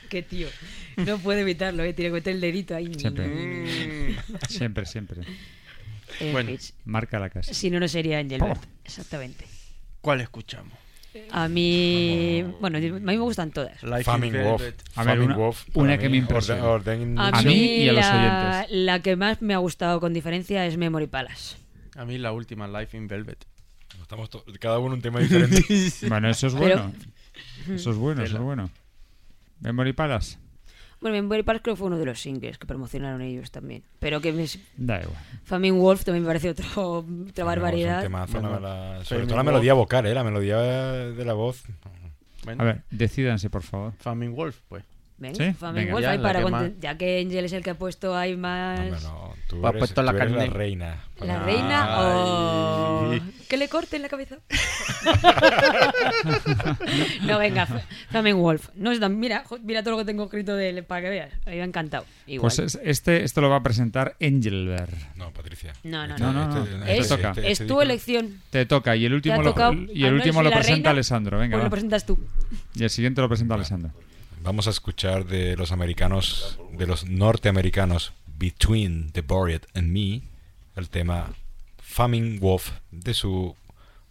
[0.09, 0.49] Qué tío.
[0.97, 1.93] No puede evitarlo, ¿eh?
[1.93, 2.93] tiene que meter el dedito ahí.
[2.95, 4.17] Siempre.
[4.49, 5.21] Siempre, siempre.
[6.21, 6.51] En Bueno.
[6.87, 7.53] Marca la casa.
[7.53, 8.61] Si no, no sería Engelbert.
[8.85, 9.45] Exactamente.
[10.07, 10.73] ¿Cuál escuchamos?
[11.33, 13.83] A mí, bueno, a mí me gustan todas.
[13.83, 14.61] Life in Famine Wolf.
[14.63, 14.83] Velvet.
[14.95, 16.63] A ver, Famine una- Wolf, una que mí, me impresiona.
[16.65, 18.77] Orden- orden- A, A mí y a los la, oyentes.
[18.85, 21.57] la que más me ha gustado con diferencia es Memory Palace.
[21.97, 23.45] A mí la última, Life in Velvet.
[24.01, 24.31] Estamos
[24.61, 25.61] cada uno un tema diferente.
[26.09, 26.93] Bueno, eso es Pero- bueno.
[27.75, 28.71] Eso es bueno, eso es bueno.
[29.59, 30.39] Memory Palace.
[31.11, 33.83] Bueno, Memory Palace creo que fue uno de los singles que promocionaron ellos también.
[34.01, 34.45] Pero que me,
[34.77, 35.17] Da igual.
[35.45, 36.67] Famine Wolf también me parece otro,
[37.29, 38.03] otra No, barbaridad.
[38.03, 39.47] temazo, Bueno, la- la- sobre Famine todo la Wolf.
[39.53, 40.15] melodía vocal, ¿eh?
[40.15, 41.63] La melodía de la voz.
[42.45, 43.93] Bueno, A ver, decídanse, por favor.
[43.99, 44.85] Famine Wolf, pues.
[45.19, 45.57] Venga, ¿Sí?
[45.73, 45.93] Venga.
[45.93, 48.79] Wolf, Ya, para que más- ya que Angel es el que ha puesto ahí más...
[48.91, 49.35] No, no.
[49.49, 50.97] Tú Ha eres, puesto la tú eres la reina.
[51.21, 53.23] La Ah, reina o Ay.
[53.49, 54.39] que le corten la cabeza.
[57.23, 57.81] no, venga, F-
[58.11, 58.69] Famine Wolf.
[58.75, 61.33] No es tan- mira, mira todo lo que tengo escrito de él para que veas.
[61.47, 62.05] A mí me ha encantado.
[62.27, 62.43] Igual.
[62.43, 64.93] Pues es- este, esto lo va a presentar Engelbert.
[65.17, 65.73] No, Patricia.
[65.85, 66.33] No, no, no.
[66.33, 66.85] No, no, este- no.
[66.85, 67.31] este- es, toca.
[67.31, 68.41] este- es tu elección.
[68.51, 69.55] Te toca y el último lo,
[69.93, 70.91] y el último lo presenta reina.
[70.91, 71.39] Alessandro.
[71.39, 72.19] Venga, Pues lo presentas tú.
[72.75, 73.93] Y el siguiente lo presenta Alessandro.
[74.43, 80.23] Vamos a escuchar de los americanos, de los norteamericanos, Between the Boread and Me,
[80.77, 81.35] el tema
[81.79, 83.57] Famine Wolf de su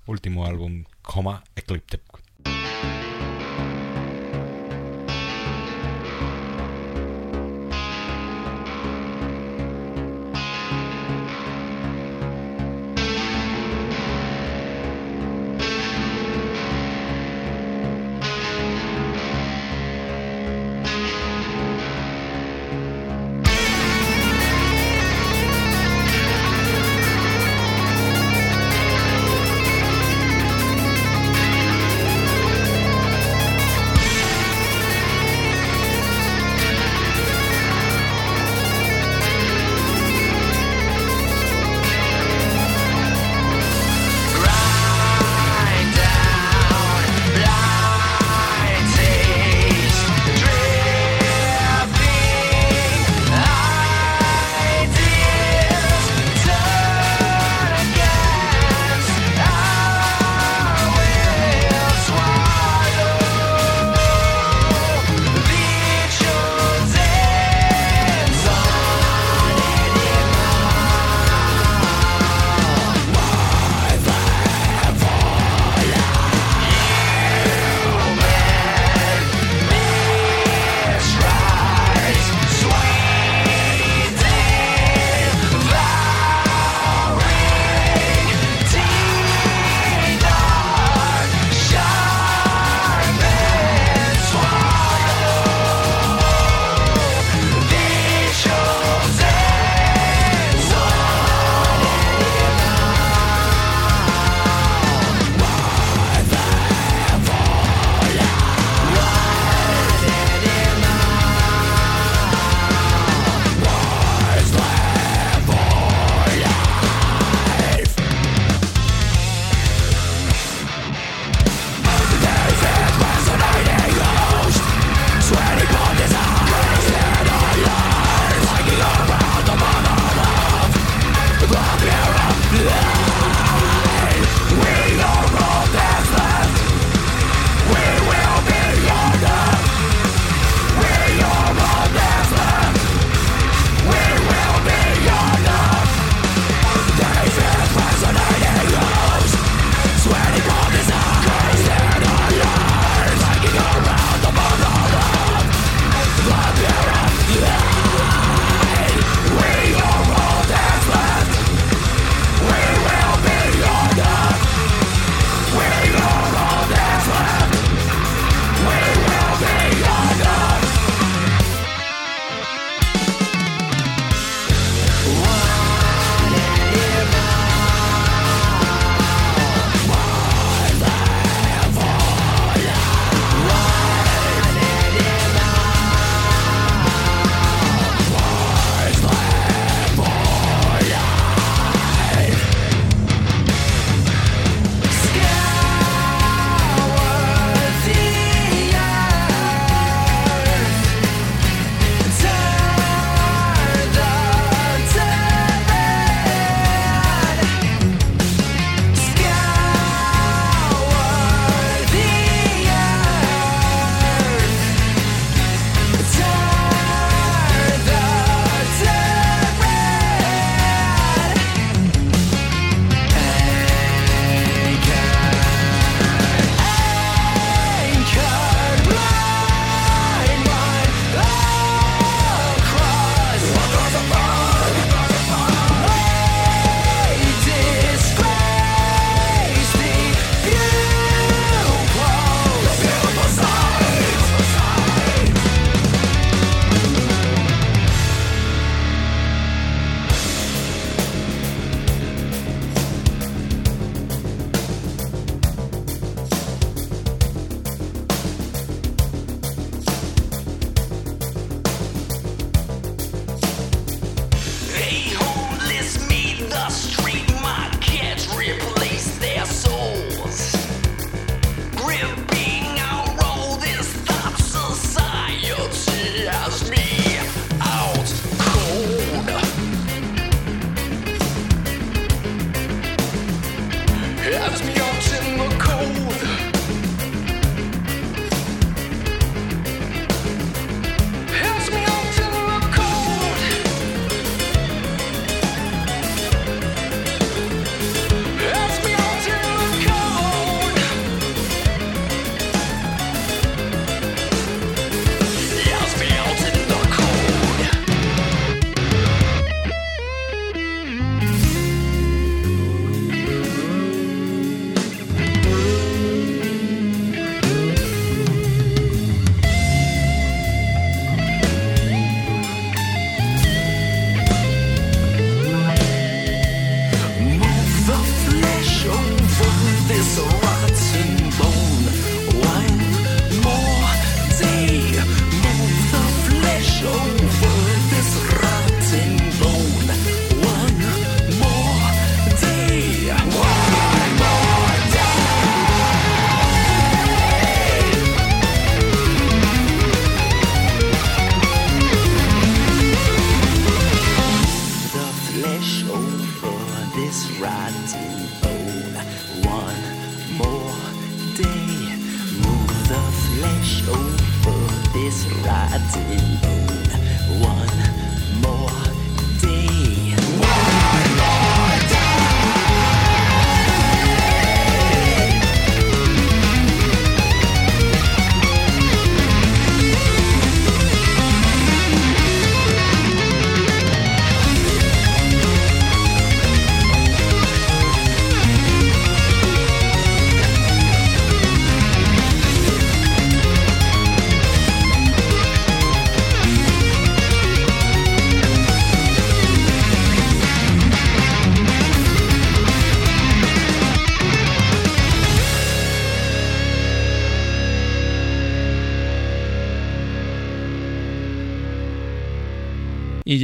[0.07, 1.43] último álbum, Coma.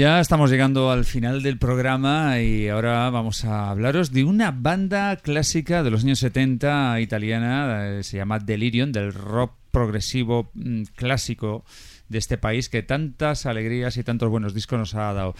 [0.02, 5.16] Ya estamos llegando al final del programa y ahora vamos a hablaros de una banda
[5.18, 11.64] clásica de los años 70 italiana, eh, se llama Delirium, del rock progresivo mm, clásico
[12.10, 15.36] de este país que tantas alegrías y tantos buenos discos nos ha dado.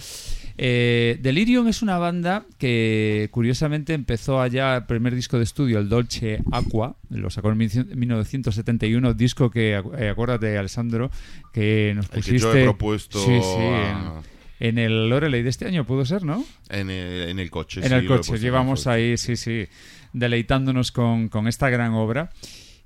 [0.60, 5.90] Eh, Delirium es una banda que curiosamente empezó allá el primer disco de estudio, el
[5.90, 11.10] Dolce Aqua, lo sacó en 1971, disco que, eh, acuérdate Alessandro,
[11.52, 12.38] que nos El que pusiste...
[12.40, 16.24] yo he propuesto Sí, sí, a- en, en el Loreley de este año, pudo ser,
[16.24, 16.46] ¿no?
[16.70, 17.82] En el, en el coche.
[17.82, 18.38] en sí, el coche.
[18.38, 19.68] Llevamos ahí, sí, sí,
[20.14, 22.30] deleitándonos con, con esta gran obra.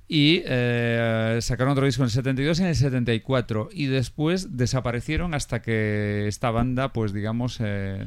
[0.08, 3.70] Y eh, sacaron otro disco en el 72 y en el 74.
[3.72, 7.58] Y después desaparecieron hasta que esta banda, pues digamos...
[7.60, 8.06] eh,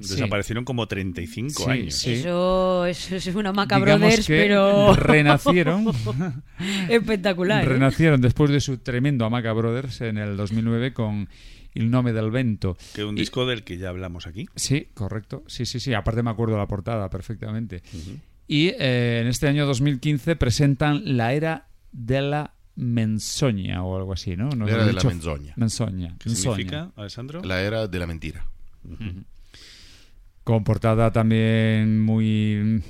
[0.00, 0.14] sí.
[0.14, 1.94] Desaparecieron como 35 Sí, años.
[1.94, 2.12] sí.
[2.12, 4.94] Eso, eso es una Maca Digamos Brothers, que pero.
[4.96, 5.86] renacieron.
[6.88, 7.64] Espectacular.
[7.64, 7.68] ¿eh?
[7.70, 11.28] Renacieron después de su tremendo Amaca Brothers en el 2009 con
[11.76, 12.76] Il nome del vento.
[12.94, 14.46] Que un Y- disco del que ya hablamos aquí.
[14.56, 15.44] Sí, correcto.
[15.46, 15.92] Sí, sí, sí.
[15.94, 17.82] Aparte me acuerdo de la portada perfectamente.
[18.48, 24.36] Y eh, en este año 2015 presentan La Era de la Menzoña o algo así,
[24.36, 24.48] ¿no?
[24.50, 25.52] Nos La Era de la Menzoña.
[25.56, 26.16] Menzoña.
[26.18, 26.54] ¿Qué Menzoña.
[26.56, 27.42] significa, Alessandro?
[27.42, 28.46] La era de la mentira.
[30.44, 32.82] Con portada también muy...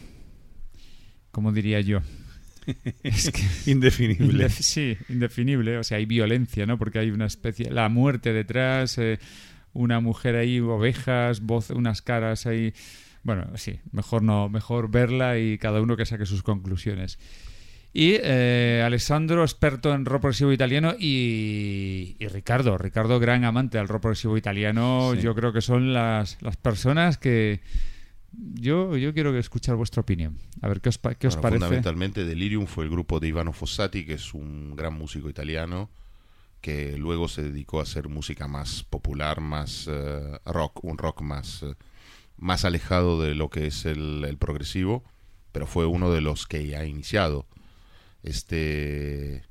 [1.30, 2.00] ¿Cómo diría yo?
[3.02, 4.46] Es que- Indefinible.
[4.46, 5.78] Indef- sí, indefinible.
[5.78, 6.78] O sea, hay violencia, ¿no?
[6.78, 7.70] Porque hay una especie...
[7.70, 9.18] La muerte detrás, eh,
[9.72, 12.72] una mujer ahí, ovejas, voz, unas caras ahí...
[13.22, 17.18] Bueno, sí, mejor no, mejor verla y cada uno que saque sus conclusiones.
[17.92, 23.88] Y eh, Alessandro, experto en rock progresivo italiano, y, y Ricardo, Ricardo, gran amante del
[23.88, 25.12] rock progresivo italiano.
[25.14, 25.22] Sí.
[25.22, 27.60] Yo creo que son las, las personas que...
[28.38, 30.38] Yo, yo quiero escuchar vuestra opinión.
[30.60, 31.58] A ver, ¿qué os, qué os Bueno, parece?
[31.58, 35.90] Fundamentalmente Delirium fue el grupo de Ivano Fossati, que es un gran músico italiano,
[36.60, 41.62] que luego se dedicó a hacer música más popular, más eh, rock, un rock más,
[41.62, 41.74] eh,
[42.36, 45.04] más alejado de lo que es el, el progresivo,
[45.52, 47.46] pero fue uno de los que ha iniciado
[48.22, 49.44] este,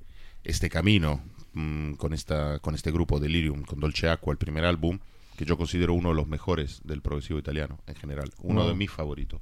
[0.43, 1.21] este camino
[1.53, 4.99] mm, con, esta, con este grupo Delirium, con Dolce Aqua, el primer álbum,
[5.37, 8.69] que yo considero uno de los mejores del progresivo italiano en general, uno Wow.
[8.69, 9.41] de mis favoritos.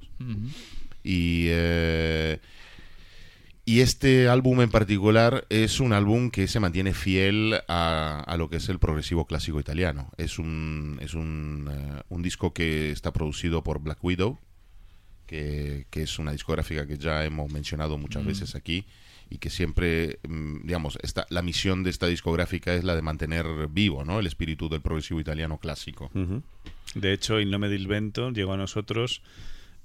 [1.02, 2.38] Y, eh,
[3.66, 8.50] y este álbum en particular es un álbum que se mantiene fiel a, a lo
[8.50, 10.10] que es el progresivo clásico italiano.
[10.18, 14.38] Es un, es un, eh, un disco que está producido por Black Widow,
[15.26, 18.26] que, que es una discográfica que ya hemos mencionado muchas Mm.
[18.26, 18.84] veces aquí
[19.34, 23.44] y que siempre, mm, digamos, esta, la misión de esta discográfica es la de mantener
[23.68, 24.20] vivo ¿no?
[24.20, 26.10] el espíritu del progresivo italiano clásico.
[26.14, 26.42] Ujú.
[26.94, 29.22] De hecho, Il nome del vento llegó a nosotros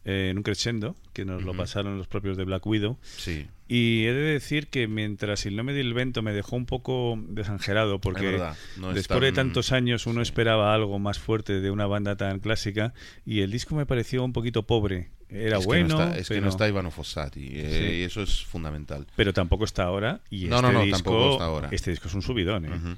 [0.05, 2.97] eh, en un crescendo, que nos lo pasaron los propios de Black Widow.
[3.01, 3.47] Sí.
[3.67, 7.99] Y he de decir que mientras Il nome del vento me dejó un poco desangelado,
[7.99, 10.29] porque verdad, no después de tan- tantos años uno sí.
[10.29, 12.93] esperaba algo más fuerte de una banda tan clásica,
[13.25, 15.09] y el disco me pareció un poquito pobre.
[15.31, 17.95] Era es bueno, que no está, es que no está Ivano Fossati, eh, Sí.
[17.97, 19.05] y eso es fundamental.
[19.15, 20.21] pero tampoco está ahora.
[20.29, 21.69] Y No, este no, no, disco, tampoco está ahora.
[21.71, 22.97] Este disco es un subidón, ¿eh?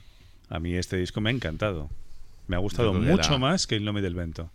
[0.49, 1.89] A mí este disco me ha encantado.
[2.47, 4.49] Me ha gustado mucho más que El nome del vento.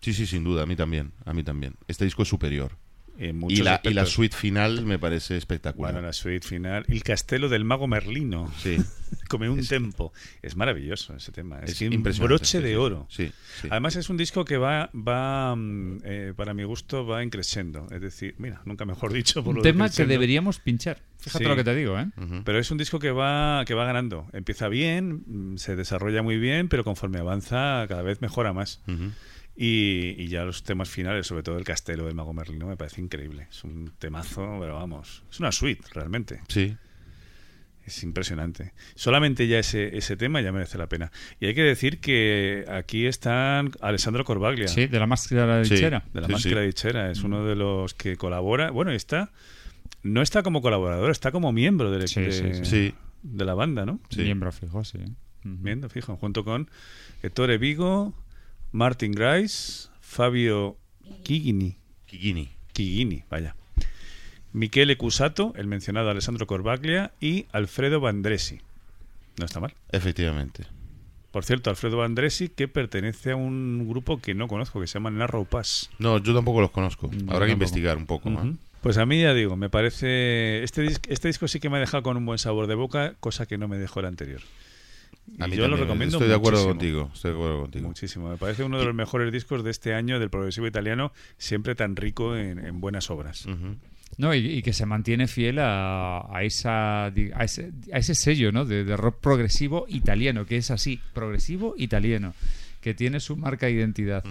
[0.00, 1.74] Sí, sí, sin duda, a mí también, a mí también.
[1.88, 2.72] Este disco es superior.
[3.22, 5.92] En Y la, y la suite final me parece espectacular.
[5.92, 6.84] Bueno, la suite final.
[6.88, 8.50] El castelo del mago Merlino.
[8.58, 8.78] Sí.
[9.28, 10.12] Come un Es- tempo.
[10.40, 11.58] Es maravilloso ese tema.
[11.60, 13.06] Es, Es que un impresionante, broche de oro.
[13.10, 13.30] sí,
[13.60, 13.68] sí.
[13.70, 17.86] Además es un disco que va, va mm, eh, para mi gusto, va increciendo.
[17.90, 19.44] Es decir, mira, nunca mejor dicho.
[19.44, 21.02] Por Un lo de tema que deberíamos pinchar.
[21.18, 21.48] Fíjate Sí.
[21.50, 22.06] lo que te digo, ¿eh?
[22.46, 24.26] Pero es un disco que va, que va ganando.
[24.32, 28.80] Empieza bien, mm, se desarrolla muy bien, pero conforme avanza cada vez mejora más.
[28.88, 29.10] Ujú.
[29.62, 33.02] Y, y ya los temas finales, sobre todo el castelo del mago Merlino, me parece
[33.02, 33.46] increíble.
[33.50, 36.40] Es un temazo, pero vamos, es una suite realmente.
[36.48, 36.74] Sí.
[37.84, 38.72] Es impresionante.
[38.94, 41.12] Solamente ya ese, ese tema ya merece la pena.
[41.40, 45.74] Y hay que decir que aquí están Alessandro Corbaglia, Sí, de la máscara Sí.
[45.74, 46.04] lechera.
[46.14, 46.66] de la Sí, Máscara sí.
[46.66, 47.10] Dichera.
[47.10, 48.70] Es uno de los que colabora.
[48.70, 49.30] Bueno, está.
[50.02, 54.00] No está como colaborador, está como miembro del de- de la banda, ¿no?
[54.08, 54.22] Sí.
[54.22, 54.96] Miembro fijo, sí.
[55.44, 55.56] Ujú.
[55.60, 56.70] Viendo, fijo, junto con
[57.22, 58.14] Ettore Vigo,
[58.72, 60.76] Martin Grice, Fabio
[61.24, 61.76] Chigini,
[62.06, 62.50] Kikini.
[62.72, 63.56] Chigini, vaya.
[64.52, 68.60] Michele Cusato, el mencionado Alessandro Corbaglia y Alfredo Bandresi.
[69.38, 69.74] No está mal.
[69.92, 70.66] Efectivamente.
[71.30, 75.10] Por cierto, Alfredo Bandresi que pertenece a un grupo que no conozco, que se llama
[75.10, 75.88] Narrow Pass.
[76.00, 77.08] No, yo tampoco los conozco.
[77.28, 78.46] Habrá que investigar un poco más.
[78.82, 80.64] Pues a mí ya digo, me parece...
[80.64, 83.14] Este, dis- este disco sí que me ha dejado con un buen sabor de boca,
[83.20, 84.40] cosa que no me dejó el anterior.
[85.38, 86.74] Y A mí yo lo también, recomiendo Estoy de acuerdo muchísimo.
[86.78, 87.10] contigo.
[87.14, 87.88] Estoy de acuerdo contigo.
[87.88, 88.28] Muchísimo.
[88.30, 91.96] Me parece uno de los mejores discos de este año del progresivo italiano, siempre tan
[91.96, 93.46] rico en, en buenas obras.
[94.18, 97.08] No, y, y que se mantiene fiel a, a esa, a,
[97.44, 98.64] ese, a ese sello ¿no?
[98.64, 102.34] de, de rock progresivo italiano, que es así, progresivo italiano,
[102.80, 104.24] que tiene su marca de identidad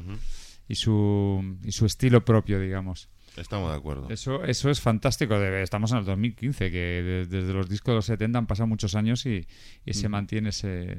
[0.68, 3.08] y, su, y su estilo propio, digamos.
[3.40, 4.10] Estamos de acuerdo.
[4.10, 5.40] Eso, eso es fantástico.
[5.40, 8.68] de- Estamos en el 2015, que de- desde los discos de los 70 han pasado
[8.68, 9.48] muchos años y,
[9.86, 10.98] y se mantiene ese,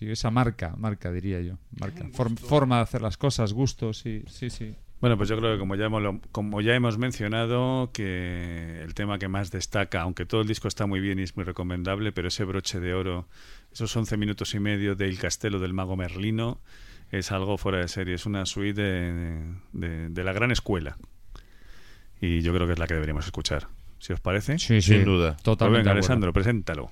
[0.00, 1.58] y esa marca, marca diría yo.
[1.80, 2.04] Marca.
[2.12, 4.74] Form- forma de hacer las cosas, gustos, sí, sí, sí.
[5.00, 8.94] Bueno, pues yo creo que como ya, hemos, lo- como ya hemos mencionado, que el
[8.94, 12.10] tema que más destaca, aunque todo el disco está muy bien y es muy recomendable,
[12.10, 13.28] pero ese broche de oro,
[13.72, 16.60] esos 11 minutos y medio del Castelo del Mago Merlino,
[17.12, 18.14] es algo fuera de serie.
[18.16, 20.98] Es una suite de, de- de la gran escuela.
[22.20, 23.68] Y yo creo que es la que deberíamos escuchar.
[23.98, 24.58] Si os parece.
[24.58, 25.32] Sí, Sin sí, duda.
[25.32, 25.78] Pues Totalmente.
[25.78, 26.12] venga, de acuerdo.
[26.12, 26.90] Alessandro, preséntalo.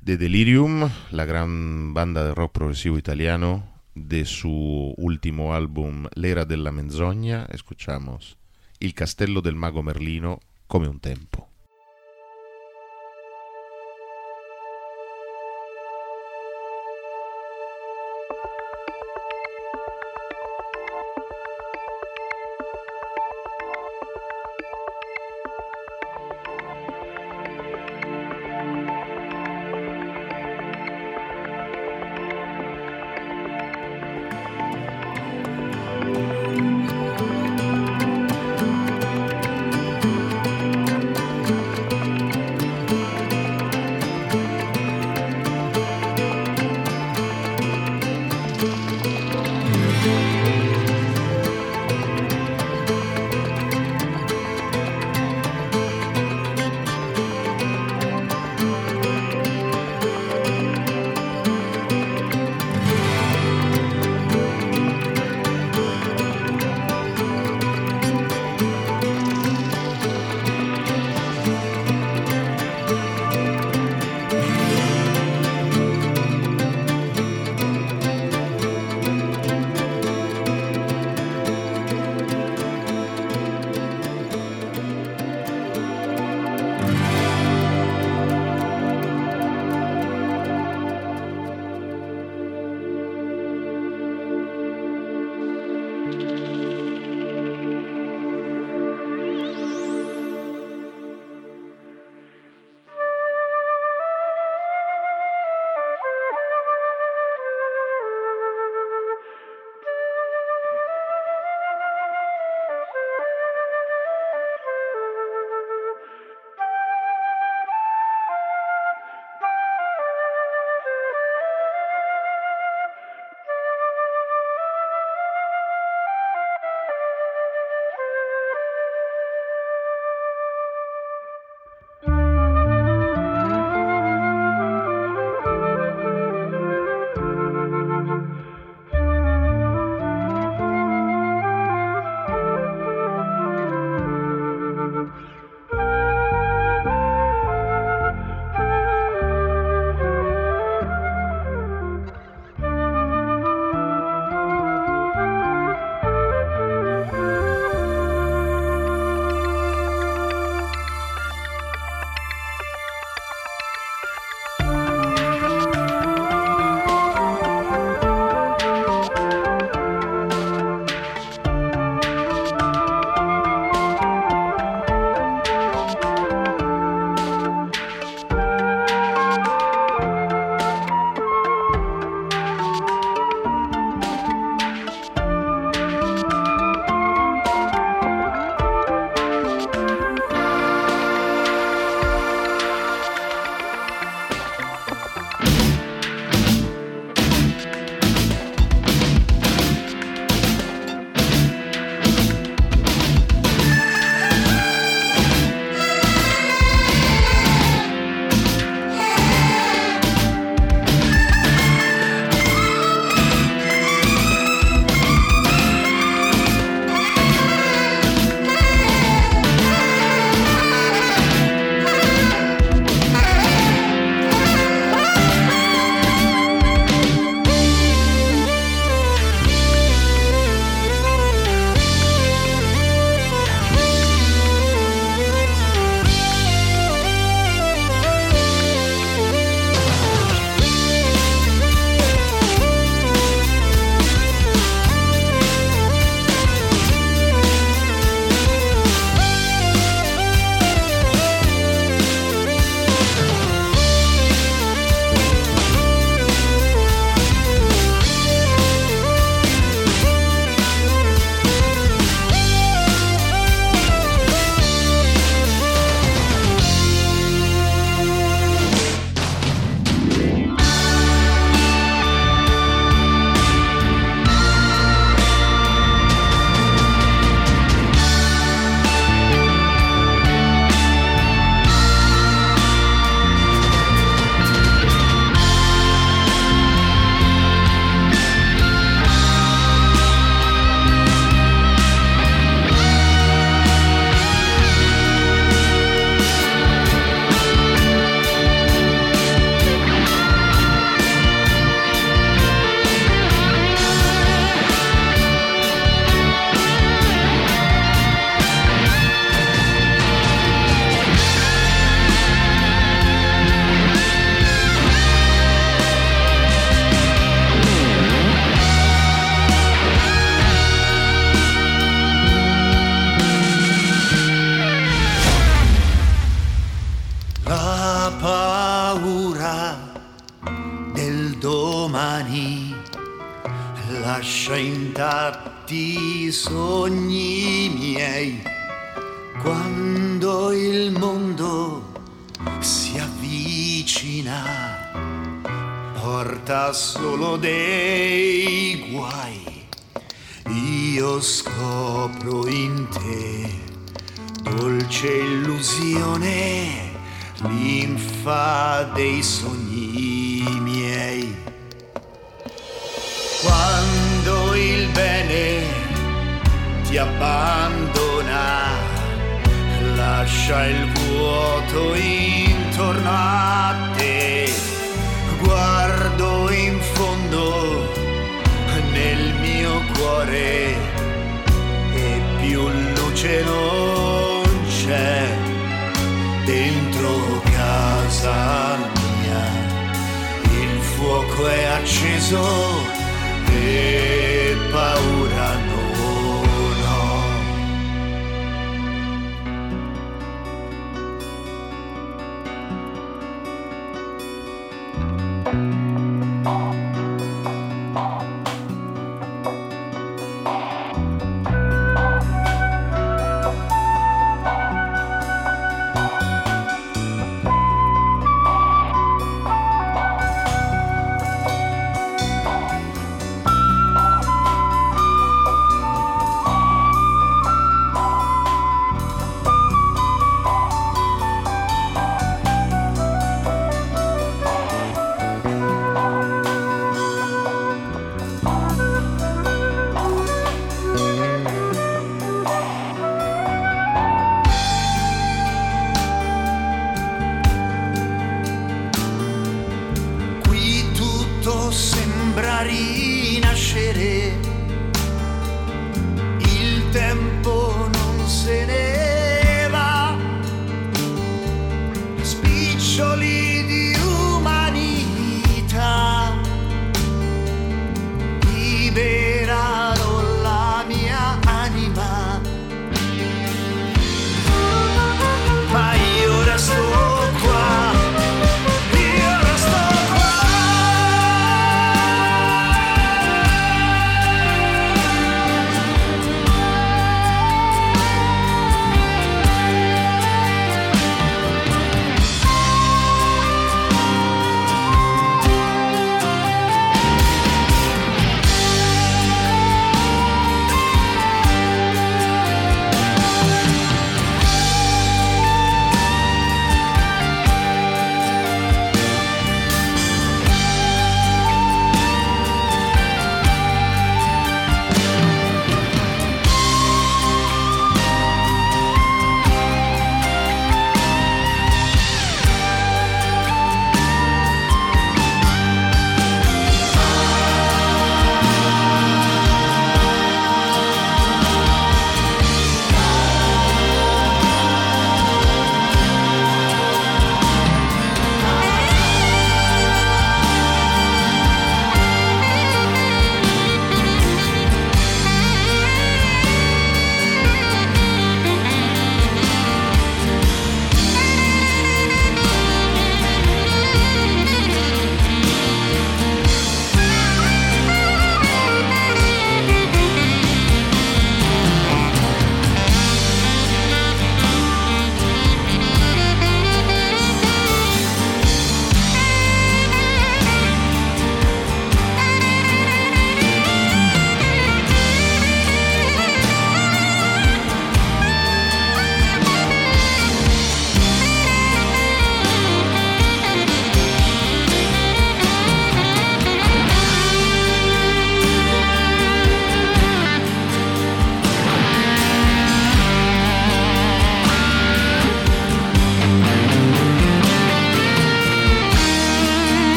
[0.00, 6.70] De Delirium, la gran banda de rock progresivo italiano, de su último álbum L'era della
[6.70, 8.36] menzogna, escuchamos
[8.78, 10.38] Il castello del mago Merlino
[10.68, 11.48] come un tempo.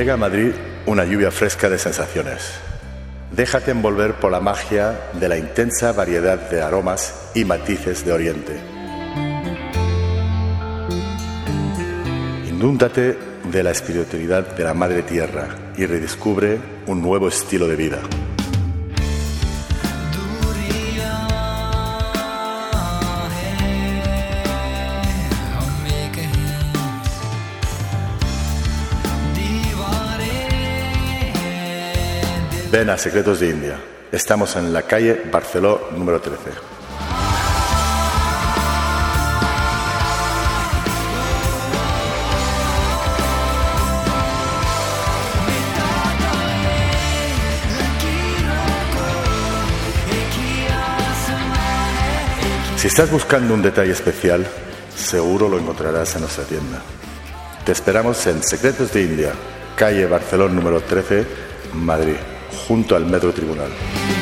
[0.00, 0.52] Llega a Madrid
[0.86, 2.52] una lluvia fresca de sensaciones.
[3.32, 8.56] Déjate envolver por la magia de la intensa variedad de aromas y matices de Oriente.
[12.48, 13.18] Inúndate
[13.52, 17.98] de la espiritualidad de la Madre Tierra y redescubre un nuevo estilo de vida.
[32.70, 33.80] Ven a Secretos de India.
[34.12, 36.38] Estamos en la calle Barceló número 13.
[52.76, 54.46] Si estás buscando un detalle especial,
[54.94, 56.80] seguro lo encontrarás en nuestra tienda.
[57.64, 59.32] Te esperamos en Secretos de India,
[59.74, 61.26] calle Barcelona número 13,
[61.74, 62.14] Madrid,
[62.70, 64.19] junto al Metro Tribunal.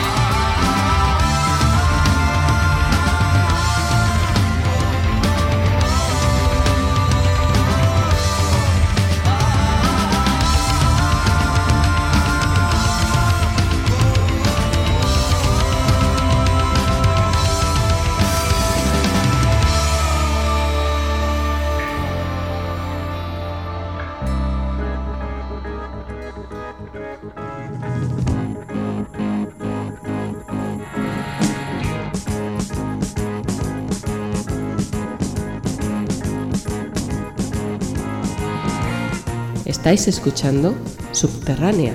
[39.89, 40.77] Estáis escuchando
[41.13, 41.95] Subterránea,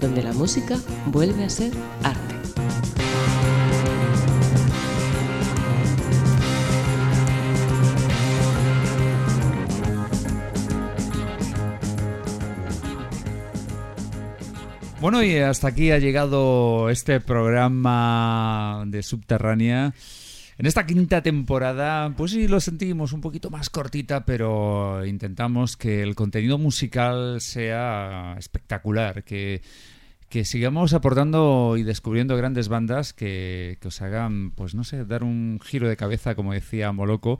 [0.00, 1.72] donde la música vuelve a ser
[2.04, 2.34] arte.
[15.00, 19.92] Bueno, y hasta aquí ha llegado este programa de Subterránea.
[20.58, 26.02] En esta quinta temporada, pues sí, lo sentimos un poquito más cortita, pero intentamos que
[26.02, 29.62] el contenido musical sea espectacular, que,
[30.28, 35.22] que sigamos aportando y descubriendo grandes bandas que, que os hagan, pues no sé, dar
[35.22, 37.38] un giro de cabeza, como decía Moloco,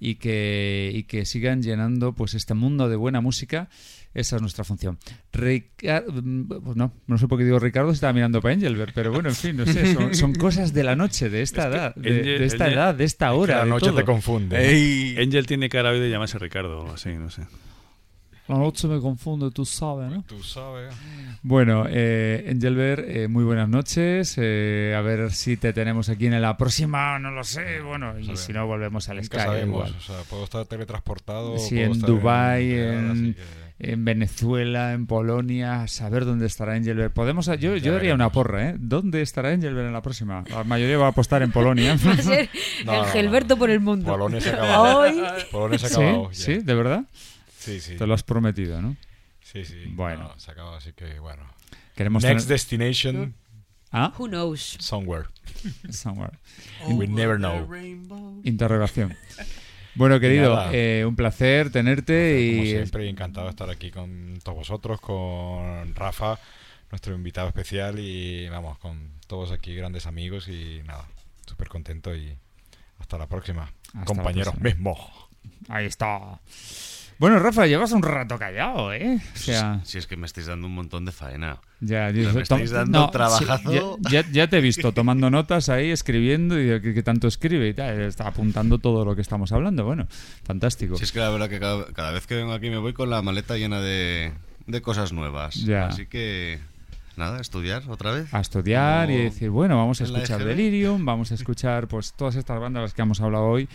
[0.00, 3.68] y que, y que sigan llenando pues este mundo de buena música.
[4.16, 4.98] Esa es nuestra función.
[5.32, 9.12] Rica- pues no, no sé por qué digo Ricardo, se estaba mirando para Engelbert, pero
[9.12, 11.94] bueno, en fin, no sé, son, son cosas de la noche, de esta Es edad,
[11.96, 13.56] de, Angel- de esta Angel- edad, de esta hora.
[13.64, 14.00] de todo.
[15.20, 17.42] Angel tiene cara hoy de llamarse Ricardo o así, no sé.
[18.48, 20.22] La noche me confunde, tú sabes, ¿no?
[20.22, 20.94] Tú sabes.
[21.42, 24.36] Bueno, eh, Engelbert, eh, muy buenas noches.
[24.38, 27.80] eh, a ver si te tenemos aquí en la próxima, no lo sé.
[27.80, 29.36] Bueno, y si no, volvemos al Sky.
[29.38, 29.94] sabemos, igual.
[29.98, 31.58] o sea, puedo estar teletransportado.
[31.58, 33.36] Sí, puedo en estar Dubai, en, en, en
[33.78, 37.12] Venezuela, en Polonia, a saber dónde estará Engelbert.
[37.12, 38.76] Podemos, yo, yo haría una porra, ¿eh?
[38.78, 40.44] ¿Dónde estará Engelbert en la próxima?
[40.48, 41.96] La mayoría va a apostar en Polonia.
[42.06, 42.48] Va a ser
[42.84, 44.10] No, el no, Gelberto por el mundo.
[44.10, 44.98] Polonia se ha acabado.
[45.00, 45.94] Hoy- Polonia se ha ¿Sí?
[45.96, 46.28] acabado.
[46.32, 46.54] ¿Sí?
[46.58, 47.04] ¿De verdad?
[47.58, 47.96] Sí, sí.
[47.96, 48.96] Te lo has prometido, ¿no?
[49.42, 49.76] Sí, sí.
[49.90, 50.24] Bueno.
[50.34, 51.42] No, se acaba, así que bueno.
[51.94, 53.34] Queremos Next tener- destination.
[53.92, 54.12] ¿Ah?
[54.18, 54.76] Who knows?
[54.80, 55.26] Somewhere.
[55.90, 56.38] Somewhere.
[56.88, 57.68] We never know.
[58.42, 59.14] Interrogación.
[59.96, 64.58] Bueno, querido, eh, un placer tenerte Como y siempre, encantado de estar aquí con todos
[64.58, 66.38] vosotros, con Rafa,
[66.90, 71.06] nuestro invitado especial, y vamos, con todos aquí grandes amigos y nada,
[71.46, 72.36] súper contento y
[72.98, 73.72] hasta la próxima.
[73.94, 75.00] Hasta Compañeros mismos.
[75.68, 76.40] Ahí está.
[77.18, 79.18] Bueno, Rafa, llevas un rato callado, ¿eh?
[79.34, 81.58] O sea, Si es que me estáis dando un montón de faena.
[81.80, 83.98] ya, yo- me estáis dando no, trabajazo.
[84.02, 87.68] ya, ya- ya te he visto tomando notas ahí, escribiendo y que, que tanto escribe
[87.68, 88.00] y tal.
[88.02, 89.84] Está apuntando todo lo que estamos hablando.
[89.84, 90.06] Bueno,
[90.44, 90.96] fantástico.
[90.96, 93.08] Si es que la verdad que cada, cada vez que vengo aquí me voy con
[93.08, 94.32] la maleta llena de,
[94.66, 95.54] de cosas nuevas.
[95.64, 95.86] Ya.
[95.86, 96.58] Así que,
[97.16, 98.32] nada, estudiar otra vez.
[98.32, 100.48] a estudiar y decir, bueno, vamos a escuchar EGB.
[100.48, 103.68] Delirium, vamos a escuchar pues todas estas bandas de las que hemos hablado hoy,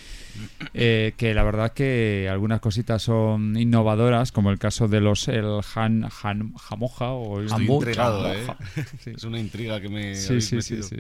[0.73, 5.45] eh, que la verdad que algunas cositas son innovadoras, como el caso de los el
[5.75, 8.47] Han, Han Jamoja o el Estoy intrigado, ¿eh?
[9.03, 9.11] Sí.
[9.15, 10.87] Es una intriga que me Sí, habéis sí, sí, metido.
[10.87, 10.97] sí.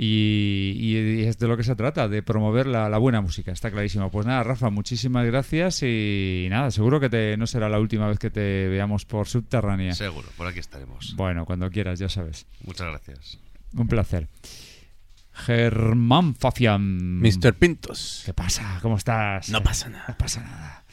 [0.00, 3.68] Y, y es de lo que se trata, de promover la, la buena música, está
[3.68, 4.12] clarísimo.
[4.12, 8.20] Pues nada, Rafa, muchísimas gracias y nada, seguro que te, no será la última vez
[8.20, 9.92] que te veamos por Subterránea.
[9.94, 11.16] Seguro, por aquí estaremos.
[11.16, 12.46] Bueno, cuando quieras, ya sabes.
[12.64, 13.40] Muchas gracias.
[13.74, 14.28] Un placer.
[15.32, 17.20] Germán Fafián.
[17.20, 17.54] Mr.
[17.54, 18.22] Pintos.
[18.24, 18.78] ¿Qué pasa?
[18.82, 19.48] ¿Cómo estás?
[19.50, 20.04] No pasa nada.
[20.08, 20.84] No pasa nada.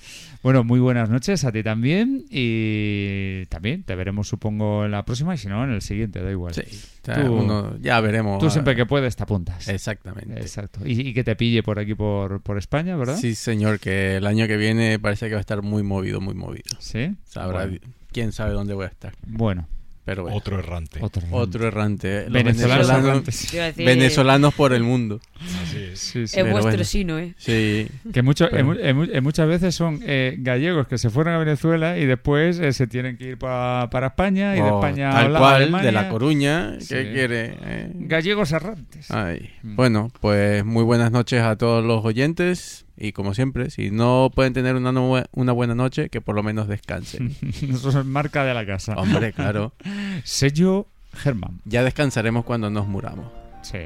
[0.46, 5.34] Bueno, muy buenas noches a ti también y también te veremos supongo en la próxima
[5.34, 6.54] y si no en el siguiente, da igual.
[6.54, 6.62] Sí,
[7.04, 8.38] ya uno- ya veremos.
[8.38, 9.68] Tú siempre que puedes te apuntas.
[9.68, 10.40] Exactamente.
[10.40, 10.82] Exacto.
[10.86, 13.18] Y, y que te pille por aquí por, por España, ¿verdad?
[13.18, 16.36] Sí, señor, que el año que viene parece que va a estar muy movido, muy
[16.36, 16.78] movido.
[16.78, 17.16] ¿Sí?
[17.34, 17.66] Bueno.
[17.68, 17.82] di-
[18.12, 19.14] quién sabe dónde voy a estar.
[19.26, 19.68] Bueno.
[20.06, 20.38] Pero bueno.
[20.38, 21.00] Otro errante.
[21.02, 21.36] Otro errante.
[21.38, 22.24] Otro errante.
[22.26, 25.20] Los Venezolanos venezolanos, a decir- por el mundo.
[25.64, 26.00] Así es.
[26.00, 26.20] Sí, sí.
[26.24, 26.84] Es Pero vuestro bueno.
[26.84, 27.34] sino, ¿eh?
[27.38, 27.88] Sí.
[28.14, 31.10] Que mucho, Pero- en mu- en mu- en muchas veces son eh, gallegos que se
[31.10, 34.70] fueron a Venezuela y después eh, se tienen que ir pa- para España y de
[34.70, 35.86] Oh, España a tal Hola- cual, Alemania.
[35.88, 36.74] de La Coruña.
[36.78, 37.12] ¿Qué Sí.
[37.12, 37.58] quiere?
[37.64, 37.92] eh?
[37.96, 39.10] Gallegos errantes.
[39.10, 39.50] Ay.
[39.64, 39.76] Mm.
[39.76, 42.85] Bueno, pues muy buenas noches a todos los oyentes.
[42.98, 46.44] Y como siempre, si no pueden tener una, no- una buena noche, que por lo
[46.44, 47.36] menos descansen.
[47.62, 48.94] Eso es marca de la casa.
[48.96, 49.74] Hombre, claro.
[50.24, 51.60] Sello Germán.
[51.66, 53.32] Ya descansaremos cuando nos muramos.
[53.64, 53.80] Sí.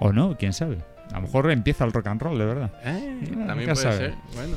[0.00, 0.78] O no, quién sabe.
[1.12, 2.72] A lo mejor empieza el rock and roll, de verdad.
[2.84, 3.96] Eh, también puede sabe.
[3.96, 4.14] ser.
[4.34, 4.56] Bueno.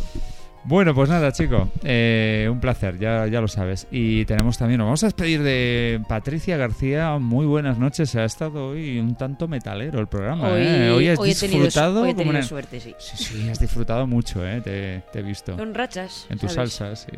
[0.65, 1.68] Bueno, pues nada, chicos.
[1.84, 3.88] eh, un placer, ya, ya lo sabes.
[3.91, 7.18] Y tenemos también, nos vamos a despedir de Patricia García.
[7.18, 8.14] Muy buenas noches.
[8.15, 10.49] Ha estado hoy un tanto metalero el programa.
[10.49, 10.91] Hoy, ¿eh?
[10.91, 12.02] Hoy has hoy he tenido, disfrutado.
[12.03, 12.94] hoy he como tenido una- suerte, sí.
[12.99, 14.61] Sí, sí, has disfrutado mucho, ¿eh?
[14.61, 15.57] Te, te he visto.
[15.57, 16.27] Son rachas.
[16.30, 16.73] En tus ¿sabes?
[16.73, 17.18] salsas, sí.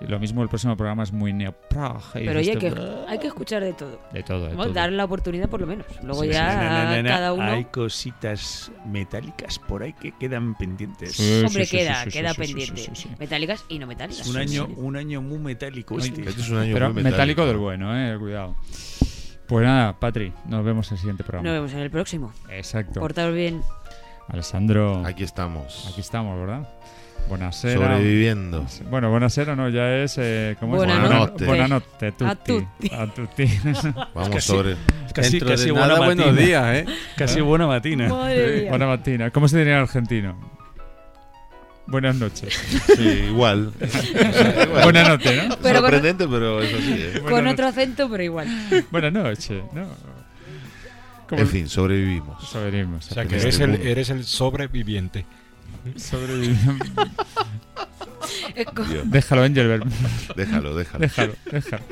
[0.00, 2.02] Y lo mismo el próximo programa es muy neoprog.
[2.14, 2.72] Pero oye, que,
[3.06, 4.00] hay que escuchar de todo.
[4.12, 4.72] De todo, de todo.
[4.72, 5.84] dar la oportunidad por lo menos.
[6.02, 7.42] Luego Sí, ya sí, Na, na, na, na, cada uno...
[7.44, 11.12] Hay cositas metálicas por ahí que quedan pendientes.
[11.16, 12.76] Sí, Hombre, sí, sí, queda, queda pendiente.
[12.80, 13.10] sí, sí, sí.
[13.18, 14.26] Metálicas y no metálicas.
[14.26, 14.74] Un Sí, año, sí.
[14.78, 16.22] un año muy metálico este.
[16.26, 17.46] Este es un año Pero muy metálico, metálico.
[17.46, 18.16] del bueno, ¿eh?
[18.18, 18.56] Cuidado.
[19.46, 21.48] Pues nada, Patri, nos vemos en el siguiente programa.
[21.48, 22.32] Nos vemos en el próximo.
[22.48, 23.00] Exacto.
[23.00, 23.60] Portaos bien.
[24.28, 25.02] Alessandro.
[25.04, 25.88] Aquí estamos.
[25.90, 26.68] Aquí estamos, ¿verdad?
[27.28, 27.74] Buonasera.
[27.74, 28.66] Sobreviviendo.
[28.90, 30.16] Bueno, buonasera no, ya es...
[30.18, 30.78] Eh, ¿Cómo es?
[30.78, 31.44] Buonanotte.
[31.44, 32.90] Buonanotte a tutti.
[32.92, 33.44] A tutti.
[34.14, 34.76] Vamos Casi- sobre.
[35.14, 36.86] Casi, Dentro casi de buena nada, buenos días, ¿eh?
[37.16, 38.08] Casi buena matina.
[38.08, 38.68] Mía.
[38.68, 39.30] Buena matina.
[39.30, 40.50] ¿Cómo se diría en argentino?
[41.86, 42.54] Buenas noches.
[42.96, 43.72] Sí, igual.
[44.84, 45.56] Buenas noches, ¿no?
[45.62, 46.94] Pero con- Sorprendente, pero es así.
[46.98, 47.20] ¿eh?
[47.28, 48.48] Con otro acento, pero igual.
[48.90, 49.86] Buenas noches, ¿no?
[51.28, 52.48] Como En fin, sobrevivimos.
[52.48, 53.10] Sobrevivimos.
[53.10, 55.26] O sea, que En eres este el, eres el sobreviviente.
[58.88, 59.04] Dios.
[59.04, 59.84] Déjalo, Engelbert.
[60.36, 60.98] Déjalo, déjalo.
[61.00, 61.84] Déjalo, déjalo.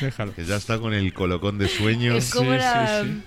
[0.00, 0.34] Déjalo.
[0.34, 2.16] Que ya está con el colocón de sueños.
[2.16, 3.22] Es como Sí, la, sí,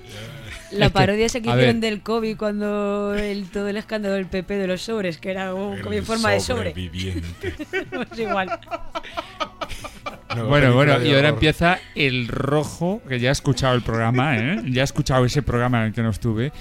[0.72, 4.28] la Es que, parodia esa que hicieron del COVID cuando el, todo el escándalo del
[4.28, 6.72] PP de los sobres, que era un, como en forma de sobre.
[6.72, 7.56] Sobreviviente.
[7.90, 8.60] Pues igual.
[10.44, 14.62] Bueno, bueno, y ahora empieza el rojo, que ya he escuchado el programa, ¿eh?
[14.70, 16.52] Ya he escuchado ese programa en el que no estuve.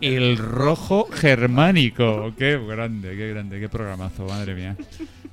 [0.00, 2.32] El rojo germánico.
[2.38, 4.76] Qué grande, qué grande, qué programazo, madre mía.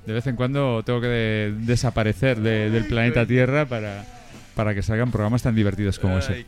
[0.06, 4.06] De vez en cuando tengo que de- desaparecer de- del planeta Tierra para,
[4.56, 6.46] para que salgan programas tan divertidos como ese.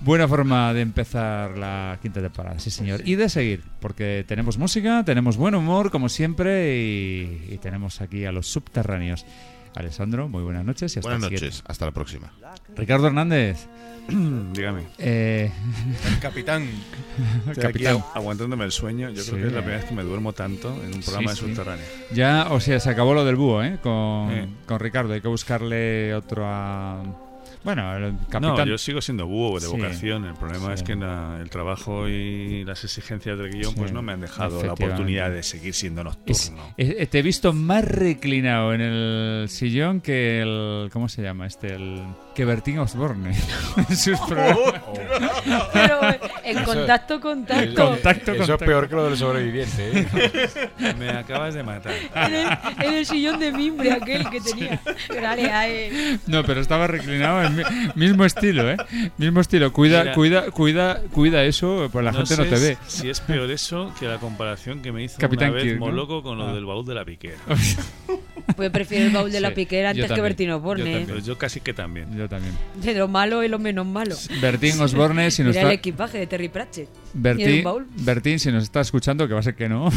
[0.00, 3.02] Buena forma de empezar la quinta temporada, sí señor.
[3.04, 8.24] Y de seguir, porque tenemos música, tenemos buen humor, como siempre, y, y tenemos aquí
[8.24, 9.24] a los subterráneos.
[9.74, 11.62] Alessandro, muy buenas noches y hasta Buenas el noches.
[11.66, 12.32] Hasta la próxima.
[12.76, 13.66] Ricardo Hernández.
[14.08, 14.82] Dígame.
[14.98, 15.50] Eh,
[16.12, 16.64] El capitán.
[17.48, 17.96] Estoy aquí capitán.
[17.98, 19.10] agu- aguantándome el sueño.
[19.10, 19.30] Yo Sí.
[19.30, 21.46] creo que es la primera vez que me duermo tanto en un programa Sí, de
[21.46, 21.54] sí.
[21.54, 21.84] subterráneo.
[22.12, 23.78] Ya, o sea, se acabó lo del búho, ¿eh?
[23.82, 24.48] Con, Eh.
[24.66, 25.12] con Ricardo.
[25.14, 27.02] Hay que buscarle otro a...
[27.64, 28.42] Bueno, el capitán...
[28.56, 29.72] No, yo sigo siendo búho de Sí.
[29.76, 30.24] vocación.
[30.24, 30.72] El problema Sí.
[30.74, 34.62] es que la- el trabajo y las exigencias del guion pues no me han dejado
[34.62, 36.74] la oportunidad de seguir siendo Es- nocturno.
[36.76, 40.90] eh, te he visto más reclinado en el sillón que el...
[40.92, 41.74] ¿Cómo se llama este?
[41.74, 42.02] El...
[42.34, 43.30] Que Bertín Osborne.
[43.88, 44.80] en sus programas.
[45.72, 46.00] Pero
[46.44, 47.86] en Eso- contacto, Eh, contacto.
[47.88, 48.64] Contacto, Eso contacto.
[48.64, 49.90] es peor que lo del sobreviviente.
[50.00, 50.94] ¿eh?
[50.98, 51.92] Me acabas de matar.
[52.14, 52.48] En el,
[52.86, 54.80] en el sillón de mimbre aquel que tenía.
[55.08, 56.18] Dale.
[56.26, 57.51] No, pero estaba reclinado en
[57.94, 58.76] mismo estilo, ¿eh?
[59.18, 59.72] Mismo estilo.
[59.72, 60.14] Cuida, Mira.
[60.14, 62.78] cuida, cuida, cuida eso, pues la gente no te ve.
[62.86, 65.86] Si es peor eso que la comparación que me hizo Capitán una vez Kirk, ¿no?
[65.86, 66.54] Moloco con lo Ah.
[66.54, 67.36] del baúl de la piquera.
[68.56, 70.82] Pues prefiero el baúl de la Sí, piquera yo antes que también, Bertino yo Osborne.
[70.82, 71.06] también.
[71.06, 72.16] Pero yo casi que también.
[72.18, 72.52] Yo también.
[72.82, 74.16] De lo malo y lo menos malo.
[74.40, 75.74] Bertín Osborne, si nos Mira el está...
[75.74, 76.88] equipaje de Terry Pratchett.
[76.88, 77.86] ¿Y el Bertín, baúl?
[77.98, 79.90] Bertín, si nos está escuchando, que va a ser que no.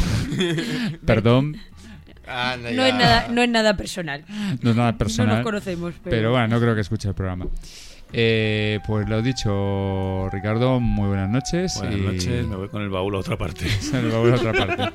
[1.05, 1.57] Perdón,
[2.27, 4.23] Anda No es, nada, no es nada personal.
[4.61, 5.35] no es nada No personal.
[5.37, 5.93] nos conocemos.
[6.03, 7.47] Pero, Pero bueno, no creo que escuche el programa.
[8.17, 11.73] Eh, pues lo dicho, Ricardo, muy buenas noches.
[11.77, 13.65] Buenas y- noches, me voy con el baúl a otra parte.
[13.93, 14.93] Nos va a otra parte.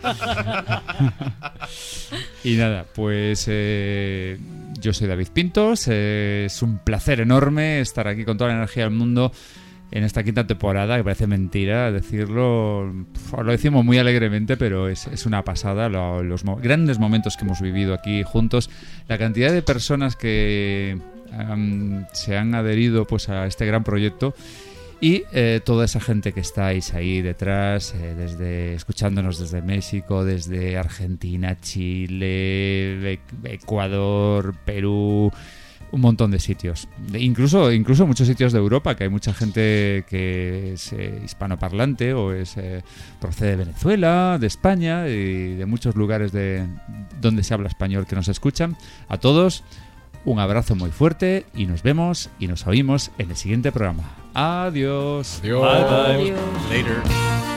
[2.44, 4.39] y nada, pues eh,
[4.81, 5.86] yo soy David Pintos.
[5.89, 9.32] eh, es un placer enorme estar aquí con toda la energía del mundo
[9.92, 12.92] en esta quinta temporada, que parece mentira decirlo.
[13.42, 15.88] Lo decimos muy alegremente, pero es, una pasada.
[15.88, 18.70] lo- los grandes momentos que hemos vivido aquí juntos,
[19.08, 20.98] la cantidad de personas que
[22.12, 24.34] se han adherido pues a este gran proyecto.
[25.02, 30.76] Y eh, toda esa gente que estáis ahí detrás, eh, desde escuchándonos desde México, desde
[30.76, 35.32] Argentina, Chile, Ecuador, Perú,
[35.92, 36.88] un montón de sitios.
[37.08, 42.14] De- incluso, incluso muchos sitios de Europa, que hay mucha gente que es eh, hispanoparlante
[42.14, 42.82] o es, eh,
[43.20, 46.66] procede de Venezuela, de España y de muchos lugares de,
[47.20, 48.76] donde se habla español que nos escuchan.
[49.08, 49.64] A todos,
[50.24, 54.04] un abrazo muy fuerte y nos vemos y nos oímos en el siguiente programa.
[54.34, 55.40] Adiós.
[55.42, 55.60] Adiós.
[55.62, 56.32] Bye, bye.
[56.32, 56.40] Adiós.
[56.70, 57.49] Later.